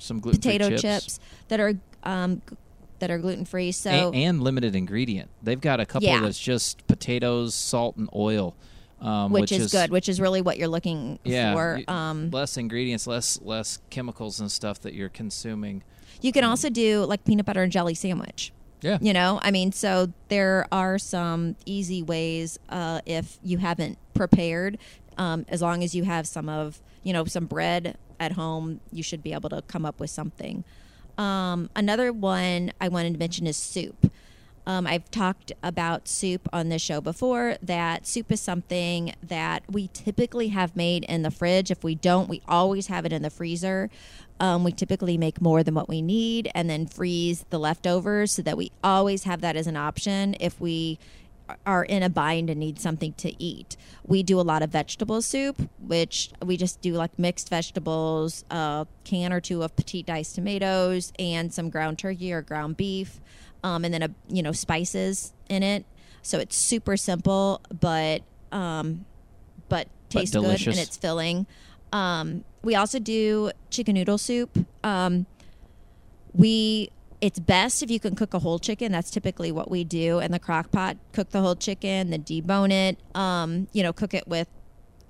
some 0.00 0.18
gluten 0.18 0.40
potato 0.40 0.70
chips. 0.70 0.82
chips. 0.82 1.20
that 1.46 1.60
are 1.60 1.74
um, 2.02 2.42
g- 2.50 2.56
that 2.98 3.08
are 3.12 3.18
gluten 3.18 3.44
free. 3.44 3.70
So 3.70 3.88
and, 3.88 4.16
and 4.16 4.42
limited 4.42 4.74
ingredient. 4.74 5.30
They've 5.44 5.60
got 5.60 5.78
a 5.78 5.86
couple 5.86 6.08
Yeah. 6.08 6.22
that's 6.22 6.40
just 6.40 6.84
potatoes, 6.88 7.54
salt, 7.54 7.94
and 7.96 8.08
oil, 8.12 8.56
um, 9.00 9.32
which, 9.32 9.52
is, 9.52 9.72
good, 9.72 9.90
which 9.90 10.08
is 10.08 10.20
really 10.20 10.40
what 10.40 10.58
you're 10.58 10.68
looking 10.68 11.18
yeah, 11.24 11.52
for. 11.54 11.80
Um, 11.88 12.30
less 12.30 12.56
ingredients, 12.56 13.06
less 13.06 13.40
less 13.42 13.78
chemicals 13.90 14.40
and 14.40 14.50
stuff 14.50 14.80
that 14.80 14.94
you're 14.94 15.08
consuming. 15.08 15.82
you 16.20 16.32
can 16.32 16.44
also 16.44 16.70
do 16.70 17.04
like 17.04 17.24
peanut 17.24 17.46
butter 17.46 17.62
and 17.62 17.72
jelly 17.72 17.94
sandwich. 17.94 18.52
Yeah, 18.84 18.98
You 19.00 19.14
know, 19.14 19.40
I 19.42 19.50
mean, 19.50 19.72
so 19.72 20.12
there 20.28 20.66
are 20.70 20.98
some 20.98 21.56
easy 21.64 22.02
ways 22.02 22.58
uh, 22.68 23.00
if 23.06 23.38
you 23.42 23.56
haven't 23.56 23.96
prepared. 24.12 24.76
Um, 25.16 25.46
as 25.48 25.62
long 25.62 25.82
as 25.82 25.94
you 25.94 26.04
have 26.04 26.26
some 26.26 26.50
of, 26.50 26.82
you 27.02 27.14
know, 27.14 27.24
some 27.24 27.46
bread 27.46 27.96
at 28.20 28.32
home, 28.32 28.80
you 28.92 29.02
should 29.02 29.22
be 29.22 29.32
able 29.32 29.48
to 29.50 29.62
come 29.62 29.86
up 29.86 30.00
with 30.00 30.10
something. 30.10 30.64
Um, 31.16 31.70
another 31.74 32.12
one 32.12 32.72
I 32.78 32.88
wanted 32.88 33.14
to 33.14 33.18
mention 33.18 33.46
is 33.46 33.56
soup. 33.56 34.10
Um, 34.66 34.86
I've 34.86 35.10
talked 35.10 35.52
about 35.62 36.08
soup 36.08 36.48
on 36.52 36.68
this 36.68 36.80
show 36.80 37.00
before. 37.00 37.56
That 37.62 38.06
soup 38.06 38.32
is 38.32 38.40
something 38.40 39.14
that 39.22 39.62
we 39.70 39.88
typically 39.88 40.48
have 40.48 40.74
made 40.74 41.04
in 41.04 41.22
the 41.22 41.30
fridge. 41.30 41.70
If 41.70 41.84
we 41.84 41.94
don't, 41.94 42.28
we 42.28 42.40
always 42.48 42.86
have 42.86 43.04
it 43.04 43.12
in 43.12 43.22
the 43.22 43.30
freezer. 43.30 43.90
Um, 44.40 44.64
we 44.64 44.72
typically 44.72 45.16
make 45.16 45.40
more 45.40 45.62
than 45.62 45.74
what 45.74 45.88
we 45.88 46.02
need 46.02 46.50
and 46.54 46.68
then 46.68 46.86
freeze 46.86 47.44
the 47.50 47.58
leftovers 47.58 48.32
so 48.32 48.42
that 48.42 48.56
we 48.56 48.72
always 48.82 49.24
have 49.24 49.42
that 49.42 49.54
as 49.56 49.66
an 49.66 49.76
option 49.76 50.34
if 50.40 50.60
we 50.60 50.98
are 51.66 51.84
in 51.84 52.02
a 52.02 52.08
bind 52.08 52.48
and 52.48 52.58
need 52.58 52.80
something 52.80 53.12
to 53.14 53.42
eat. 53.42 53.76
We 54.06 54.22
do 54.22 54.40
a 54.40 54.42
lot 54.42 54.62
of 54.62 54.70
vegetable 54.70 55.20
soup, 55.22 55.68
which 55.78 56.30
we 56.42 56.56
just 56.56 56.80
do 56.80 56.94
like 56.94 57.18
mixed 57.18 57.50
vegetables, 57.50 58.44
a 58.50 58.86
can 59.04 59.32
or 59.32 59.40
two 59.40 59.62
of 59.62 59.76
petite 59.76 60.06
diced 60.06 60.34
tomatoes, 60.34 61.12
and 61.18 61.52
some 61.52 61.70
ground 61.70 61.98
turkey 61.98 62.32
or 62.32 62.42
ground 62.42 62.76
beef, 62.76 63.20
um, 63.64 63.84
and 63.84 63.92
then 63.92 64.02
a 64.02 64.10
you 64.28 64.42
know 64.42 64.52
spices 64.52 65.32
in 65.48 65.64
it. 65.64 65.84
So 66.22 66.38
it's 66.38 66.56
super 66.56 66.96
simple, 66.96 67.60
but 67.80 68.22
um, 68.52 69.06
but 69.68 69.88
tastes 70.08 70.36
good 70.36 70.66
and 70.68 70.78
it's 70.78 70.96
filling. 70.96 71.46
Um, 71.92 72.44
we 72.62 72.76
also 72.76 72.98
do 72.98 73.50
chicken 73.70 73.94
noodle 73.94 74.18
soup. 74.18 74.56
Um, 74.84 75.26
we 76.32 76.90
it's 77.20 77.38
best 77.38 77.82
if 77.82 77.90
you 77.90 77.98
can 77.98 78.14
cook 78.14 78.34
a 78.34 78.38
whole 78.38 78.58
chicken. 78.58 78.92
That's 78.92 79.10
typically 79.10 79.50
what 79.50 79.70
we 79.70 79.82
do 79.82 80.20
in 80.20 80.30
the 80.30 80.38
crock 80.38 80.70
pot. 80.70 80.98
Cook 81.12 81.30
the 81.30 81.40
whole 81.40 81.56
chicken, 81.56 82.10
then 82.10 82.22
debone 82.22 82.70
it. 82.70 82.98
Um, 83.16 83.68
you 83.72 83.82
know, 83.82 83.92
cook 83.92 84.12
it 84.12 84.28
with 84.28 84.48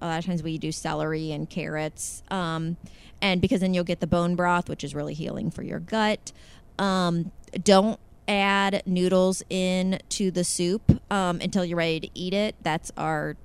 a 0.00 0.06
lot 0.06 0.18
of 0.18 0.26
times 0.26 0.42
we 0.42 0.58
do 0.58 0.70
celery 0.70 1.32
and 1.32 1.50
carrots. 1.50 2.22
Um, 2.30 2.76
and 3.20 3.40
because 3.40 3.60
then 3.62 3.74
you'll 3.74 3.84
get 3.84 4.00
the 4.00 4.06
bone 4.06 4.36
broth, 4.36 4.68
which 4.68 4.84
is 4.84 4.94
really 4.94 5.14
healing 5.14 5.50
for 5.50 5.62
your 5.62 5.80
gut. 5.80 6.30
Um, 6.78 7.32
don't 7.62 7.98
add 8.26 8.82
noodles 8.86 9.42
in 9.50 9.98
to 10.10 10.30
the 10.30 10.44
soup 10.44 10.82
um, 11.12 11.40
until 11.40 11.64
you're 11.64 11.78
ready 11.78 12.00
to 12.00 12.10
eat 12.14 12.34
it. 12.34 12.56
That's 12.62 12.90
our 12.96 13.36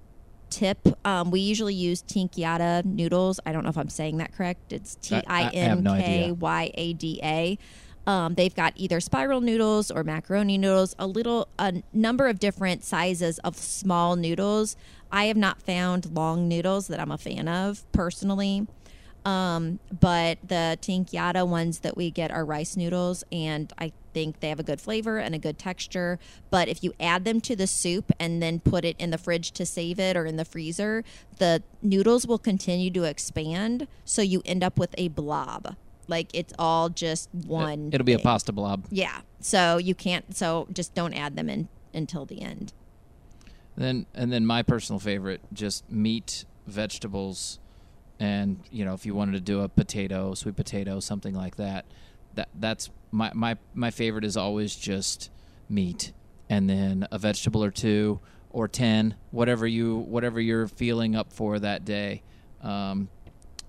tip. 0.50 0.80
Um, 1.06 1.32
we 1.32 1.42
usually 1.42 1.74
use 1.76 2.02
tinkyada 2.02 2.84
noodles. 2.86 3.40
I 3.46 3.52
don't 3.52 3.64
know 3.64 3.70
if 3.70 3.78
I'm 3.78 3.90
saying 3.90 4.18
that 4.18 4.34
correct. 4.34 4.74
It's 4.74 4.96
T 4.96 5.16
I- 5.16 5.24
I 5.28 5.40
I 5.40 5.56
have 5.56 5.78
N 5.80 5.84
K. 5.86 6.32
Y 6.32 6.72
A 6.74 6.94
D 6.94 7.20
A. 7.24 7.58
Um, 8.08 8.34
they've 8.34 8.56
got 8.56 8.74
either 8.76 9.00
spiral 9.00 9.40
noodles 9.42 9.92
or 9.92 10.04
macaroni 10.04 10.58
noodles, 10.58 10.96
a 10.98 11.06
little, 11.06 11.48
a 11.60 11.84
number 11.94 12.28
of 12.28 12.40
different 12.40 12.84
sizes 12.84 13.38
of 13.40 13.56
small 13.56 14.16
noodles. 14.16 14.76
I 15.12 15.26
have 15.26 15.38
not 15.38 15.62
found 15.62 16.16
long 16.16 16.48
noodles 16.48 16.88
that 16.88 17.00
I'm 17.00 17.12
a 17.12 17.20
fan 17.20 17.48
of 17.48 17.90
personally. 17.92 18.66
Um, 19.26 19.80
but 20.00 20.40
the 20.48 20.80
tinkyada 20.82 21.48
ones 21.48 21.80
that 21.80 21.96
we 21.98 22.10
get 22.10 22.32
are 22.32 22.44
rice 22.44 22.76
noodles, 22.76 23.24
and 23.32 23.72
I 23.78 23.92
think 24.14 24.40
they 24.40 24.50
have 24.50 24.60
a 24.60 24.64
good 24.64 24.82
flavor 24.82 25.18
and 25.18 25.34
a 25.36 25.40
good 25.40 25.58
texture. 25.58 26.20
But 26.50 26.68
if 26.68 26.84
you 26.84 26.94
add 27.00 27.26
them 27.26 27.42
to 27.42 27.56
the 27.56 27.68
soup 27.68 28.12
and 28.20 28.42
then 28.42 28.60
put 28.60 28.86
it 28.86 28.96
in 29.00 29.12
the 29.12 29.18
fridge 29.18 29.52
to 29.52 29.66
save 29.66 30.00
it 30.00 30.16
or 30.16 30.26
in 30.26 30.38
the 30.38 30.46
freezer, 30.46 31.04
the 31.38 31.64
noodles 31.82 32.28
will 32.28 32.38
continue 32.38 32.92
to 32.92 33.04
expand, 33.04 33.88
so 34.06 34.22
you 34.22 34.42
end 34.46 34.64
up 34.64 34.78
with 34.78 34.94
a 34.98 35.08
blob. 35.08 35.76
Like 36.08 36.30
it's 36.34 36.54
all 36.58 36.90
just 36.90 37.30
one. 37.34 37.92
It'll 37.94 38.06
be 38.06 38.14
a 38.14 38.20
pasta 38.20 38.52
blob. 38.52 38.86
Yeah. 38.90 39.22
So 39.40 39.78
you 39.78 39.94
can't. 39.94 40.36
So 40.36 40.68
just 40.74 40.96
don't 40.96 41.14
add 41.14 41.36
them 41.36 41.50
in 41.50 41.70
until 41.94 42.26
the 42.26 42.42
end. 42.42 42.74
Then 43.78 44.08
and 44.16 44.34
then 44.34 44.46
my 44.46 44.64
personal 44.64 45.00
favorite, 45.00 45.42
just 45.54 45.90
meat, 45.90 46.46
vegetables, 46.68 47.60
and 48.20 48.60
you 48.72 48.84
know 48.84 48.94
if 48.94 49.06
you 49.06 49.14
wanted 49.14 49.34
to 49.34 49.40
do 49.40 49.62
a 49.62 49.70
potato, 49.70 50.34
sweet 50.34 50.56
potato, 50.56 51.00
something 51.00 51.36
like 51.36 51.56
that. 51.58 51.86
That 52.40 52.48
that's 52.58 52.90
my 53.12 53.32
my 53.34 53.58
my 53.74 53.92
favorite 53.92 54.24
is 54.24 54.38
always 54.38 54.74
just 54.74 55.30
meat, 55.68 56.14
and 56.50 56.70
then 56.70 57.06
a 57.12 57.20
vegetable 57.20 57.62
or 57.62 57.70
two 57.70 58.22
or 58.50 58.70
ten, 58.70 59.16
whatever 59.32 59.68
you 59.68 59.98
whatever 59.98 60.40
you're 60.40 60.70
feeling 60.70 61.18
up 61.18 61.34
for 61.34 61.60
that 61.60 61.84
day. 61.84 62.24
Um, 62.62 63.10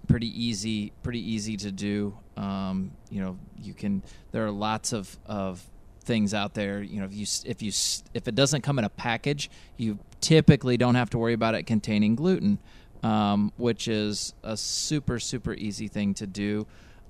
pretty 0.07 0.29
easy 0.29 0.93
pretty 1.03 1.19
easy 1.19 1.57
to 1.57 1.73
do. 1.73 2.17
Um, 2.37 2.93
you 3.11 3.21
know 3.21 3.39
you 3.61 3.75
can 3.75 4.05
there 4.31 4.47
are 4.47 4.53
lots 4.53 4.93
of, 4.93 5.19
of 5.27 5.61
things 6.05 6.33
out 6.33 6.55
there. 6.55 6.81
You 6.81 7.01
know 7.01 7.07
if 7.07 7.13
you 7.13 7.27
if 7.47 7.63
you 7.63 7.73
if 8.15 8.29
it 8.29 8.37
doesn't 8.37 8.63
come 8.63 8.79
in 8.79 8.85
a 8.85 8.89
package 8.89 9.51
you 9.79 9.99
typically 10.21 10.77
don't 10.77 10.95
have 10.95 11.11
to 11.11 11.19
worry 11.19 11.33
about 11.33 11.57
it 11.57 11.65
containing 11.65 12.15
gluten 12.15 12.61
um, 13.03 13.53
which 13.57 13.89
is 13.89 14.35
a 14.43 14.57
super 14.57 15.19
super 15.19 15.55
easy 15.55 15.89
thing 15.89 16.15
to 16.15 16.27
do 16.27 16.67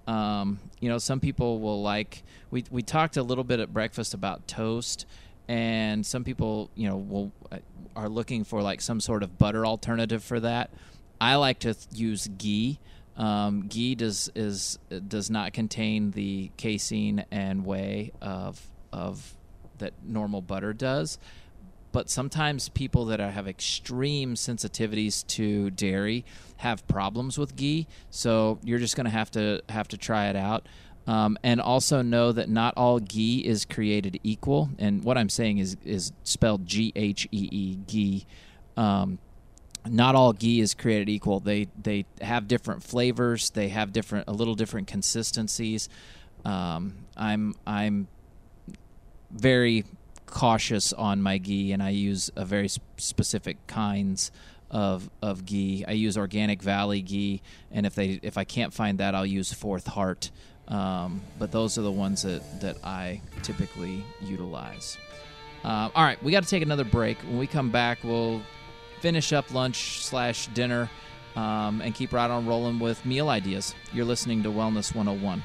um, 0.07 0.59
you 0.81 0.89
know 0.89 0.99
some 0.99 1.21
people 1.21 1.61
will 1.61 1.83
like 1.83 2.23
we, 2.51 2.65
we 2.71 2.83
talked 2.83 3.17
a 3.17 3.23
little 3.23 3.45
bit 3.45 3.61
at 3.61 3.73
breakfast 3.73 4.15
about 4.15 4.47
toast 4.49 5.07
and 5.49 6.05
some 6.05 6.25
people 6.25 6.71
you 6.75 6.89
know 6.89 6.97
will 6.97 7.33
uh, 7.53 7.59
are 7.97 8.09
looking 8.09 8.45
for 8.45 8.63
like 8.63 8.81
some 8.81 9.01
sort 9.01 9.23
of 9.23 9.39
butter 9.39 9.67
alternative 9.67 10.23
for 10.23 10.41
that 10.41 10.71
I 11.21 11.35
like 11.37 11.59
to 11.61 11.75
th- 11.75 11.87
use 11.93 12.29
ghee. 12.39 12.79
Um, 13.17 13.67
ghee 13.69 13.95
does 13.95 14.31
is 14.35 14.79
does 15.09 15.31
not 15.31 15.53
contain 15.53 16.13
the 16.13 16.51
casein 16.57 17.27
and 17.31 17.67
whey 17.67 18.13
of 18.23 18.67
of 18.93 19.35
that 19.79 19.93
normal 20.03 20.41
butter 20.41 20.73
does. 20.73 21.19
But 21.93 22.09
sometimes 22.11 22.69
people 22.69 23.05
that 23.07 23.21
are, 23.21 23.31
have 23.31 23.49
extreme 23.49 24.35
sensitivities 24.35 25.27
to 25.29 25.71
dairy 25.71 26.25
have 26.59 26.87
problems 26.87 27.39
with 27.39 27.57
ghee. 27.57 27.87
So 28.11 28.59
you're 28.63 28.79
just 28.79 28.97
going 28.97 29.07
to 29.07 29.11
have 29.11 29.31
to 29.33 29.63
have 29.69 29.89
to 29.89 29.97
try 29.97 30.29
it 30.29 30.37
out. 30.37 30.67
Um, 31.07 31.39
and 31.43 31.61
also 31.61 32.03
know 32.03 32.31
that 32.31 32.49
not 32.49 32.75
all 32.77 33.01
ghee 33.01 33.45
is 33.45 33.65
created 33.65 34.21
equal. 34.23 34.71
And 34.79 35.03
what 35.03 35.17
I'm 35.19 35.29
saying 35.29 35.59
is 35.59 35.77
is 35.85 36.13
spelled 36.25 36.67
G 36.67 36.93
H 36.95 37.27
E 37.33 37.49
E 37.51 37.79
ghee. 37.87 38.27
Um, 38.77 39.19
not 39.89 40.15
all 40.15 40.33
ghee 40.33 40.61
is 40.61 40.75
created 40.75 41.09
equal. 41.09 41.41
They 41.41 41.69
they 41.81 42.05
have 42.21 42.47
different 42.47 42.83
flavors. 42.83 43.51
They 43.51 43.71
have 43.71 43.93
different 43.93 44.29
a 44.29 44.33
little 44.33 44.55
different 44.55 44.89
consistencies. 44.89 45.89
Um, 46.45 47.07
I'm 47.17 47.55
I'm 47.67 48.09
very 49.31 49.85
cautious 50.31 50.93
on 50.93 51.23
my 51.23 51.39
ghee, 51.39 51.73
and 51.73 51.83
I 51.83 51.91
use 51.91 52.31
a 52.37 52.45
very 52.45 52.69
sp- 52.71 52.83
specific 52.97 53.67
kinds 53.67 54.31
of 54.71 55.11
of 55.21 55.45
ghee. 55.45 55.85
I 55.87 55.93
use 55.93 56.17
Organic 56.17 56.63
Valley 56.63 57.03
ghee, 57.03 57.43
and 57.73 57.85
if 57.87 57.95
they 57.95 58.21
if 58.23 58.39
I 58.39 58.45
can't 58.45 58.73
find 58.73 58.99
that, 58.99 59.15
I'll 59.15 59.27
use 59.27 59.53
Fourth 59.53 59.87
Heart. 59.87 60.31
Um, 60.69 61.21
but 61.39 61.51
those 61.51 61.77
are 61.79 61.83
the 61.83 61.93
ones 61.93 62.23
that 62.23 62.61
that 62.61 62.77
I 62.85 63.21
typically 63.43 64.05
utilize. 64.23 64.97
Um, 65.65 65.91
all 65.95 66.05
right, 66.05 66.23
we 66.23 66.33
got 66.33 66.43
to 66.43 66.49
take 66.49 66.63
another 66.63 66.85
break. 66.85 67.19
When 67.19 67.39
we 67.39 67.47
come 67.47 67.71
back, 67.71 67.99
we'll 68.03 68.41
finish 69.01 69.33
up 69.33 69.53
lunch 69.53 70.03
slash 70.03 70.47
dinner 70.49 70.89
um, 71.37 71.81
and 71.83 71.95
keep 71.95 72.13
right 72.13 72.31
on 72.31 72.47
rolling 72.47 72.79
with 72.79 73.05
meal 73.05 73.29
ideas. 73.29 73.75
You're 73.93 74.05
listening 74.05 74.43
to 74.45 74.51
Wellness 74.51 74.95
101. 74.95 75.43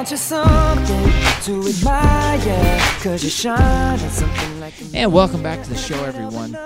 You 0.00 0.16
something 0.16 1.12
to? 1.42 1.62
Cause 3.02 3.22
you 3.22 3.28
shine 3.28 3.98
And 4.94 5.12
welcome 5.12 5.42
back 5.42 5.62
to 5.62 5.68
the 5.68 5.76
show, 5.76 6.02
everyone. 6.04 6.56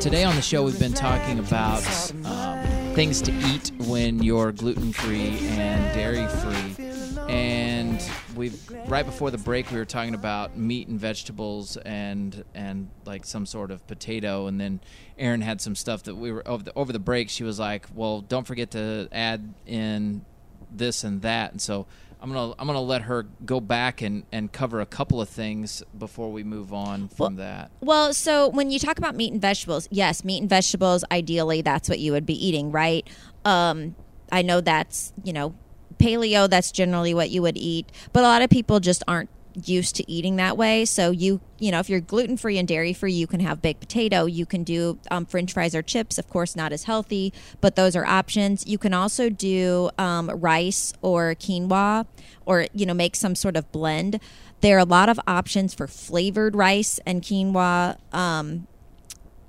Today 0.00 0.24
on 0.24 0.34
the 0.34 0.42
show, 0.42 0.64
we've 0.64 0.80
been 0.80 0.92
talking 0.92 1.38
about 1.38 1.86
um, 2.24 2.60
things 2.94 3.22
to 3.22 3.32
eat 3.32 3.70
when 3.86 4.20
you're 4.20 4.50
gluten 4.50 4.92
free 4.92 5.38
and 5.50 5.94
dairy 5.94 6.26
free. 6.26 6.84
And 7.28 8.02
we've 8.34 8.60
right 8.88 9.06
before 9.06 9.30
the 9.30 9.38
break, 9.38 9.70
we 9.70 9.78
were 9.78 9.84
talking 9.84 10.14
about 10.14 10.58
meat 10.58 10.88
and 10.88 10.98
vegetables 10.98 11.76
and 11.76 12.44
and 12.52 12.90
like 13.06 13.24
some 13.24 13.46
sort 13.46 13.70
of 13.70 13.86
potato. 13.86 14.48
And 14.48 14.60
then 14.60 14.80
Erin 15.16 15.40
had 15.40 15.60
some 15.60 15.76
stuff 15.76 16.02
that 16.02 16.16
we 16.16 16.32
were 16.32 16.46
over 16.48 16.64
the, 16.64 16.72
over 16.74 16.92
the 16.92 16.98
break. 16.98 17.30
She 17.30 17.44
was 17.44 17.60
like, 17.60 17.86
"Well, 17.94 18.22
don't 18.22 18.46
forget 18.46 18.72
to 18.72 19.08
add 19.12 19.54
in 19.66 20.24
this 20.68 21.04
and 21.04 21.22
that." 21.22 21.52
And 21.52 21.62
so 21.62 21.86
I'm 22.22 22.32
gonna 22.32 22.54
I'm 22.56 22.68
gonna 22.68 22.80
let 22.80 23.02
her 23.02 23.26
go 23.44 23.60
back 23.60 24.00
and, 24.00 24.22
and 24.30 24.52
cover 24.52 24.80
a 24.80 24.86
couple 24.86 25.20
of 25.20 25.28
things 25.28 25.82
before 25.98 26.30
we 26.30 26.44
move 26.44 26.72
on 26.72 27.08
from 27.08 27.34
that. 27.36 27.72
Well, 27.80 28.14
so 28.14 28.48
when 28.48 28.70
you 28.70 28.78
talk 28.78 28.96
about 28.96 29.16
meat 29.16 29.32
and 29.32 29.42
vegetables, 29.42 29.88
yes, 29.90 30.24
meat 30.24 30.38
and 30.38 30.48
vegetables, 30.48 31.04
ideally, 31.10 31.62
that's 31.62 31.88
what 31.88 31.98
you 31.98 32.12
would 32.12 32.24
be 32.24 32.46
eating, 32.46 32.70
right? 32.70 33.08
Um, 33.44 33.96
I 34.30 34.42
know 34.42 34.60
that's, 34.60 35.12
you 35.24 35.32
know, 35.32 35.56
paleo, 35.98 36.48
that's 36.48 36.70
generally 36.70 37.12
what 37.12 37.30
you 37.30 37.42
would 37.42 37.56
eat, 37.56 37.90
but 38.12 38.20
a 38.20 38.28
lot 38.28 38.40
of 38.40 38.50
people 38.50 38.78
just 38.78 39.02
aren't 39.08 39.28
used 39.54 39.96
to 39.96 40.10
eating 40.10 40.36
that 40.36 40.56
way. 40.56 40.84
So 40.84 41.10
you, 41.10 41.40
you 41.58 41.70
know, 41.70 41.78
if 41.78 41.88
you're 41.88 42.00
gluten 42.00 42.36
free 42.36 42.58
and 42.58 42.66
dairy 42.66 42.92
free, 42.92 43.12
you 43.12 43.26
can 43.26 43.40
have 43.40 43.62
baked 43.62 43.80
potato. 43.80 44.26
You 44.26 44.46
can 44.46 44.64
do 44.64 44.98
um, 45.10 45.26
French 45.26 45.52
fries 45.52 45.74
or 45.74 45.82
chips. 45.82 46.18
Of 46.18 46.28
course, 46.28 46.56
not 46.56 46.72
as 46.72 46.84
healthy, 46.84 47.32
but 47.60 47.76
those 47.76 47.96
are 47.96 48.04
options. 48.04 48.66
You 48.66 48.78
can 48.78 48.94
also 48.94 49.28
do 49.28 49.90
um, 49.98 50.30
rice 50.30 50.92
or 51.02 51.34
quinoa, 51.34 52.06
or 52.46 52.66
you 52.72 52.86
know, 52.86 52.94
make 52.94 53.16
some 53.16 53.34
sort 53.34 53.56
of 53.56 53.70
blend. 53.72 54.20
There 54.60 54.76
are 54.76 54.80
a 54.80 54.84
lot 54.84 55.08
of 55.08 55.18
options 55.26 55.74
for 55.74 55.86
flavored 55.86 56.54
rice 56.54 57.00
and 57.04 57.22
quinoa. 57.22 57.98
Um, 58.14 58.68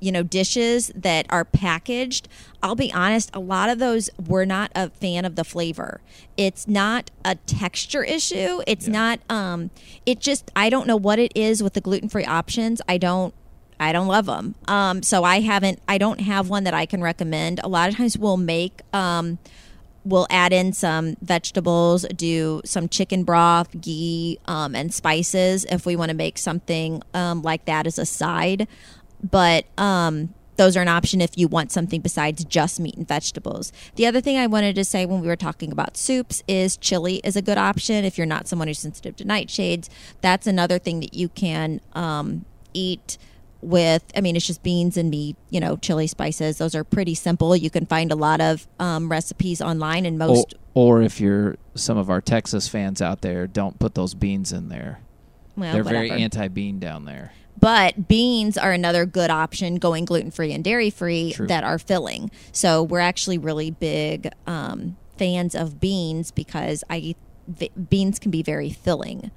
you 0.03 0.11
know 0.11 0.23
dishes 0.23 0.91
that 0.95 1.25
are 1.29 1.45
packaged 1.45 2.27
i'll 2.61 2.75
be 2.75 2.91
honest 2.93 3.29
a 3.33 3.39
lot 3.39 3.69
of 3.69 3.79
those 3.79 4.09
we're 4.27 4.45
not 4.45 4.71
a 4.75 4.89
fan 4.89 5.25
of 5.25 5.35
the 5.35 5.43
flavor 5.43 6.01
it's 6.37 6.67
not 6.67 7.09
a 7.23 7.35
texture 7.35 8.03
issue 8.03 8.61
it's 8.67 8.87
not 8.87 9.19
um 9.29 9.69
it 10.05 10.19
just 10.19 10.51
i 10.55 10.69
don't 10.69 10.87
know 10.87 10.97
what 10.97 11.19
it 11.19 11.31
is 11.35 11.63
with 11.63 11.73
the 11.73 11.81
gluten-free 11.81 12.25
options 12.25 12.81
i 12.87 12.97
don't 12.97 13.33
I 13.79 13.91
don't 13.91 14.07
love 14.07 14.27
them. 14.27 14.55
Um, 14.67 15.03
so 15.03 15.23
I 15.23 15.41
haven't, 15.41 15.79
I 15.87 15.97
don't 15.97 16.21
have 16.21 16.49
one 16.49 16.63
that 16.63 16.73
I 16.73 16.85
can 16.85 17.01
recommend. 17.01 17.59
A 17.63 17.67
lot 17.67 17.89
of 17.89 17.97
times 17.97 18.17
we'll 18.17 18.37
make, 18.37 18.81
um, 18.93 19.39
we'll 20.05 20.27
add 20.29 20.53
in 20.53 20.73
some 20.73 21.15
vegetables, 21.21 22.05
do 22.15 22.61
some 22.65 22.87
chicken 22.87 23.23
broth, 23.23 23.79
ghee, 23.81 24.39
um, 24.45 24.75
and 24.75 24.93
spices 24.93 25.65
if 25.65 25.85
we 25.85 25.95
want 25.95 26.09
to 26.09 26.15
make 26.15 26.37
something 26.37 27.01
um, 27.13 27.41
like 27.41 27.65
that 27.65 27.87
as 27.87 27.97
a 27.97 28.05
side. 28.05 28.67
But 29.23 29.65
um, 29.77 30.33
those 30.57 30.77
are 30.77 30.81
an 30.81 30.87
option 30.87 31.21
if 31.21 31.37
you 31.37 31.47
want 31.47 31.71
something 31.71 32.01
besides 32.01 32.43
just 32.45 32.79
meat 32.79 32.95
and 32.95 33.07
vegetables. 33.07 33.71
The 33.95 34.05
other 34.05 34.21
thing 34.21 34.37
I 34.37 34.47
wanted 34.47 34.75
to 34.75 34.85
say 34.85 35.05
when 35.05 35.21
we 35.21 35.27
were 35.27 35.35
talking 35.35 35.71
about 35.71 35.97
soups 35.97 36.43
is 36.47 36.77
chili 36.77 37.21
is 37.23 37.35
a 37.35 37.41
good 37.41 37.57
option 37.57 38.05
if 38.05 38.17
you're 38.17 38.27
not 38.27 38.47
someone 38.47 38.67
who's 38.67 38.79
sensitive 38.79 39.15
to 39.17 39.25
nightshades. 39.25 39.89
That's 40.21 40.45
another 40.45 40.77
thing 40.77 40.99
that 40.99 41.13
you 41.13 41.29
can 41.29 41.81
um, 41.93 42.45
eat 42.73 43.17
with 43.61 44.03
i 44.13 44.19
mean 44.19 44.35
it's 44.35 44.45
just 44.45 44.61
beans 44.61 44.97
and 44.97 45.09
meat 45.09 45.37
you 45.49 45.57
know 45.57 45.77
chili 45.77 46.05
spices 46.05 46.57
those 46.57 46.75
are 46.75 46.83
pretty 46.83 47.15
simple 47.15 47.55
you 47.55 47.69
can 47.69 47.85
find 47.85 48.11
a 48.11 48.15
lot 48.15 48.41
of 48.41 48.67
um, 48.77 49.09
recipes 49.09 49.61
online 49.61 50.05
and 50.05 50.17
most 50.17 50.53
Or, 50.73 50.97
or 50.97 51.01
if 51.01 51.21
you're 51.21 51.55
some 51.75 51.97
of 51.97 52.09
our 52.09 52.21
Texas 52.21 52.67
fans 52.67 53.01
out 53.01 53.21
there, 53.21 53.47
don't 53.47 53.79
put 53.79 53.95
those 53.95 54.13
beans 54.13 54.51
in 54.51 54.69
there. 54.69 54.99
well, 55.55 55.73
They're 55.73 55.83
very 55.83 56.11
anti-bean 56.11 56.79
down 56.79 57.05
there. 57.05 57.31
But 57.59 58.07
beans 58.07 58.57
are 58.57 58.71
another 58.71 59.05
good 59.05 59.29
option 59.29 59.75
going 59.75 60.05
gluten 60.05 60.31
free 60.31 60.51
and 60.51 60.63
dairy 60.63 60.89
free 60.89 61.33
that 61.39 61.63
are 61.63 61.79
filling 61.79 62.31
so 62.51 62.81
we're 62.83 62.99
actually 62.99 63.37
really 63.37 63.71
big 63.71 64.29
um, 64.47 64.95
fans 65.17 65.55
of 65.55 65.79
beans 65.79 66.31
because 66.31 66.83
i 66.89 67.15
v- 67.47 67.71
beans 67.89 68.19
can 68.19 68.31
be 68.31 68.43
very 68.43 68.69
filling 68.69 69.31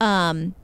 um, 0.00 0.54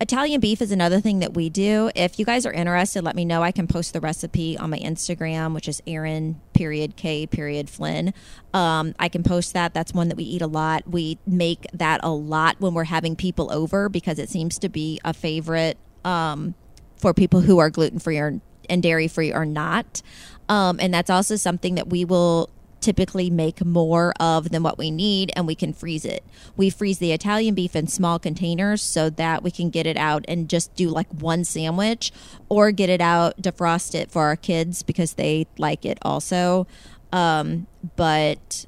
Italian 0.00 0.40
beef 0.40 0.60
is 0.60 0.72
another 0.72 1.00
thing 1.00 1.20
that 1.20 1.34
we 1.34 1.48
do. 1.48 1.90
If 1.94 2.18
you 2.18 2.24
guys 2.24 2.44
are 2.44 2.52
interested, 2.52 3.04
let 3.04 3.14
me 3.14 3.24
know. 3.24 3.42
I 3.42 3.52
can 3.52 3.66
post 3.66 3.92
the 3.92 4.00
recipe 4.00 4.58
on 4.58 4.70
my 4.70 4.78
Instagram, 4.78 5.54
which 5.54 5.68
is 5.68 5.80
Aaron 5.86 6.40
period 6.52 6.96
K 6.96 7.26
period 7.26 7.70
Flynn. 7.70 8.12
Um, 8.52 8.94
I 8.98 9.08
can 9.08 9.22
post 9.22 9.54
that. 9.54 9.72
That's 9.72 9.94
one 9.94 10.08
that 10.08 10.16
we 10.16 10.24
eat 10.24 10.42
a 10.42 10.46
lot. 10.46 10.86
We 10.86 11.18
make 11.26 11.66
that 11.72 12.00
a 12.02 12.10
lot 12.10 12.56
when 12.60 12.74
we're 12.74 12.84
having 12.84 13.14
people 13.14 13.52
over 13.52 13.88
because 13.88 14.18
it 14.18 14.28
seems 14.28 14.58
to 14.58 14.68
be 14.68 15.00
a 15.04 15.14
favorite 15.14 15.78
um, 16.04 16.54
for 16.96 17.14
people 17.14 17.40
who 17.40 17.58
are 17.58 17.70
gluten 17.70 17.98
free 17.98 18.18
or 18.18 18.40
and 18.68 18.82
dairy 18.82 19.08
free 19.08 19.32
or 19.32 19.44
not. 19.44 20.02
Um, 20.48 20.78
and 20.80 20.92
that's 20.92 21.10
also 21.10 21.36
something 21.36 21.74
that 21.74 21.88
we 21.88 22.04
will 22.04 22.50
typically 22.80 23.30
make 23.30 23.64
more 23.64 24.12
of 24.20 24.50
than 24.50 24.62
what 24.62 24.76
we 24.76 24.90
need 24.90 25.32
and 25.34 25.46
we 25.46 25.54
can 25.54 25.72
freeze 25.72 26.04
it. 26.04 26.22
We 26.54 26.68
freeze 26.68 26.98
the 26.98 27.12
Italian 27.12 27.54
beef 27.54 27.74
in 27.74 27.86
small 27.86 28.18
containers 28.18 28.82
so 28.82 29.08
that 29.08 29.42
we 29.42 29.50
can 29.50 29.70
get 29.70 29.86
it 29.86 29.96
out 29.96 30.24
and 30.28 30.50
just 30.50 30.74
do 30.74 30.90
like 30.90 31.08
one 31.08 31.44
sandwich 31.44 32.12
or 32.50 32.72
get 32.72 32.90
it 32.90 33.00
out, 33.00 33.40
defrost 33.40 33.94
it 33.94 34.10
for 34.10 34.24
our 34.24 34.36
kids 34.36 34.82
because 34.82 35.14
they 35.14 35.46
like 35.56 35.86
it 35.86 35.98
also. 36.02 36.66
Um, 37.10 37.68
but 37.96 38.66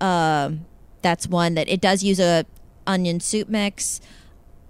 um, 0.00 0.66
that's 1.02 1.28
one 1.28 1.54
that 1.54 1.68
it 1.68 1.80
does 1.80 2.02
use 2.02 2.18
a 2.18 2.44
onion 2.84 3.20
soup 3.20 3.48
mix. 3.48 4.00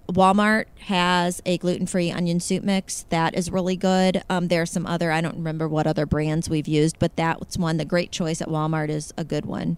Walmart 0.09 0.65
has 0.81 1.41
a 1.45 1.57
gluten 1.57 1.87
free 1.87 2.11
onion 2.11 2.39
soup 2.39 2.63
mix 2.63 3.05
that 3.09 3.35
is 3.35 3.49
really 3.49 3.75
good. 3.77 4.21
Um, 4.29 4.49
there 4.49 4.61
are 4.61 4.65
some 4.65 4.85
other, 4.85 5.11
I 5.11 5.21
don't 5.21 5.35
remember 5.37 5.67
what 5.67 5.87
other 5.87 6.05
brands 6.05 6.49
we've 6.49 6.67
used, 6.67 6.99
but 6.99 7.15
that's 7.15 7.57
one. 7.57 7.77
The 7.77 7.85
great 7.85 8.11
choice 8.11 8.41
at 8.41 8.49
Walmart 8.49 8.89
is 8.89 9.13
a 9.17 9.23
good 9.23 9.45
one. 9.45 9.77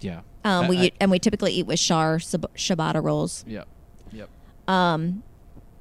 Yeah. 0.00 0.20
Um, 0.44 0.66
I- 0.66 0.68
we 0.68 0.78
I- 0.78 0.92
and 1.00 1.10
we 1.10 1.18
typically 1.18 1.52
eat 1.52 1.66
with 1.66 1.78
Schar 1.80 2.22
sab- 2.22 2.54
ciabatta 2.54 3.02
rolls. 3.02 3.44
Yep. 3.48 3.66
Yep. 4.12 4.28
Um, 4.68 5.22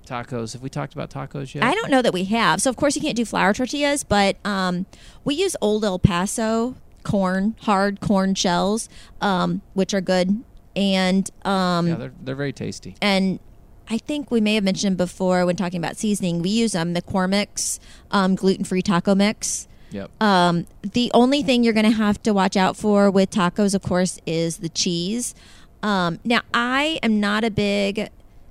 Tacos. 0.07 0.53
Have 0.53 0.61
we 0.61 0.69
talked 0.69 0.93
about 0.93 1.09
tacos 1.09 1.53
yet? 1.55 1.63
I 1.63 1.73
don't 1.73 1.89
know 1.89 2.01
that 2.03 2.13
we 2.13 2.25
have. 2.25 2.61
So 2.61 2.69
of 2.69 2.75
course 2.75 2.95
you 2.95 3.01
can't 3.01 3.15
do 3.15 3.25
flour 3.25 3.53
tortillas, 3.53 4.03
but 4.03 4.37
um, 4.45 4.85
we 5.23 5.33
use 5.35 5.55
Old 5.61 5.83
El 5.83 5.97
Paso 5.99 6.75
corn, 7.03 7.55
hard 7.61 8.01
corn 8.01 8.35
shells, 8.35 8.87
um, 9.21 9.61
which 9.73 9.93
are 9.95 10.01
good. 10.01 10.43
And 10.75 11.29
um, 11.45 11.87
Yeah, 11.87 11.95
they're 11.95 12.13
they're 12.21 12.35
very 12.35 12.53
tasty. 12.53 12.95
and 13.01 13.39
I 13.87 13.99
think 13.99 14.31
we 14.31 14.41
may 14.41 14.55
have 14.55 14.63
mentioned 14.63 14.97
before 14.97 15.45
when 15.45 15.55
talking 15.55 15.79
about 15.79 15.95
seasoning, 15.95 16.41
we 16.41 16.49
use 16.49 16.73
um, 16.75 16.93
McCormick's 16.95 17.79
um, 18.09 18.33
gluten-free 18.33 18.81
taco 18.81 19.13
mix. 19.13 19.67
Yep. 19.91 20.09
Um, 20.21 20.65
the 20.81 21.11
only 21.13 21.43
thing 21.43 21.63
you're 21.63 21.71
going 21.73 21.85
to 21.85 21.91
have 21.95 22.21
to 22.23 22.33
watch 22.33 22.57
out 22.57 22.75
for 22.75 23.11
with 23.11 23.29
tacos, 23.29 23.75
of 23.75 23.83
course, 23.83 24.19
is 24.25 24.57
the 24.57 24.69
cheese. 24.69 25.35
Um, 25.83 26.17
now, 26.23 26.41
I 26.51 26.99
am 27.03 27.19
not 27.19 27.43
a 27.43 27.51
big 27.51 28.09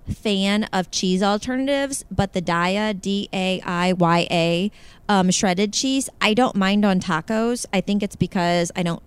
fan 0.08 0.64
of 0.72 0.92
cheese 0.92 1.20
alternatives, 1.22 2.04
but 2.12 2.32
the 2.32 2.40
Daiya 2.40 3.00
D 3.00 3.28
A 3.32 3.60
I 3.62 3.92
Y 3.94 4.28
A 4.30 4.70
um, 5.08 5.32
shredded 5.32 5.72
cheese, 5.72 6.08
I 6.20 6.32
don't 6.34 6.54
mind 6.54 6.84
on 6.84 7.00
tacos. 7.00 7.66
I 7.72 7.80
think 7.80 8.04
it's 8.04 8.14
because 8.16 8.70
I 8.76 8.84
don't 8.84 9.02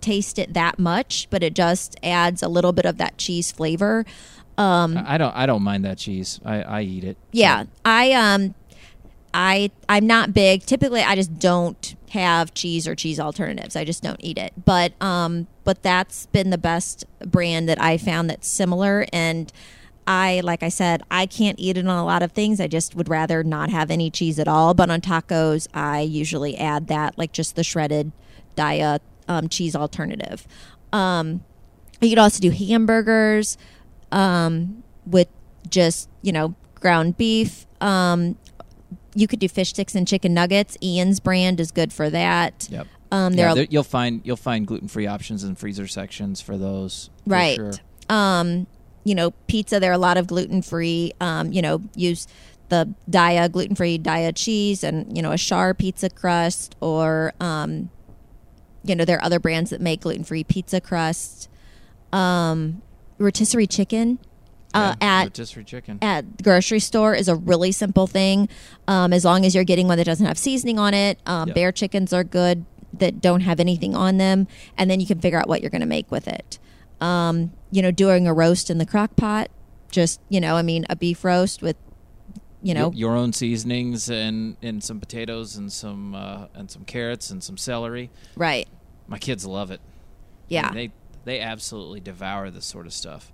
taste 0.00 0.38
it 0.38 0.54
that 0.54 0.78
much, 0.78 1.28
but 1.30 1.42
it 1.42 1.54
just 1.54 1.96
adds 2.02 2.42
a 2.42 2.48
little 2.48 2.72
bit 2.72 2.84
of 2.84 2.98
that 2.98 3.18
cheese 3.18 3.52
flavor. 3.52 4.04
Um, 4.58 4.98
I 5.06 5.16
don't 5.16 5.34
I 5.34 5.46
don't 5.46 5.62
mind 5.62 5.84
that 5.84 5.98
cheese. 5.98 6.40
I, 6.44 6.62
I 6.62 6.82
eat 6.82 7.04
it. 7.04 7.16
yeah, 7.32 7.64
I 7.84 8.12
um, 8.12 8.54
I 9.32 9.70
I'm 9.88 10.06
not 10.06 10.34
big. 10.34 10.66
Typically, 10.66 11.00
I 11.00 11.14
just 11.14 11.38
don't 11.38 11.94
have 12.10 12.52
cheese 12.52 12.86
or 12.86 12.94
cheese 12.94 13.18
alternatives. 13.18 13.76
I 13.76 13.84
just 13.84 14.02
don't 14.02 14.20
eat 14.22 14.36
it. 14.36 14.52
But 14.64 15.00
um, 15.00 15.46
but 15.64 15.82
that's 15.82 16.26
been 16.26 16.50
the 16.50 16.58
best 16.58 17.04
brand 17.24 17.68
that 17.68 17.80
I 17.80 17.96
found 17.96 18.28
that's 18.28 18.48
similar. 18.48 19.06
And 19.12 19.52
I, 20.06 20.40
like 20.42 20.62
I 20.62 20.68
said, 20.68 21.02
I 21.10 21.26
can't 21.26 21.58
eat 21.60 21.76
it 21.76 21.86
on 21.86 21.96
a 21.96 22.04
lot 22.04 22.22
of 22.22 22.32
things. 22.32 22.60
I 22.60 22.66
just 22.66 22.96
would 22.96 23.08
rather 23.08 23.44
not 23.44 23.70
have 23.70 23.90
any 23.90 24.10
cheese 24.10 24.38
at 24.38 24.48
all. 24.48 24.74
But 24.74 24.90
on 24.90 25.00
tacos, 25.00 25.68
I 25.72 26.00
usually 26.00 26.56
add 26.58 26.88
that, 26.88 27.16
like 27.16 27.32
just 27.32 27.54
the 27.54 27.62
shredded 27.62 28.10
Daiya 28.56 28.98
um, 29.30 29.48
cheese 29.48 29.74
alternative. 29.76 30.46
Um, 30.92 31.42
You 32.02 32.08
could 32.10 32.18
also 32.18 32.40
do 32.40 32.50
hamburgers 32.50 33.56
um, 34.12 34.82
with 35.06 35.28
just 35.68 36.08
you 36.22 36.32
know 36.32 36.54
ground 36.74 37.16
beef. 37.16 37.66
Um, 37.80 38.36
you 39.14 39.26
could 39.26 39.38
do 39.38 39.48
fish 39.48 39.70
sticks 39.70 39.94
and 39.94 40.06
chicken 40.06 40.32
nuggets. 40.34 40.76
Ian's 40.82 41.20
brand 41.20 41.60
is 41.60 41.70
good 41.70 41.92
for 41.92 42.10
that. 42.10 42.68
Yep. 42.70 42.86
Um, 43.12 43.32
there 43.34 43.46
Yeah, 43.46 43.52
are 43.52 43.54
there- 43.56 43.66
you'll 43.70 43.82
find 43.82 44.20
you'll 44.24 44.36
find 44.36 44.66
gluten 44.66 44.88
free 44.88 45.06
options 45.06 45.44
in 45.44 45.54
freezer 45.56 45.86
sections 45.86 46.40
for 46.40 46.56
those. 46.56 47.10
for 47.24 47.30
right. 47.30 47.56
sure. 47.56 47.72
Um, 48.08 48.66
you 49.04 49.14
know, 49.14 49.30
pizza. 49.46 49.80
There 49.80 49.90
are 49.90 49.94
a 49.94 49.98
lot 49.98 50.16
of 50.16 50.26
gluten 50.26 50.62
free. 50.62 51.12
Um, 51.20 51.52
you 51.52 51.62
know, 51.62 51.80
use 51.96 52.26
the 52.68 52.94
Daiya 53.10 53.50
gluten 53.50 53.74
free 53.74 53.98
Daiya 53.98 54.32
cheese 54.34 54.84
and 54.84 55.14
you 55.16 55.22
know 55.22 55.32
a 55.32 55.36
Schar 55.36 55.76
pizza 55.76 56.08
crust 56.08 56.76
or 56.80 57.32
um, 57.40 57.90
you 58.84 58.94
know 58.94 59.04
there 59.04 59.18
are 59.18 59.24
other 59.24 59.38
brands 59.40 59.70
that 59.70 59.80
make 59.80 60.00
gluten 60.02 60.24
free 60.24 60.44
pizza 60.44 60.80
crust. 60.80 61.48
Um, 62.12 62.82
rotisserie 63.18 63.66
chicken. 63.66 64.18
Uh, 64.72 64.94
Yeah, 65.00 65.06
at 65.20 65.24
rotisserie 65.24 65.64
chicken. 65.64 65.98
at 66.00 66.36
the 66.38 66.42
grocery 66.44 66.78
store 66.80 67.14
is 67.14 67.28
a 67.28 67.34
really 67.34 67.72
simple 67.72 68.06
thing. 68.06 68.48
Um, 68.86 69.12
as 69.12 69.24
long 69.24 69.44
as 69.44 69.54
you're 69.54 69.64
getting 69.64 69.88
one 69.88 69.98
that 69.98 70.04
doesn't 70.04 70.26
have 70.26 70.38
seasoning 70.38 70.78
on 70.78 70.94
it, 70.94 71.18
um, 71.26 71.48
Yep. 71.48 71.54
bare 71.54 71.72
chickens 71.72 72.12
are 72.12 72.24
good 72.24 72.64
that 72.92 73.20
don't 73.20 73.40
have 73.40 73.60
anything 73.60 73.94
on 73.94 74.16
them, 74.18 74.46
and 74.76 74.90
then 74.90 75.00
you 75.00 75.06
can 75.06 75.20
figure 75.20 75.38
out 75.38 75.48
what 75.48 75.60
you're 75.60 75.70
going 75.70 75.80
to 75.80 75.86
make 75.86 76.10
with 76.10 76.26
it. 76.28 76.58
Um, 77.00 77.52
you 77.72 77.82
know, 77.82 77.90
doing 77.90 78.26
a 78.26 78.32
roast 78.34 78.70
in 78.70 78.78
the 78.78 78.86
crock 78.86 79.16
pot, 79.16 79.48
just 79.90 80.20
you 80.28 80.40
know, 80.40 80.54
I 80.56 80.62
mean, 80.62 80.86
a 80.90 80.94
beef 80.96 81.24
roast 81.24 81.62
with, 81.62 81.76
you 82.62 82.74
know, 82.74 82.92
your 82.94 83.16
own 83.16 83.32
seasonings 83.32 84.10
and 84.10 84.56
and 84.62 84.82
some 84.84 85.00
potatoes 85.00 85.56
and 85.56 85.72
some 85.72 86.14
uh, 86.14 86.46
and 86.54 86.70
some 86.70 86.84
carrots 86.84 87.30
and 87.30 87.42
some 87.42 87.56
celery. 87.56 88.10
right? 88.36 88.68
My 89.08 89.18
kids 89.18 89.44
love 89.46 89.70
it. 89.70 89.80
I 89.82 89.90
Yeah. 90.48 90.62
mean, 90.70 90.74
they 90.74 90.92
they 91.24 91.40
absolutely 91.40 92.00
devour 92.00 92.50
this 92.50 92.64
sort 92.66 92.86
of 92.86 92.92
stuff. 92.92 93.32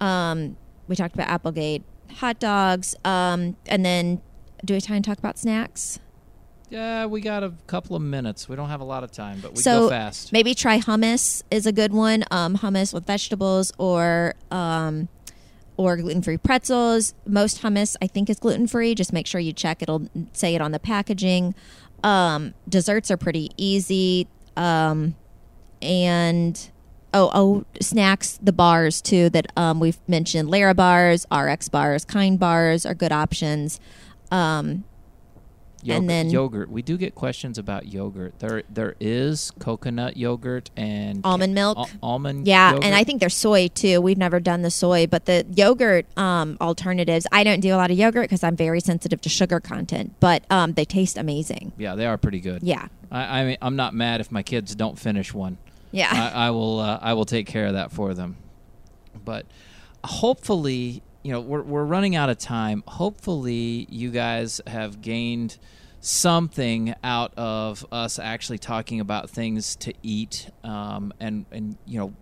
Um, 0.00 0.56
we 0.88 0.96
talked 0.96 1.14
about 1.14 1.28
Applegate 1.28 1.82
hot 2.16 2.38
dogs, 2.38 2.94
um, 3.04 3.56
and 3.66 3.84
then 3.84 4.20
do 4.64 4.74
we 4.74 4.80
time 4.80 5.02
to 5.02 5.08
talk 5.10 5.18
about 5.18 5.38
snacks? 5.38 5.98
Yeah, 6.70 7.06
we 7.06 7.20
got 7.20 7.44
a 7.44 7.52
couple 7.66 7.94
of 7.94 8.02
minutes. 8.02 8.48
We 8.48 8.56
don't 8.56 8.68
have 8.68 8.80
a 8.80 8.84
lot 8.84 9.04
of 9.04 9.12
time, 9.12 9.38
but 9.40 9.54
we 9.54 9.62
so 9.62 9.82
go 9.82 9.88
fast. 9.90 10.32
maybe 10.32 10.54
try 10.54 10.78
hummus 10.80 11.42
is 11.50 11.66
a 11.66 11.72
good 11.72 11.92
one. 11.92 12.24
Um, 12.30 12.56
hummus 12.58 12.92
with 12.92 13.06
vegetables 13.06 13.70
or 13.78 14.34
um, 14.50 15.08
or 15.76 15.96
gluten 15.96 16.22
free 16.22 16.36
pretzels. 16.36 17.14
Most 17.26 17.62
hummus 17.62 17.96
I 18.00 18.06
think 18.06 18.30
is 18.30 18.38
gluten 18.38 18.66
free. 18.66 18.94
Just 18.94 19.12
make 19.12 19.26
sure 19.26 19.40
you 19.40 19.52
check. 19.52 19.82
It'll 19.82 20.08
say 20.32 20.54
it 20.54 20.60
on 20.60 20.72
the 20.72 20.78
packaging. 20.78 21.54
Um, 22.02 22.54
desserts 22.68 23.10
are 23.10 23.16
pretty 23.16 23.50
easy. 23.56 24.28
Um, 24.56 25.16
and 25.82 26.70
oh 27.12 27.30
oh 27.34 27.64
snacks 27.80 28.38
the 28.42 28.52
bars 28.52 29.00
too 29.00 29.30
that 29.30 29.46
um, 29.56 29.80
we've 29.80 29.98
mentioned. 30.08 30.50
Lara 30.50 30.74
bars, 30.74 31.26
RX 31.34 31.68
bars, 31.68 32.04
Kind 32.04 32.38
bars 32.38 32.86
are 32.86 32.94
good 32.94 33.12
options. 33.12 33.80
Um, 34.30 34.84
Yogurt, 35.84 36.00
and 36.00 36.10
then 36.10 36.30
yogurt. 36.30 36.70
We 36.70 36.82
do 36.82 36.96
get 36.96 37.14
questions 37.14 37.58
about 37.58 37.86
yogurt. 37.92 38.38
There 38.38 38.62
there 38.70 38.94
is 39.00 39.50
coconut 39.58 40.16
yogurt 40.16 40.70
and 40.76 41.20
almond 41.24 41.54
milk. 41.54 41.76
al- 41.78 41.88
almond. 42.02 42.46
Yeah, 42.46 42.70
yogurt. 42.70 42.84
and 42.84 42.94
I 42.94 43.04
think 43.04 43.20
there's 43.20 43.34
soy 43.34 43.68
too. 43.68 44.00
We've 44.00 44.16
never 44.18 44.40
done 44.40 44.62
the 44.62 44.70
soy, 44.70 45.06
but 45.06 45.26
the 45.26 45.44
yogurt 45.54 46.06
um, 46.18 46.56
alternatives. 46.60 47.26
I 47.32 47.44
don't 47.44 47.60
do 47.60 47.74
a 47.74 47.76
lot 47.76 47.90
of 47.90 47.98
yogurt 47.98 48.24
because 48.24 48.42
I'm 48.42 48.56
very 48.56 48.80
sensitive 48.80 49.20
to 49.22 49.28
sugar 49.28 49.60
content, 49.60 50.14
but 50.20 50.44
um, 50.50 50.72
they 50.72 50.84
taste 50.84 51.18
amazing. 51.18 51.72
yeah, 51.76 51.94
they 51.94 52.06
are 52.06 52.16
pretty 52.16 52.40
good. 52.40 52.62
Yeah. 52.62 52.88
I, 53.12 53.40
I 53.40 53.44
mean, 53.44 53.58
I'm 53.62 53.76
not 53.76 53.94
mad 53.94 54.20
if 54.20 54.32
my 54.32 54.42
kids 54.42 54.74
don't 54.74 54.98
finish 54.98 55.32
one. 55.34 55.58
Yeah. 55.92 56.08
I, 56.10 56.46
I 56.46 56.50
will. 56.50 56.80
Uh, 56.80 56.98
I 57.00 57.12
will 57.12 57.24
take 57.26 57.46
care 57.46 57.66
of 57.66 57.74
that 57.74 57.92
for 57.92 58.14
them. 58.14 58.36
But 59.24 59.46
hopefully, 60.04 61.02
you 61.24 61.32
know, 61.32 61.40
we're 61.40 61.62
we're 61.62 61.84
running 61.84 62.14
out 62.14 62.28
of 62.28 62.38
time. 62.38 62.84
Hopefully, 62.86 63.86
you 63.90 64.10
guys 64.10 64.60
have 64.66 65.00
gained 65.00 65.58
something 66.00 66.94
out 67.02 67.32
of 67.38 67.84
us 67.90 68.18
actually 68.18 68.58
talking 68.58 69.00
about 69.00 69.30
things 69.30 69.74
to 69.76 69.94
eat, 70.02 70.50
um, 70.62 71.14
and 71.18 71.46
and 71.50 71.78
you 71.86 71.98
know 71.98 72.14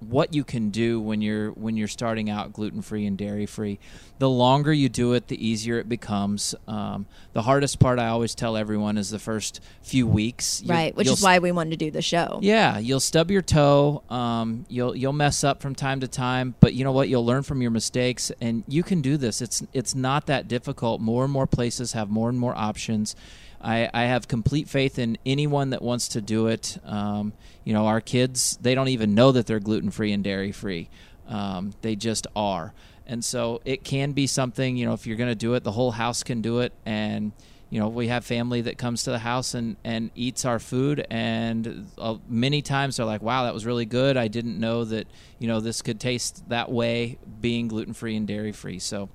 what 0.00 0.34
you 0.34 0.44
can 0.44 0.70
do 0.70 0.98
when 1.00 1.20
you're 1.20 1.50
when 1.50 1.76
you're 1.76 1.86
starting 1.88 2.30
out 2.30 2.52
gluten 2.52 2.80
free 2.82 3.06
and 3.06 3.18
dairy 3.18 3.46
free. 3.46 3.78
The 4.18 4.28
longer 4.28 4.72
you 4.72 4.88
do 4.88 5.12
it, 5.14 5.28
the 5.28 5.46
easier 5.46 5.78
it 5.78 5.88
becomes. 5.88 6.54
Um, 6.66 7.06
the 7.32 7.42
hardest 7.42 7.78
part 7.78 7.98
I 7.98 8.08
always 8.08 8.34
tell 8.34 8.56
everyone 8.56 8.98
is 8.98 9.10
the 9.10 9.18
first 9.18 9.60
few 9.82 10.06
weeks. 10.06 10.62
You- 10.62 10.70
right, 10.70 10.94
which 10.96 11.06
is 11.08 11.22
why 11.22 11.38
we 11.38 11.52
wanted 11.52 11.70
to 11.70 11.76
do 11.76 11.90
the 11.90 12.02
show. 12.02 12.38
yeah, 12.42 12.78
you'll 12.78 13.00
stub 13.00 13.30
your 13.30 13.42
toe. 13.42 14.02
Um, 14.10 14.64
you'll 14.68 14.96
you'll 14.96 15.12
mess 15.12 15.44
up 15.44 15.60
from 15.60 15.74
time 15.74 16.00
to 16.00 16.08
time, 16.08 16.54
but 16.60 16.74
you 16.74 16.84
know 16.84 16.92
what? 16.92 17.08
You'll 17.08 17.24
learn 17.26 17.42
from 17.42 17.60
your 17.62 17.70
mistakes, 17.70 18.32
and 18.40 18.64
you 18.68 18.82
can 18.82 19.00
do 19.02 19.16
this. 19.16 19.40
It's 19.42 19.62
it's 19.72 19.94
not 19.94 20.26
that 20.26 20.48
difficult. 20.48 21.00
More 21.00 21.24
and 21.24 21.32
more 21.32 21.46
places 21.46 21.92
have 21.92 22.08
more 22.10 22.28
and 22.28 22.38
more 22.38 22.54
options. 22.56 23.14
I, 23.60 23.90
I 23.92 24.04
have 24.04 24.28
complete 24.28 24.68
faith 24.68 24.98
in 24.98 25.18
anyone 25.26 25.70
that 25.70 25.82
wants 25.82 26.08
to 26.08 26.20
do 26.20 26.46
it. 26.46 26.78
Um, 26.84 27.32
you 27.64 27.72
know, 27.72 27.86
our 27.86 28.00
kids 28.00 28.58
they 28.60 28.74
don't 28.74 28.88
even 28.88 29.14
know 29.14 29.32
that 29.32 29.46
they're 29.46 29.60
gluten 29.60 29.90
free 29.90 30.12
and 30.12 30.24
dairy 30.24 30.52
free. 30.52 30.88
Um, 31.28 31.72
they 31.82 31.94
just 31.94 32.26
are, 32.34 32.72
and 33.06 33.24
so 33.24 33.60
it 33.64 33.84
can 33.84 34.12
be 34.12 34.26
something. 34.26 34.76
You 34.76 34.86
know, 34.86 34.94
if 34.94 35.06
you're 35.06 35.16
going 35.16 35.30
to 35.30 35.36
do 35.36 35.54
it, 35.54 35.62
the 35.62 35.72
whole 35.72 35.92
house 35.92 36.22
can 36.22 36.42
do 36.42 36.60
it, 36.60 36.72
and 36.84 37.32
you 37.70 37.78
know 37.78 37.88
we 37.88 38.08
have 38.08 38.24
family 38.24 38.62
that 38.62 38.76
comes 38.76 39.04
to 39.04 39.10
the 39.10 39.18
house 39.18 39.54
and 39.54 39.76
and 39.84 40.10
eats 40.14 40.44
our 40.44 40.58
food 40.58 41.06
and 41.08 41.86
uh, 41.98 42.16
many 42.28 42.62
times 42.62 42.96
they're 42.96 43.06
like 43.06 43.22
wow 43.22 43.44
that 43.44 43.54
was 43.54 43.64
really 43.64 43.86
good 43.86 44.16
i 44.16 44.28
didn't 44.28 44.58
know 44.58 44.84
that 44.84 45.06
you 45.38 45.46
know 45.46 45.60
this 45.60 45.80
could 45.80 46.00
taste 46.00 46.46
that 46.48 46.70
way 46.70 47.16
being 47.40 47.68
gluten 47.68 47.94
free 47.94 48.16
and 48.16 48.26
dairy 48.26 48.52
free 48.52 48.80
so 48.80 49.08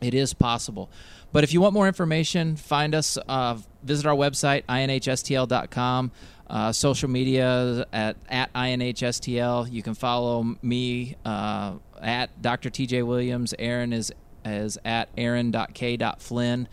it 0.00 0.14
is 0.14 0.34
possible. 0.34 0.90
But 1.32 1.44
if 1.44 1.52
you 1.52 1.60
want 1.60 1.74
more 1.74 1.86
information 1.86 2.56
find 2.56 2.94
us 2.94 3.18
uh, 3.28 3.58
visit 3.82 4.06
our 4.06 4.14
website 4.14 4.64
inhstl.com 4.64 6.10
uh, 6.48 6.72
social 6.72 7.10
media 7.10 7.86
at, 7.92 8.16
at 8.28 8.52
inhstl 8.54 9.70
you 9.70 9.82
can 9.82 9.94
follow 9.94 10.56
me 10.62 11.16
uh, 11.24 11.74
at 12.00 12.40
dr 12.40 12.70
tj 12.70 13.04
williams. 13.04 13.54
Aaron 13.58 13.92
is 13.92 14.12
is 14.44 14.78
at 14.84 15.08
aaron.k.flynn 15.18 16.68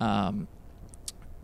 um, 0.00 0.48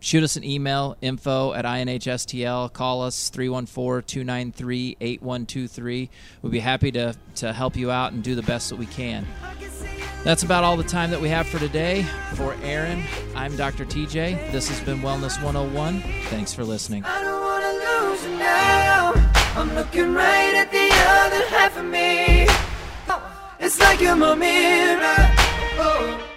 shoot 0.07 0.23
us 0.23 0.37
an 0.37 0.43
email 0.45 0.95
info 1.01 1.53
at 1.53 1.65
inhstl 1.65 2.71
call 2.71 3.03
us 3.03 3.29
314-293-8123 3.29 6.09
We'd 6.41 6.49
be 6.49 6.59
happy 6.59 6.93
to, 6.93 7.13
to 7.35 7.51
help 7.51 7.75
you 7.75 7.91
out 7.91 8.13
and 8.13 8.23
do 8.23 8.33
the 8.33 8.43
best 8.43 8.69
that 8.69 8.77
we 8.77 8.85
can. 8.85 9.27
That's 10.23 10.43
about 10.43 10.63
all 10.63 10.77
the 10.77 10.85
time 10.85 11.11
that 11.11 11.19
we 11.19 11.27
have 11.27 11.45
for 11.47 11.59
today. 11.59 12.03
For 12.35 12.55
aaron 12.63 13.03
i'm 13.35 13.57
dr 13.57 13.83
tj 13.83 14.49
this 14.53 14.69
has 14.69 14.79
been 14.79 14.99
wellness 14.99 15.43
101 15.43 15.99
thanks 16.29 16.53
for 16.53 16.63
listening. 16.63 17.03
I 17.03 17.21
don't 17.25 17.41
want 17.41 17.65
to 17.65 17.73
lose 17.83 18.23
now. 18.39 19.11
I'm 19.57 19.75
looking 19.75 20.13
right 20.13 20.53
at 20.55 20.71
the 20.71 20.89
other 21.19 21.45
half 21.49 21.75
of 21.75 21.83
me. 21.83 22.47
It's 23.59 23.77
like 23.81 23.99
you're 23.99 24.15
my 24.15 24.35
mirror. 24.35 25.33
Oh. 25.79 26.36